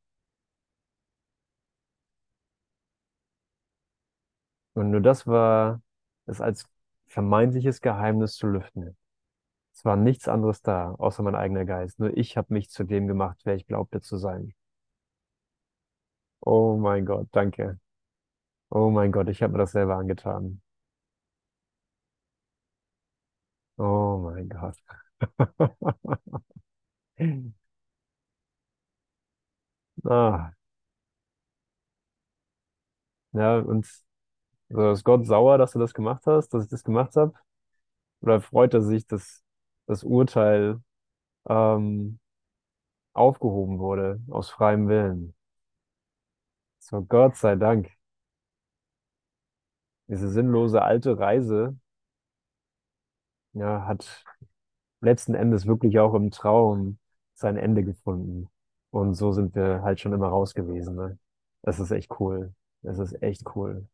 Und 4.74 4.90
nur 4.90 5.00
das 5.00 5.26
war 5.26 5.82
es 6.26 6.40
als 6.40 6.68
vermeintliches 7.06 7.80
Geheimnis 7.80 8.36
zu 8.36 8.46
lüften. 8.46 8.96
Es 9.74 9.84
war 9.84 9.96
nichts 9.96 10.28
anderes 10.28 10.62
da, 10.62 10.94
außer 10.98 11.22
mein 11.24 11.36
eigener 11.36 11.64
Geist. 11.66 12.00
Nur 12.00 12.16
ich 12.16 12.36
habe 12.36 12.54
mich 12.54 12.70
zu 12.70 12.84
dem 12.84 13.08
gemacht, 13.08 13.40
wer 13.44 13.56
ich 13.56 13.66
glaubte 13.66 14.00
zu 14.02 14.18
sein. 14.18 14.54
Oh 16.48 16.76
mein 16.76 17.04
Gott, 17.06 17.28
danke. 17.32 17.78
Oh 18.70 18.90
mein 18.90 19.12
Gott, 19.12 19.28
ich 19.30 19.42
habe 19.42 19.54
mir 19.54 19.60
das 19.60 19.72
selber 19.72 19.96
angetan. 19.96 20.60
Oh 23.78 24.18
mein 24.18 24.48
Gott. 24.48 24.76
Ah, 30.04 30.52
ja, 33.32 33.58
und 33.58 33.86
so 34.70 34.92
ist 34.92 35.04
Gott 35.04 35.26
sauer, 35.26 35.58
dass 35.58 35.72
du 35.72 35.78
das 35.78 35.94
gemacht 35.94 36.22
hast, 36.26 36.50
dass 36.50 36.64
ich 36.64 36.70
das 36.70 36.84
gemacht 36.84 37.16
habe? 37.16 37.32
Oder 38.22 38.40
freut 38.42 38.74
er 38.74 38.82
sich, 38.82 39.06
dass 39.06 39.42
das 39.86 40.04
Urteil 40.04 40.80
ähm, 41.48 42.18
aufgehoben 43.14 43.80
wurde, 43.80 44.22
aus 44.30 44.50
freiem 44.50 44.88
Willen. 44.88 45.34
So, 46.88 47.02
Gott 47.04 47.36
sei 47.36 47.54
Dank. 47.56 47.88
Diese 50.08 50.28
sinnlose 50.28 50.82
alte 50.82 51.18
Reise, 51.18 51.78
ja, 53.52 53.86
hat 53.86 54.24
letzten 55.00 55.34
Endes 55.34 55.66
wirklich 55.66 55.98
auch 56.00 56.14
im 56.14 56.30
Traum 56.30 56.98
sein 57.34 57.56
Ende 57.56 57.84
gefunden. 57.84 58.48
Und 58.90 59.14
so 59.14 59.32
sind 59.32 59.54
wir 59.54 59.82
halt 59.82 60.00
schon 60.00 60.12
immer 60.12 60.28
raus 60.28 60.54
gewesen, 60.54 60.96
ne? 60.96 61.18
Das 61.62 61.80
ist 61.80 61.90
echt 61.92 62.20
cool. 62.20 62.54
Das 62.82 62.98
ist 62.98 63.22
echt 63.22 63.44
cool. 63.56 63.88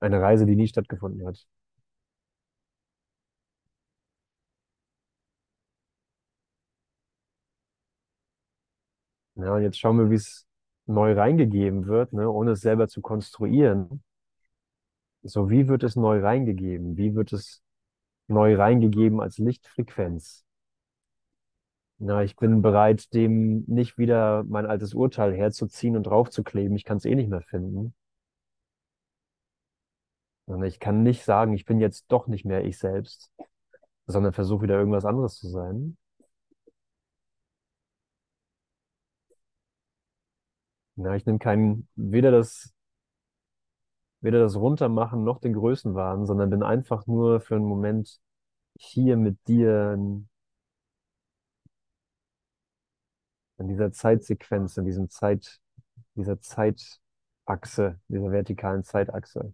Eine 0.00 0.20
Reise, 0.20 0.44
die 0.44 0.54
nie 0.54 0.68
stattgefunden 0.68 1.26
hat. 1.26 1.46
Ja, 9.42 9.54
und 9.54 9.62
jetzt 9.62 9.78
schauen 9.78 9.98
wir, 9.98 10.10
wie 10.10 10.14
es 10.14 10.46
neu 10.86 11.14
reingegeben 11.14 11.86
wird, 11.86 12.12
ne, 12.12 12.30
ohne 12.30 12.52
es 12.52 12.60
selber 12.60 12.88
zu 12.88 13.00
konstruieren. 13.00 14.02
So, 15.24 15.50
wie 15.50 15.68
wird 15.68 15.82
es 15.82 15.96
neu 15.96 16.20
reingegeben? 16.20 16.96
Wie 16.96 17.14
wird 17.14 17.32
es 17.32 17.62
neu 18.28 18.56
reingegeben 18.56 19.20
als 19.20 19.38
Lichtfrequenz? 19.38 20.44
Na, 21.98 22.22
ich 22.22 22.36
bin 22.36 22.62
bereit, 22.62 23.14
dem 23.14 23.64
nicht 23.66 23.98
wieder 23.98 24.44
mein 24.44 24.66
altes 24.66 24.94
Urteil 24.94 25.34
herzuziehen 25.34 25.96
und 25.96 26.04
draufzukleben. 26.04 26.76
Ich 26.76 26.84
kann 26.84 26.96
es 26.98 27.04
eh 27.04 27.14
nicht 27.14 27.30
mehr 27.30 27.42
finden. 27.42 27.94
Und 30.46 30.62
ich 30.64 30.78
kann 30.80 31.02
nicht 31.02 31.24
sagen, 31.24 31.52
ich 31.54 31.64
bin 31.64 31.80
jetzt 31.80 32.06
doch 32.08 32.26
nicht 32.28 32.44
mehr 32.44 32.64
ich 32.64 32.78
selbst, 32.78 33.32
sondern 34.06 34.32
versuche 34.32 34.62
wieder 34.62 34.78
irgendwas 34.78 35.04
anderes 35.04 35.36
zu 35.38 35.48
sein. 35.48 35.96
Na, 40.96 41.16
ich 41.16 41.24
nehme 41.26 41.38
kein, 41.38 41.86
weder 41.96 42.30
das, 42.30 42.72
weder 44.22 44.40
das 44.40 44.56
Runtermachen 44.56 45.22
noch 45.24 45.38
den 45.40 45.52
Größenwahn, 45.54 46.26
sondern 46.26 46.48
bin 46.50 46.62
einfach 46.62 47.06
nur 47.06 47.40
für 47.40 47.56
einen 47.56 47.64
Moment 47.66 48.20
hier 48.78 49.16
mit 49.16 49.38
dir 49.48 49.92
in, 49.94 50.28
in 53.58 53.68
dieser 53.68 53.92
Zeitsequenz, 53.92 54.76
in 54.76 54.84
diesem 54.84 55.08
Zeit, 55.08 55.60
dieser 56.16 56.40
Zeitachse, 56.40 58.00
dieser 58.08 58.30
vertikalen 58.32 58.84
Zeitachse. 58.84 59.52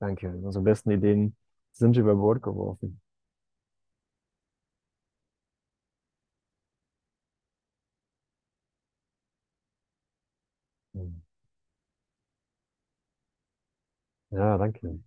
Danke. 0.00 0.28
Unsere 0.42 0.64
besten 0.64 0.90
Ideen 0.90 1.36
sind 1.72 1.96
über 1.96 2.14
Bord 2.14 2.42
geworfen. 2.42 3.00
Ja, 14.30 14.58
danke. 14.58 14.98